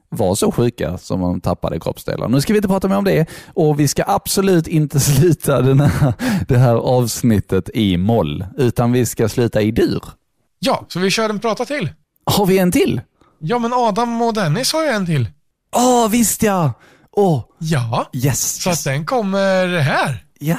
var 0.10 0.36
så 0.36 0.52
sjuka 0.52 0.98
som 0.98 1.22
de 1.22 1.42
tappade 1.42 1.80
kroppsdelar. 1.80 2.28
Nu 2.28 2.42
ska 2.42 2.54
vi 2.54 2.58
inte 2.58 2.68
prata 2.68 2.88
mer 2.88 2.96
om 2.98 3.04
det 3.04 3.26
och 3.54 3.80
vi 3.80 3.88
ska 3.88 4.04
absolut 4.08 4.68
inte 4.68 5.00
sluta 5.00 5.62
den 5.62 5.80
här, 5.80 6.13
det 6.48 6.58
här 6.58 6.76
avsnittet 6.76 7.70
i 7.74 7.98
moll, 7.98 8.46
utan 8.58 8.92
vi 8.92 9.06
ska 9.06 9.30
sluta 9.30 9.62
i 9.62 9.72
dur. 9.72 10.04
Ja, 10.60 10.86
så 10.88 11.00
vi 11.00 11.10
kör 11.10 11.30
en 11.30 11.39
prata 11.39 11.65
till. 11.65 11.89
Har 12.26 12.46
vi 12.46 12.60
en 12.60 12.72
till? 12.72 13.02
Ja, 13.39 13.60
men 13.60 13.74
Adam 13.74 14.22
och 14.22 14.34
Dennis 14.34 14.74
har 14.74 14.84
ju 14.84 14.89
en 14.89 15.06
till. 15.06 15.28
Åh, 15.76 16.10
visst 16.10 16.44
ja! 16.44 16.74
Åh, 17.12 17.44
Ja, 17.58 18.10
yes! 18.13 18.62
så 18.62 18.70
att 18.70 18.84
den 18.84 19.06
kommer 19.06 19.78
här. 19.80 20.24
Ja. 20.41 20.58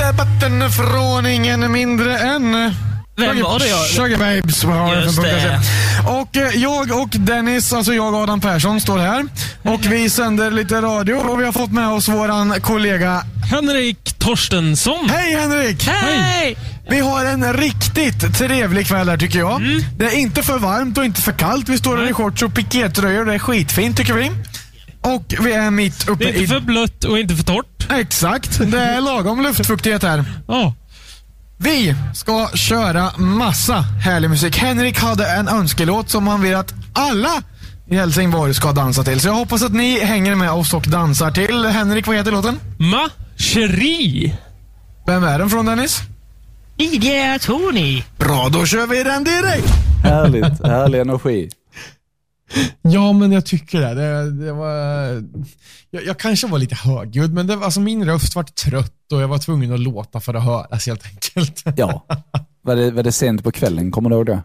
Debatten 0.00 0.70
från 0.70 1.26
ingen 1.26 1.72
mindre 1.72 2.18
än... 2.18 2.74
Vem 3.16 3.42
var 3.42 3.58
det 3.58 3.68
jag? 3.68 3.86
Sugar 3.86 4.18
Babes 4.18 4.64
på 4.64 5.00
Just 5.04 5.22
det. 5.22 5.60
Och 6.06 6.36
eh, 6.36 6.62
jag 6.62 7.02
och 7.02 7.08
Dennis, 7.08 7.72
alltså 7.72 7.94
jag 7.94 8.14
och 8.14 8.20
Adam 8.20 8.40
Persson 8.40 8.80
står 8.80 8.98
här. 8.98 9.24
Och 9.62 9.80
vi 9.86 10.10
sänder 10.10 10.50
lite 10.50 10.80
radio 10.80 11.14
och 11.14 11.40
vi 11.40 11.44
har 11.44 11.52
fått 11.52 11.72
med 11.72 11.88
oss 11.88 12.08
våran 12.08 12.60
kollega. 12.60 13.22
Henrik 13.50 14.18
Torstensson. 14.18 15.10
Hej 15.10 15.36
Henrik! 15.36 15.88
Hej! 15.88 16.56
Vi 16.88 17.00
har 17.00 17.24
en 17.24 17.52
riktigt 17.52 18.38
trevlig 18.38 18.86
kväll 18.86 19.08
här 19.08 19.16
tycker 19.16 19.38
jag. 19.38 19.62
Det 19.96 20.04
är 20.04 20.18
inte 20.18 20.42
för 20.42 20.58
varmt 20.58 20.98
och 20.98 21.04
inte 21.04 21.22
för 21.22 21.32
kallt. 21.32 21.68
Vi 21.68 21.78
står 21.78 21.96
här 21.96 22.10
i 22.10 22.12
shorts 22.12 22.42
och 22.42 22.54
pikétröjor. 22.54 23.24
Det 23.24 23.34
är 23.34 23.38
skitfint 23.38 23.96
tycker 23.96 24.12
vi. 24.12 24.30
Och 25.14 25.34
vi 25.40 25.52
är 25.52 25.70
mitt 25.70 26.08
uppe 26.08 26.24
Det 26.24 26.30
är 26.30 26.32
inte 26.32 26.44
i... 26.44 26.46
för 26.46 26.60
blött 26.60 27.04
och 27.04 27.18
inte 27.18 27.34
för 27.36 27.44
torrt. 27.44 27.86
Exakt. 27.90 28.58
Det 28.70 28.80
är 28.80 29.00
lagom 29.00 29.42
luftfuktighet 29.42 30.02
här. 30.02 30.24
Ja. 30.48 30.74
Vi 31.58 31.94
ska 32.14 32.48
köra 32.54 33.10
massa 33.16 33.80
härlig 33.80 34.30
musik. 34.30 34.56
Henrik 34.56 34.98
hade 34.98 35.26
en 35.30 35.48
önskelåt 35.48 36.10
som 36.10 36.26
han 36.26 36.42
vill 36.42 36.54
att 36.54 36.74
alla 36.92 37.42
i 37.88 37.96
Helsingborg 37.96 38.54
ska 38.54 38.72
dansa 38.72 39.04
till. 39.04 39.20
Så 39.20 39.28
jag 39.28 39.34
hoppas 39.34 39.62
att 39.62 39.72
ni 39.72 40.04
hänger 40.04 40.34
med 40.34 40.50
oss 40.50 40.74
och 40.74 40.82
dansar 40.82 41.30
till. 41.30 41.64
Henrik, 41.64 42.06
vad 42.06 42.16
heter 42.16 42.32
låten? 42.32 42.60
Ma 42.78 43.08
Cherie. 43.36 44.38
Vem 45.06 45.24
är 45.24 45.38
den 45.38 45.50
från 45.50 45.66
Dennis? 45.66 46.00
Lydia 46.78 47.38
Tony. 47.38 48.02
Bra, 48.18 48.48
då 48.52 48.66
kör 48.66 48.86
vi 48.86 49.02
den 49.02 49.24
direkt. 49.24 49.68
Härligt, 50.04 50.64
härlig 50.66 51.00
energi. 51.00 51.48
Ja, 52.82 53.12
men 53.12 53.32
jag 53.32 53.46
tycker 53.46 53.80
det. 53.80 53.94
Det, 53.94 54.30
det 54.44 54.52
var... 54.52 54.74
Jag, 55.90 56.06
jag 56.06 56.18
kanske 56.18 56.46
var 56.46 56.58
lite 56.58 56.74
högljudd, 56.74 57.34
men 57.34 57.46
det, 57.46 57.54
alltså, 57.54 57.80
min 57.80 58.04
röst 58.04 58.36
var 58.36 58.42
trött 58.42 59.12
och 59.12 59.20
jag 59.20 59.28
var 59.28 59.38
tvungen 59.38 59.72
att 59.72 59.80
låta 59.80 60.20
för 60.20 60.34
att 60.34 60.44
höras 60.44 60.86
helt 60.86 61.06
enkelt. 61.06 61.62
Ja. 61.76 62.06
Var 62.62 62.76
det, 62.76 62.90
var 62.90 63.02
det 63.02 63.12
sent 63.12 63.44
på 63.44 63.52
kvällen? 63.52 63.90
Kommer 63.90 64.10
du 64.10 64.16
ihåg 64.16 64.26
det? 64.26 64.42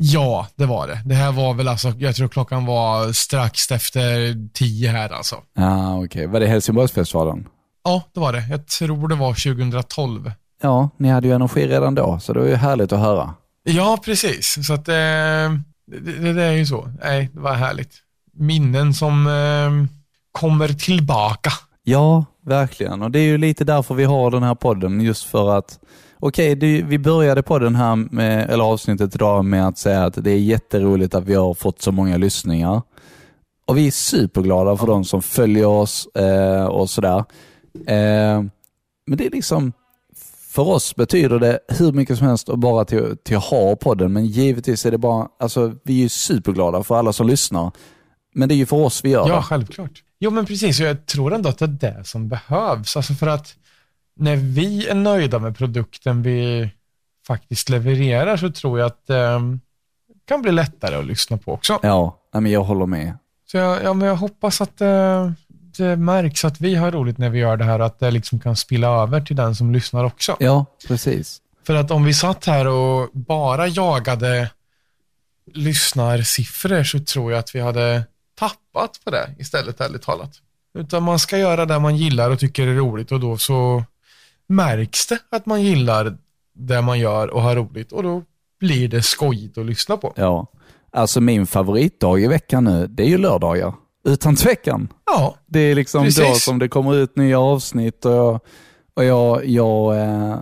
Ja, 0.00 0.46
det 0.56 0.66
var 0.66 0.88
det. 0.88 1.00
Det 1.04 1.14
här 1.14 1.32
var 1.32 1.54
väl 1.54 1.68
alltså, 1.68 1.92
jag 1.98 2.16
tror 2.16 2.28
klockan 2.28 2.66
var 2.66 3.12
strax 3.12 3.70
efter 3.70 4.34
tio 4.52 4.88
här 4.90 5.08
alltså. 5.10 5.36
Ja, 5.56 6.04
okej. 6.04 6.26
Var 6.26 6.40
det 6.40 6.46
Helsingborgsfestivalen? 6.46 7.46
Ja, 7.84 8.02
det 8.14 8.20
var 8.20 8.32
det. 8.32 8.44
Jag 8.50 8.66
tror 8.66 9.08
det 9.08 9.14
var 9.14 9.54
2012. 9.54 10.32
Ja, 10.62 10.90
ni 10.96 11.08
hade 11.08 11.28
ju 11.28 11.34
energi 11.34 11.66
redan 11.66 11.94
då, 11.94 12.18
så 12.20 12.32
det 12.32 12.40
var 12.40 12.46
ju 12.46 12.54
härligt 12.54 12.92
att 12.92 13.00
höra. 13.00 13.34
Ja, 13.64 13.98
precis. 14.04 14.66
Så 14.66 14.72
att 14.72 14.88
eh, 14.88 14.94
det, 15.90 16.20
det, 16.20 16.32
det 16.32 16.42
är 16.42 16.52
ju 16.52 16.66
så. 16.66 16.90
Nej, 17.02 17.30
det 17.32 17.40
var 17.40 17.54
härligt. 17.54 17.94
Minnen 18.32 18.94
som 18.94 19.26
eh, 19.26 19.96
kommer 20.32 20.68
tillbaka. 20.68 21.50
Ja, 21.82 22.24
verkligen. 22.44 23.02
Och 23.02 23.10
det 23.10 23.18
är 23.18 23.24
ju 23.24 23.38
lite 23.38 23.64
därför 23.64 23.94
vi 23.94 24.04
har 24.04 24.30
den 24.30 24.42
här 24.42 24.54
podden, 24.54 25.00
just 25.00 25.24
för 25.24 25.58
att 25.58 25.78
Okej, 26.20 26.56
okay, 26.56 26.82
vi 26.82 26.98
började 26.98 27.42
podden 27.42 27.74
här, 27.74 27.96
med, 27.96 28.50
eller 28.50 28.64
avsnittet 28.64 29.14
idag 29.14 29.44
med 29.44 29.68
att 29.68 29.78
säga 29.78 30.04
att 30.04 30.24
det 30.24 30.30
är 30.30 30.38
jätteroligt 30.38 31.14
att 31.14 31.24
vi 31.24 31.34
har 31.34 31.54
fått 31.54 31.82
så 31.82 31.92
många 31.92 32.16
lyssningar. 32.16 32.82
Och 33.66 33.76
vi 33.76 33.86
är 33.86 33.90
superglada 33.90 34.76
för 34.76 34.86
de 34.86 35.04
som 35.04 35.22
följer 35.22 35.66
oss 35.66 36.08
eh, 36.14 36.64
och 36.64 36.90
sådär. 36.90 37.24
Eh, 37.86 38.42
men 39.06 39.18
det 39.18 39.26
är 39.26 39.30
liksom, 39.30 39.72
för 40.48 40.62
oss 40.62 40.96
betyder 40.96 41.38
det 41.38 41.58
hur 41.68 41.92
mycket 41.92 42.18
som 42.18 42.26
helst 42.26 42.48
att 42.48 42.58
bara 42.58 42.84
till, 42.84 43.16
till 43.24 43.36
att 43.36 43.44
ha 43.44 43.76
podden, 43.76 44.12
men 44.12 44.26
givetvis 44.26 44.86
är 44.86 44.90
det 44.90 44.98
bara, 44.98 45.28
alltså 45.38 45.74
vi 45.84 45.98
är 45.98 46.02
ju 46.02 46.08
superglada 46.08 46.82
för 46.82 46.96
alla 46.96 47.12
som 47.12 47.26
lyssnar. 47.26 47.70
Men 48.34 48.48
det 48.48 48.54
är 48.54 48.56
ju 48.56 48.66
för 48.66 48.76
oss 48.76 49.04
vi 49.04 49.10
gör 49.10 49.28
Ja, 49.28 49.36
det. 49.36 49.42
självklart. 49.42 50.02
Jo, 50.20 50.30
men 50.30 50.46
precis. 50.46 50.80
Jag 50.80 51.06
tror 51.06 51.34
ändå 51.34 51.48
att 51.48 51.58
det 51.58 51.64
är 51.64 51.68
det 51.96 52.04
som 52.04 52.28
behövs. 52.28 52.96
Alltså 52.96 53.14
för 53.14 53.26
att 53.26 53.54
när 54.16 54.36
vi 54.36 54.88
är 54.88 54.94
nöjda 54.94 55.38
med 55.38 55.56
produkten 55.58 56.22
vi 56.22 56.70
faktiskt 57.26 57.68
levererar 57.68 58.36
så 58.36 58.50
tror 58.50 58.78
jag 58.78 58.86
att 58.86 59.06
det 59.06 59.40
kan 60.28 60.42
bli 60.42 60.52
lättare 60.52 60.96
att 60.96 61.06
lyssna 61.06 61.36
på 61.36 61.52
också. 61.52 61.78
Ja, 61.82 62.18
men 62.32 62.46
jag 62.52 62.64
håller 62.64 62.86
med. 62.86 63.18
Så 63.50 63.56
jag, 63.56 63.84
ja, 63.84 63.92
men 63.94 64.08
jag 64.08 64.16
hoppas 64.16 64.60
att 64.60 64.76
det, 64.78 65.32
det 65.78 65.96
märks 65.96 66.44
att 66.44 66.60
vi 66.60 66.74
har 66.74 66.90
roligt 66.90 67.18
när 67.18 67.30
vi 67.30 67.38
gör 67.38 67.56
det 67.56 67.64
här 67.64 67.78
och 67.78 67.86
att 67.86 67.98
det 67.98 68.10
liksom 68.10 68.40
kan 68.40 68.56
spilla 68.56 68.88
över 69.02 69.20
till 69.20 69.36
den 69.36 69.54
som 69.54 69.72
lyssnar 69.72 70.04
också. 70.04 70.36
Ja, 70.40 70.66
precis. 70.88 71.40
För 71.66 71.74
att 71.74 71.90
om 71.90 72.04
vi 72.04 72.14
satt 72.14 72.46
här 72.46 72.66
och 72.66 73.10
bara 73.12 73.66
jagade 73.66 74.50
lyssnarsiffror 75.54 76.82
så 76.82 76.98
tror 76.98 77.32
jag 77.32 77.38
att 77.38 77.54
vi 77.54 77.60
hade 77.60 78.02
tappat 78.38 79.00
på 79.04 79.10
det 79.10 79.34
istället, 79.38 79.80
ärligt 79.80 80.02
talat. 80.02 80.30
Utan 80.78 81.02
man 81.02 81.18
ska 81.18 81.38
göra 81.38 81.66
det 81.66 81.78
man 81.78 81.96
gillar 81.96 82.30
och 82.30 82.38
tycker 82.38 82.66
är 82.66 82.74
roligt 82.74 83.12
och 83.12 83.20
då 83.20 83.38
så 83.38 83.84
märks 84.46 85.06
det 85.06 85.18
att 85.30 85.46
man 85.46 85.62
gillar 85.62 86.16
det 86.54 86.82
man 86.82 86.98
gör 86.98 87.28
och 87.28 87.42
har 87.42 87.56
roligt 87.56 87.92
och 87.92 88.02
då 88.02 88.22
blir 88.60 88.88
det 88.88 89.02
skojigt 89.02 89.58
att 89.58 89.66
lyssna 89.66 89.96
på. 89.96 90.12
Ja. 90.16 90.46
Alltså 90.92 91.20
min 91.20 91.46
favoritdag 91.46 92.20
i 92.20 92.26
veckan 92.26 92.64
nu, 92.64 92.86
det 92.86 93.02
är 93.02 93.08
ju 93.08 93.18
lördagar. 93.18 93.74
Utan 94.08 94.36
tvekan. 94.36 94.88
Ja, 95.06 95.36
Det 95.46 95.60
är 95.60 95.74
liksom 95.74 96.00
då 96.04 96.04
Precis. 96.04 96.44
som 96.44 96.58
det 96.58 96.68
kommer 96.68 96.94
ut 96.96 97.16
nya 97.16 97.40
avsnitt 97.40 98.04
och 98.04 98.12
jag, 98.12 98.40
och 98.94 99.04
jag, 99.04 99.46
jag 99.46 100.00
eh, 100.00 100.36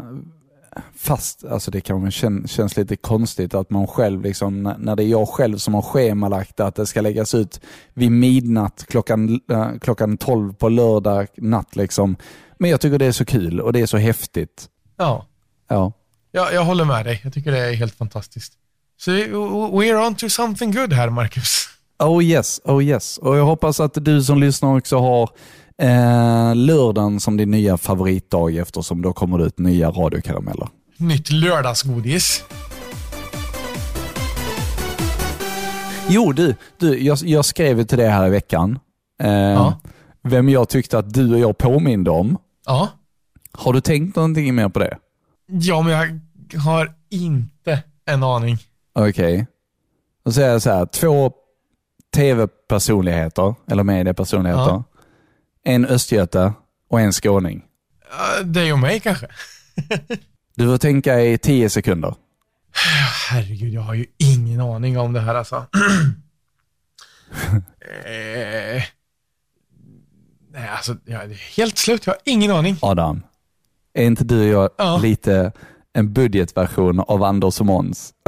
fast, 0.96 1.44
alltså 1.44 1.70
det 1.70 1.80
kanske 1.80 2.10
kän, 2.20 2.48
känns 2.48 2.76
lite 2.76 2.96
konstigt 2.96 3.54
att 3.54 3.70
man 3.70 3.86
själv, 3.86 4.22
liksom, 4.22 4.62
när- 4.78 4.96
det 4.96 5.04
är 5.04 5.08
jag 5.08 5.28
själv 5.28 5.56
som 5.58 5.74
har 5.74 5.82
schemalagt 5.82 6.60
att 6.60 6.74
det 6.74 6.86
ska 6.86 7.00
läggas 7.00 7.34
ut 7.34 7.60
vid 7.94 8.10
midnatt 8.12 8.84
klockan, 8.88 9.40
eh, 9.50 9.68
klockan 9.80 10.16
12 10.18 10.52
på 10.54 10.68
lördag 10.68 11.26
natt. 11.36 11.76
Liksom. 11.76 12.16
Men 12.58 12.70
jag 12.70 12.80
tycker 12.80 12.98
det 12.98 13.06
är 13.06 13.12
så 13.12 13.24
kul 13.24 13.60
och 13.60 13.72
det 13.72 13.80
är 13.80 13.86
så 13.86 13.96
häftigt. 13.96 14.68
ja. 14.96 15.26
Ja. 15.68 15.92
Jag, 16.32 16.54
jag 16.54 16.64
håller 16.64 16.84
med 16.84 17.04
dig. 17.06 17.20
Jag 17.24 17.32
tycker 17.32 17.52
det 17.52 17.58
är 17.58 17.72
helt 17.74 17.94
fantastiskt. 17.94 18.52
Så 18.98 19.10
we- 19.10 19.30
we're 19.70 20.06
on 20.06 20.14
to 20.14 20.28
something 20.28 20.72
good 20.72 20.92
här, 20.92 21.10
Marcus. 21.10 21.68
Oh 21.98 22.24
yes, 22.24 22.60
oh 22.64 22.84
yes. 22.84 23.18
Och 23.18 23.36
jag 23.36 23.44
hoppas 23.44 23.80
att 23.80 24.04
du 24.04 24.22
som 24.22 24.40
lyssnar 24.40 24.76
också 24.76 24.98
har 24.98 25.30
eh, 25.82 26.54
lördagen 26.54 27.20
som 27.20 27.36
din 27.36 27.50
nya 27.50 27.76
favoritdag 27.76 28.56
eftersom 28.56 29.02
då 29.02 29.12
kommer 29.12 29.38
det 29.38 29.44
ut 29.44 29.58
nya 29.58 29.90
radiokarameller. 29.90 30.68
Nytt 30.96 31.30
lördagsgodis. 31.32 32.44
Jo 36.08 36.32
du, 36.32 36.54
du 36.78 36.98
jag, 36.98 37.18
jag 37.18 37.44
skrev 37.44 37.84
till 37.84 37.98
dig 37.98 38.08
här 38.08 38.26
i 38.26 38.30
veckan 38.30 38.78
eh, 39.22 39.74
vem 40.22 40.48
jag 40.48 40.68
tyckte 40.68 40.98
att 40.98 41.14
du 41.14 41.34
och 41.34 41.40
jag 41.40 41.58
påminde 41.58 42.10
om. 42.10 42.38
Ja. 42.66 42.88
Har 43.52 43.72
du 43.72 43.80
tänkt 43.80 44.16
någonting 44.16 44.54
mer 44.54 44.68
på 44.68 44.78
det? 44.78 44.98
Ja, 45.46 45.82
men 45.82 45.92
jag 45.92 46.60
har 46.60 46.94
inte 47.10 47.82
en 48.06 48.22
aning. 48.22 48.58
Okej. 48.94 49.46
Då 50.24 50.32
säger 50.32 50.48
jag 50.48 50.62
så 50.62 50.70
här, 50.70 50.86
två 50.86 51.32
tv-personligheter, 52.16 53.54
eller 53.70 53.82
mediepersonligheter. 53.84 54.62
Ja. 54.62 54.84
En 55.64 55.84
östgöte 55.86 56.52
och 56.90 57.00
en 57.00 57.12
skåning. 57.12 57.62
Det 58.44 58.60
är 58.60 58.72
och 58.72 58.78
mig 58.78 59.00
kanske. 59.00 59.26
Du 60.54 60.66
får 60.66 60.78
tänka 60.78 61.20
i 61.20 61.38
tio 61.38 61.70
sekunder. 61.70 62.14
Herregud, 63.30 63.72
jag 63.74 63.80
har 63.82 63.94
ju 63.94 64.06
ingen 64.18 64.60
aning 64.60 64.98
om 64.98 65.12
det 65.12 65.20
här 65.20 65.34
alltså. 65.34 65.66
eh, 68.04 68.82
nej, 70.52 70.68
alltså, 70.76 70.96
jag 71.04 71.22
är 71.24 71.56
helt 71.56 71.78
slut. 71.78 72.06
Jag 72.06 72.12
har 72.14 72.20
ingen 72.24 72.50
aning. 72.50 72.76
Adam, 72.82 73.22
är 73.94 74.04
inte 74.04 74.24
du 74.24 74.40
och 74.56 74.62
jag 74.62 74.70
Ja. 74.78 74.98
lite 74.98 75.52
en 75.92 76.12
budgetversion 76.12 77.00
av 77.00 77.22
Anders 77.22 77.60
och 77.60 77.66
Måns? 77.66 78.12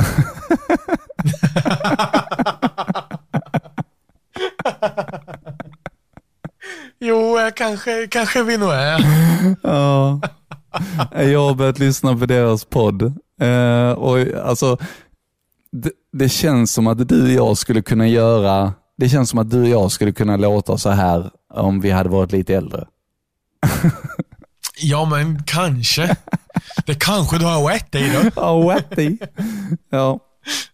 Jo, 7.01 7.39
eh, 7.39 7.51
kanske, 7.57 8.07
kanske 8.11 8.43
vi 8.43 8.59
nog 8.59 8.71
är. 8.71 9.05
Ja. 9.63 10.21
Jag 11.13 11.41
har 11.49 11.55
börjat 11.55 11.79
lyssna 11.79 12.17
på 12.17 12.27
deras 12.27 12.65
podd. 12.65 13.03
Eh, 13.41 13.91
och 13.91 14.19
alltså, 14.45 14.77
det, 15.73 15.91
det 16.13 16.29
känns 16.29 16.73
som 16.73 16.87
att 16.87 17.09
du 17.09 17.23
och 17.23 17.49
jag 17.49 17.59
skulle 17.59 17.83
kunna 17.83 18.09
göra, 18.09 18.73
det 18.97 19.09
känns 19.09 19.31
som 19.31 19.39
att 19.39 19.51
du 19.51 19.63
och 19.63 19.69
jag 19.69 19.93
skulle 19.93 20.13
kunna 20.13 20.37
låta 20.37 20.79
så 20.79 20.91
här 20.91 21.31
om 21.55 21.81
vi 21.81 21.91
hade 21.91 22.09
varit 22.09 22.33
lite 22.33 22.55
äldre. 22.55 22.87
Ja, 24.81 25.05
men 25.05 25.43
kanske. 25.43 26.17
Det 26.87 26.95
kanske 26.95 27.39
du 27.39 27.45
har 27.45 27.69
rätt 27.69 27.95
i 27.95 28.11
då. 28.11 28.31
Ja, 28.37 28.75
rätt 28.77 28.99
i. 28.99 29.19
Ja. 29.91 30.21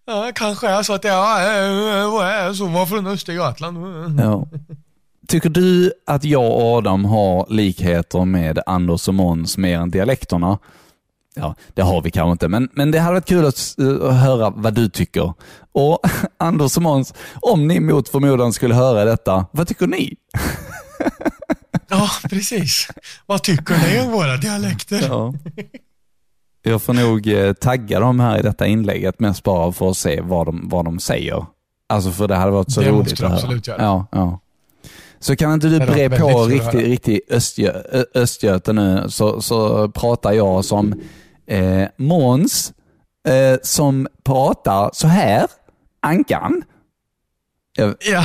Ja, 0.04 0.32
kanske 0.34 0.68
är 0.68 0.82
så 0.82 0.92
att 0.92 1.04
jag 1.04 1.42
är, 1.42 2.52
så 2.52 2.66
var 2.66 2.86
från 2.86 3.06
Östergötland. 3.06 3.76
Ja. 4.20 4.46
Tycker 5.28 5.48
du 5.48 5.92
att 6.06 6.24
jag 6.24 6.46
och 6.46 6.62
Adam 6.62 7.04
har 7.04 7.46
likheter 7.48 8.24
med 8.24 8.58
Anders 8.66 9.08
och 9.08 9.14
Måns 9.14 9.58
mer 9.58 9.78
än 9.78 9.90
dialekterna? 9.90 10.58
Ja, 11.34 11.54
det 11.74 11.82
har 11.82 12.02
vi 12.02 12.10
kanske 12.10 12.32
inte, 12.32 12.48
men, 12.48 12.68
men 12.72 12.90
det 12.90 12.98
hade 12.98 13.14
varit 13.14 13.28
kul 13.28 13.46
att, 13.46 13.74
eh, 13.78 14.08
att 14.08 14.14
höra 14.14 14.50
vad 14.50 14.74
du 14.74 14.88
tycker. 14.88 15.32
Och 15.72 15.98
Anders 16.38 16.76
och 16.76 16.82
Måns, 16.82 17.14
om 17.34 17.66
ni 17.66 17.80
mot 17.80 18.08
förmodan 18.08 18.52
skulle 18.52 18.74
höra 18.74 19.04
detta, 19.04 19.46
vad 19.50 19.68
tycker 19.68 19.86
ni? 19.86 20.16
Ja, 21.88 22.10
precis. 22.30 22.88
Vad 23.26 23.42
tycker 23.42 23.74
ni 23.78 24.00
om 24.00 24.12
våra 24.12 24.36
dialekter? 24.36 25.00
Ja. 25.08 25.34
Jag 26.66 26.82
får 26.82 26.92
nog 26.94 27.26
eh, 27.26 27.52
tagga 27.52 28.00
dem 28.00 28.20
här 28.20 28.38
i 28.38 28.42
detta 28.42 28.66
inlägget 28.66 29.20
mest 29.20 29.42
bara 29.42 29.72
för 29.72 29.90
att 29.90 29.96
se 29.96 30.20
vad 30.20 30.46
de, 30.46 30.68
vad 30.68 30.84
de 30.84 30.98
säger. 30.98 31.46
Alltså 31.86 32.10
för 32.10 32.28
det 32.28 32.34
hade 32.34 32.50
varit 32.52 32.72
så 32.72 32.80
Det 32.80 32.88
roligt 32.90 32.98
måste 33.10 33.26
du 33.26 33.32
absolut 33.32 33.66
göra. 33.68 33.82
Ja, 33.82 34.06
ja. 34.12 34.40
Så 35.18 35.36
kan 35.36 35.52
inte 35.52 35.66
du 35.68 35.78
Det 35.78 35.86
bre 35.86 36.10
på 36.18 36.44
riktigt, 36.44 36.62
höra. 36.72 36.82
riktigt 36.82 37.30
östgö, 37.32 37.82
östgöte 38.14 38.72
nu 38.72 39.04
så, 39.08 39.40
så 39.42 39.88
pratar 39.88 40.32
jag 40.32 40.64
som 40.64 40.94
eh, 41.46 41.84
Måns 41.96 42.72
eh, 43.28 43.58
som 43.62 44.08
pratar 44.24 44.90
så 44.92 45.06
här. 45.06 45.46
Ankan. 46.02 46.62
Jag, 47.76 47.94
Ja. 48.12 48.24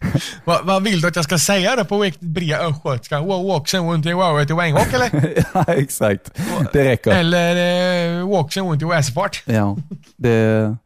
Vad, 0.44 0.66
vad 0.66 0.82
vill 0.82 1.00
du 1.00 1.08
att 1.08 1.16
jag 1.16 1.24
ska 1.24 1.38
säga 1.38 1.76
då 1.76 1.84
på 1.84 2.00
riktigt 2.02 2.28
bred 2.28 2.60
östgötska? 2.60 3.20
Walksen 3.20 3.90
runt 3.90 4.06
i 4.06 4.12
wow, 4.12 4.40
i 4.40 4.52
Wanghock 4.52 4.92
eller? 4.92 5.44
ja, 5.54 5.64
exakt. 5.68 6.30
Det 6.72 6.84
räcker. 6.84 7.10
Eller 7.10 8.18
eh, 8.20 8.28
walksen 8.28 8.64
runt 8.68 8.82
i 8.82 8.84
Väsefart? 8.84 9.42
Ja, 9.46 9.76
det, 10.16 10.76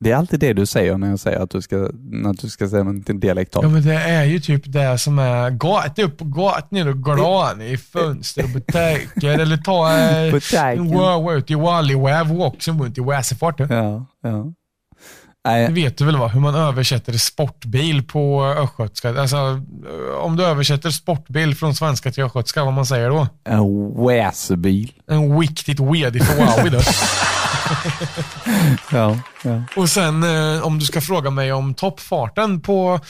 det 0.00 0.10
är 0.12 0.16
alltid 0.16 0.40
det 0.40 0.52
du 0.52 0.66
säger 0.66 0.98
när 0.98 1.10
jag 1.10 1.18
säger 1.20 1.38
att 1.38 1.50
du 1.50 1.62
ska, 1.62 1.76
när 2.10 2.42
du 2.42 2.48
ska 2.48 2.68
säga 2.68 2.82
någonting 2.82 3.20
dialektalt. 3.20 3.64
Ja 3.64 3.68
men 3.70 3.82
det 3.82 3.94
är 3.94 4.24
ju 4.24 4.40
typ 4.40 4.62
det 4.66 4.98
som 4.98 5.18
är 5.18 5.50
gat 5.50 5.98
upp 5.98 6.20
och 6.20 6.32
gat 6.32 6.70
ner 6.70 6.88
och 6.88 7.04
glan 7.04 7.60
i 7.62 7.76
fönster 7.76 8.42
och 8.44 8.50
butiker 8.50 9.38
eller 9.38 9.56
ta 9.56 9.98
eh, 9.98 10.32
Butiken. 10.32 10.88
wow 10.92 11.32
ut 11.34 11.50
i 11.50 11.54
Walliwäv 11.54 12.36
walksen 12.36 12.82
runt 12.82 12.98
i 12.98 13.00
Väsefart. 13.00 13.60
Ja, 13.60 14.06
ja. 14.22 14.52
Nej, 15.46 15.66
Det 15.66 15.72
vet 15.72 15.98
du 15.98 16.04
väl 16.04 16.16
va? 16.16 16.28
Hur 16.28 16.40
man 16.40 16.54
översätter 16.54 17.12
sportbil 17.12 18.02
på 18.02 18.44
östgötska. 18.44 19.20
Alltså, 19.20 19.36
eh, 19.36 20.18
om 20.20 20.36
du 20.36 20.44
översätter 20.44 20.90
sportbil 20.90 21.54
från 21.56 21.74
svenska 21.74 22.12
till 22.12 22.24
östgötska, 22.24 22.64
vad 22.64 22.72
man 22.72 22.86
säger 22.86 23.10
då? 23.10 23.28
en 23.48 24.06
väsebil. 24.06 24.92
En 25.10 25.40
riktigt 25.40 25.80
wedig 25.80 26.24
Ferrari 26.26 26.70
då. 26.70 26.80
Ja, 28.92 29.18
ja. 29.42 29.62
Och 29.76 29.88
sen 29.90 30.22
eh, 30.22 30.62
om 30.62 30.78
du 30.78 30.84
ska 30.84 31.00
fråga 31.00 31.30
mig 31.30 31.52
om 31.52 31.74
toppfarten 31.74 32.60
på 32.60 33.00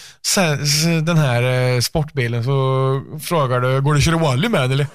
den 1.05 1.16
här 1.16 1.43
eh, 1.43 1.80
sportbilen 1.80 2.45
så 2.45 3.03
frågar 3.22 3.61
du, 3.61 3.80
går 3.80 3.95
det 3.95 3.99
att 3.99 4.05
köra 4.05 4.16
Wally 4.16 4.49
med 4.49 4.72
eller? 4.72 4.87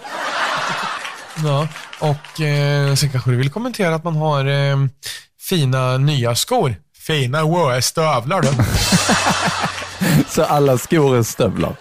ja, 1.44 1.68
och 2.00 2.42
eh, 2.42 2.96
sen 2.96 3.10
kanske 3.10 3.30
du 3.30 3.36
vill 3.38 3.50
kommentera 3.50 3.96
att 3.96 4.04
man 4.04 4.16
har 4.16 4.46
eh, 4.46 4.78
fina 5.50 5.98
nya 5.98 6.36
skor. 6.36 6.76
Fina 7.02 7.44
wow, 7.44 7.82
stövlar 7.82 8.42
då. 8.42 8.48
Så 10.28 10.44
alla 10.44 10.78
skor 10.78 11.18
är 11.18 11.24
stövlar. 11.24 11.76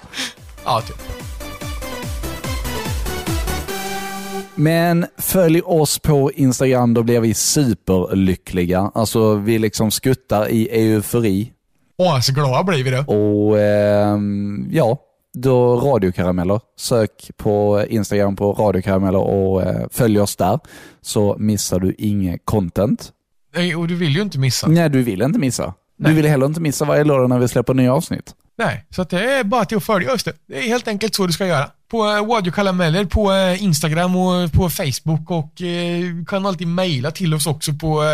ja, 0.64 0.80
typ. 0.80 0.96
Men 4.54 5.06
följ 5.18 5.60
oss 5.60 5.98
på 5.98 6.32
Instagram, 6.32 6.94
då 6.94 7.02
blir 7.02 7.20
vi 7.20 7.34
superlyckliga. 7.34 8.90
Alltså 8.94 9.34
vi 9.34 9.58
liksom 9.58 9.90
skuttar 9.90 10.48
i 10.48 10.68
eufori. 10.68 11.52
Asglada 11.98 12.64
blir 12.64 12.84
vi 12.84 12.90
då. 12.90 13.14
Och 13.14 13.58
ehm, 13.58 14.68
ja, 14.72 14.98
då 15.34 15.76
radiokarameller. 15.76 16.60
Sök 16.78 17.30
på 17.36 17.84
Instagram 17.88 18.36
på 18.36 18.52
radiokarameller 18.52 19.20
och 19.20 19.62
eh, 19.62 19.86
följ 19.90 20.20
oss 20.20 20.36
där. 20.36 20.58
Så 21.00 21.36
missar 21.38 21.80
du 21.80 21.94
inget 21.98 22.40
content. 22.44 23.12
Nej, 23.54 23.76
och 23.76 23.88
du 23.88 23.94
vill 23.94 24.16
ju 24.16 24.22
inte 24.22 24.38
missa. 24.38 24.66
Nej, 24.68 24.90
du 24.90 25.02
vill 25.02 25.22
inte 25.22 25.38
missa. 25.38 25.74
Du 25.96 26.12
vill 26.12 26.26
heller 26.26 26.46
inte 26.46 26.60
missa 26.60 26.84
varje 26.84 27.04
lördag 27.04 27.28
när 27.28 27.38
vi 27.38 27.48
släpper 27.48 27.74
nya 27.74 27.94
avsnitt. 27.94 28.34
Nej, 28.60 28.84
så 28.90 29.02
att 29.02 29.10
det 29.10 29.32
är 29.32 29.44
bara 29.44 29.64
till 29.64 29.76
att 29.76 29.84
följa 29.84 30.12
oss 30.12 30.24
det. 30.24 30.32
Det 30.48 30.58
är 30.58 30.62
helt 30.62 30.88
enkelt 30.88 31.14
så 31.14 31.26
du 31.26 31.32
ska 31.32 31.46
göra. 31.46 31.70
På 31.90 32.06
eh, 32.10 33.06
på 33.06 33.32
eh, 33.32 33.62
Instagram 33.62 34.16
och 34.16 34.52
på 34.52 34.70
Facebook 34.70 35.30
och 35.30 35.62
eh, 35.62 36.04
kan 36.26 36.46
alltid 36.46 36.66
mejla 36.66 37.10
till 37.10 37.34
oss 37.34 37.46
också 37.46 37.72
på, 37.72 38.02
eh, 38.02 38.08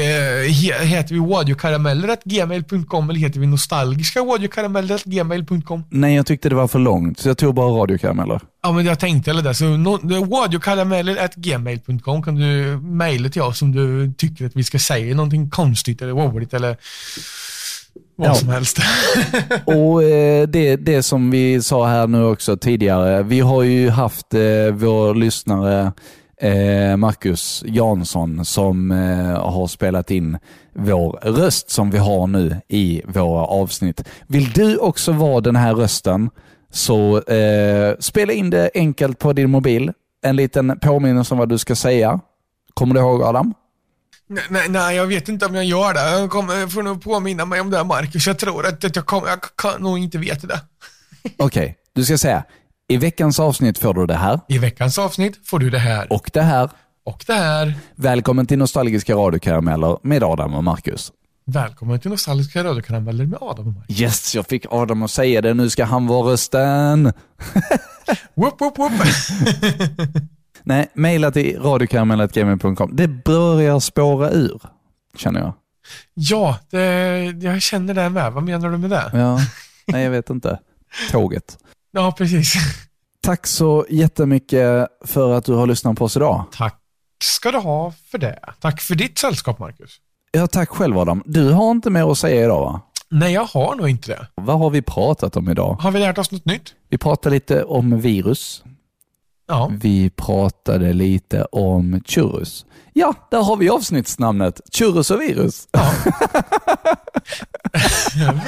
eh, 0.00 0.48
he- 0.48 0.84
heter 0.84 1.14
vi 1.14 1.20
radiokarameller.gmail.com 1.20 3.10
eller 3.10 3.20
heter 3.20 3.40
vi 3.40 3.46
nostalgiska 3.46 4.20
radiokarameller.gmail.com? 4.20 5.84
Nej, 5.90 6.14
jag 6.14 6.26
tyckte 6.26 6.48
det 6.48 6.54
var 6.54 6.68
för 6.68 6.78
långt, 6.78 7.18
så 7.18 7.28
jag 7.28 7.38
tog 7.38 7.54
bara 7.54 7.80
radiokarameller. 7.80 8.40
Ja, 8.62 8.72
men 8.72 8.84
jag 8.84 8.98
tänkte 8.98 9.30
eller 9.30 9.42
det. 9.42 9.54
Så 9.54 9.64
no, 9.64 9.98
radiokarameller.gmail.com 10.42 12.22
kan 12.22 12.34
du 12.34 12.78
mejla 12.82 13.28
till 13.28 13.42
oss 13.42 13.62
om 13.62 13.72
du 13.72 14.12
tycker 14.18 14.46
att 14.46 14.56
vi 14.56 14.64
ska 14.64 14.78
säga 14.78 15.14
någonting 15.14 15.50
konstigt 15.50 16.02
eller 16.02 16.12
roligt 16.12 16.54
eller 16.54 16.76
vad 18.16 18.28
Ja. 18.28 18.34
som 18.34 18.48
helst. 18.48 18.78
Och 19.64 20.02
eh, 20.02 20.48
det, 20.48 20.76
det 20.76 21.02
som 21.02 21.30
vi 21.30 21.62
sa 21.62 21.86
här 21.86 22.06
nu 22.06 22.24
också 22.24 22.56
tidigare, 22.56 23.22
vi 23.22 23.40
har 23.40 23.62
ju 23.62 23.88
haft 23.90 24.34
eh, 24.34 24.40
vår 24.72 25.14
lyssnare 25.14 25.92
eh, 26.40 26.96
Marcus 26.96 27.64
Jansson 27.66 28.44
som 28.44 28.90
har 29.40 29.66
spelat 29.66 30.10
in 30.10 30.38
vår 30.74 31.18
röst 31.22 31.70
som 31.70 31.90
vi 31.90 31.98
har 31.98 32.26
nu 32.26 32.56
i 32.68 33.02
våra 33.06 33.44
avsnitt. 33.46 34.04
Vill 34.26 34.50
du 34.52 34.76
också 34.76 35.12
vara 35.12 35.40
den 35.40 35.56
här 35.56 35.74
rösten 35.74 36.30
så 36.72 37.16
eh, 37.22 37.94
spela 38.00 38.32
in 38.32 38.50
det 38.50 38.70
enkelt 38.74 39.18
på 39.18 39.32
din 39.32 39.50
mobil. 39.50 39.92
En 40.24 40.36
liten 40.36 40.78
påminnelse 40.82 41.34
om 41.34 41.38
vad 41.38 41.48
du 41.48 41.58
ska 41.58 41.74
säga. 41.76 42.20
Kommer 42.74 42.94
du 42.94 43.00
ihåg 43.00 43.22
Adam? 43.22 43.54
Nej, 44.28 44.44
nej, 44.50 44.68
nej, 44.68 44.96
jag 44.96 45.06
vet 45.06 45.28
inte 45.28 45.46
om 45.46 45.54
jag 45.54 45.64
gör 45.64 45.94
det. 45.94 46.20
Jag 46.20 46.30
kommer, 46.30 46.54
jag 46.54 46.72
får 46.72 46.82
nog 46.82 47.02
påminna 47.02 47.44
mig 47.44 47.60
om 47.60 47.70
det, 47.70 47.84
Marcus. 47.84 48.26
Jag 48.26 48.38
tror 48.38 48.66
att, 48.66 48.84
att 48.84 48.96
jag, 48.96 49.06
kommer, 49.06 49.28
jag 49.28 49.38
kan 49.56 49.82
nog 49.82 49.98
inte 49.98 50.18
veta 50.18 50.46
det. 50.46 50.60
Okej, 51.36 51.76
du 51.94 52.04
ska 52.04 52.18
säga 52.18 52.44
i 52.88 52.96
veckans 52.96 53.40
avsnitt 53.40 53.78
får 53.78 53.94
du 53.94 54.06
det 54.06 54.14
här. 54.14 54.40
I 54.48 54.58
veckans 54.58 54.98
avsnitt 54.98 55.48
får 55.48 55.58
du 55.58 55.70
det 55.70 55.78
här. 55.78 56.12
Och 56.12 56.30
det 56.32 56.42
här. 56.42 56.70
Och 57.04 57.24
det 57.26 57.34
här. 57.34 57.74
Välkommen 57.94 58.46
till 58.46 58.58
Nostalgiska 58.58 59.14
radiokarameller 59.14 59.98
med 60.02 60.22
Adam 60.22 60.54
och 60.54 60.64
Marcus. 60.64 61.12
Välkommen 61.46 62.00
till 62.00 62.10
Nostalgiska 62.10 62.64
radiokarameller 62.64 63.26
med 63.26 63.38
Adam 63.42 63.66
och 63.66 63.74
Marcus. 63.74 64.00
Yes, 64.00 64.34
jag 64.34 64.46
fick 64.46 64.66
Adam 64.70 65.02
att 65.02 65.10
säga 65.10 65.40
det. 65.40 65.54
Nu 65.54 65.70
ska 65.70 65.84
han 65.84 66.06
vara 66.06 66.32
rösten. 66.32 67.04
Whoop, 68.34 68.60
whoop, 68.60 68.78
whoop. 68.78 68.92
Nej, 70.66 70.90
mejla 70.94 71.30
till 71.30 71.60
radiokarameller.gmail.com. 71.62 72.96
Det 72.96 73.08
börjar 73.08 73.80
spåra 73.80 74.30
ur, 74.30 74.60
känner 75.16 75.40
jag. 75.40 75.52
Ja, 76.14 76.58
det, 76.70 76.80
jag 77.42 77.62
känner 77.62 77.94
det 77.94 78.08
med. 78.10 78.32
Vad 78.32 78.42
menar 78.42 78.70
du 78.70 78.78
med 78.78 78.90
det? 78.90 79.10
Ja, 79.12 79.38
nej 79.86 80.04
jag 80.04 80.10
vet 80.10 80.30
inte. 80.30 80.58
Tåget. 81.10 81.58
Ja, 81.92 82.12
precis. 82.18 82.54
Tack 83.22 83.46
så 83.46 83.86
jättemycket 83.90 84.88
för 85.04 85.32
att 85.34 85.44
du 85.44 85.52
har 85.52 85.66
lyssnat 85.66 85.98
på 85.98 86.04
oss 86.04 86.16
idag. 86.16 86.44
Tack 86.52 86.80
ska 87.24 87.50
du 87.50 87.58
ha 87.58 87.92
för 88.10 88.18
det. 88.18 88.38
Tack 88.60 88.80
för 88.80 88.94
ditt 88.94 89.18
sällskap, 89.18 89.58
Marcus. 89.58 89.90
Ja, 90.32 90.46
tack 90.46 90.68
själv 90.68 90.98
Adam. 90.98 91.22
Du 91.26 91.50
har 91.50 91.70
inte 91.70 91.90
mer 91.90 92.10
att 92.12 92.18
säga 92.18 92.44
idag 92.44 92.60
va? 92.60 92.80
Nej, 93.10 93.32
jag 93.32 93.44
har 93.44 93.74
nog 93.76 93.88
inte 93.88 94.10
det. 94.10 94.26
Vad 94.34 94.58
har 94.58 94.70
vi 94.70 94.82
pratat 94.82 95.36
om 95.36 95.48
idag? 95.50 95.74
Har 95.74 95.90
vi 95.90 95.98
lärt 95.98 96.18
oss 96.18 96.30
något 96.30 96.44
nytt? 96.44 96.74
Vi 96.88 96.98
pratade 96.98 97.34
lite 97.34 97.64
om 97.64 98.00
virus. 98.00 98.62
Ja. 99.46 99.70
Vi 99.80 100.10
pratade 100.10 100.92
lite 100.92 101.44
om 101.44 102.02
churros. 102.06 102.66
Ja, 102.92 103.14
där 103.30 103.42
har 103.42 103.56
vi 103.56 103.68
avsnittsnamnet. 103.68 104.60
Churros 104.72 105.10
och 105.10 105.20
virus. 105.20 105.68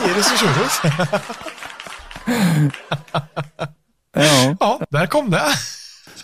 Virus 0.04 0.32
och 0.32 0.38
churros. 0.38 0.80
Ja. 4.14 4.56
ja, 4.60 4.80
där 4.90 5.06
kom 5.06 5.30
det. 5.30 5.42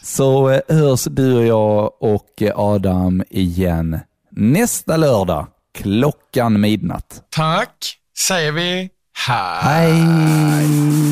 Så 0.02 0.50
eh, 0.50 0.60
hörs 0.68 1.04
du 1.04 1.36
och 1.36 1.44
jag 1.44 1.92
och 2.02 2.42
Adam 2.54 3.22
igen 3.30 4.00
nästa 4.30 4.96
lördag 4.96 5.46
klockan 5.74 6.60
midnatt. 6.60 7.22
Tack, 7.30 7.96
säger 8.18 8.52
vi. 8.52 8.90
Hej. 9.26 9.92
Hej! 9.92 11.11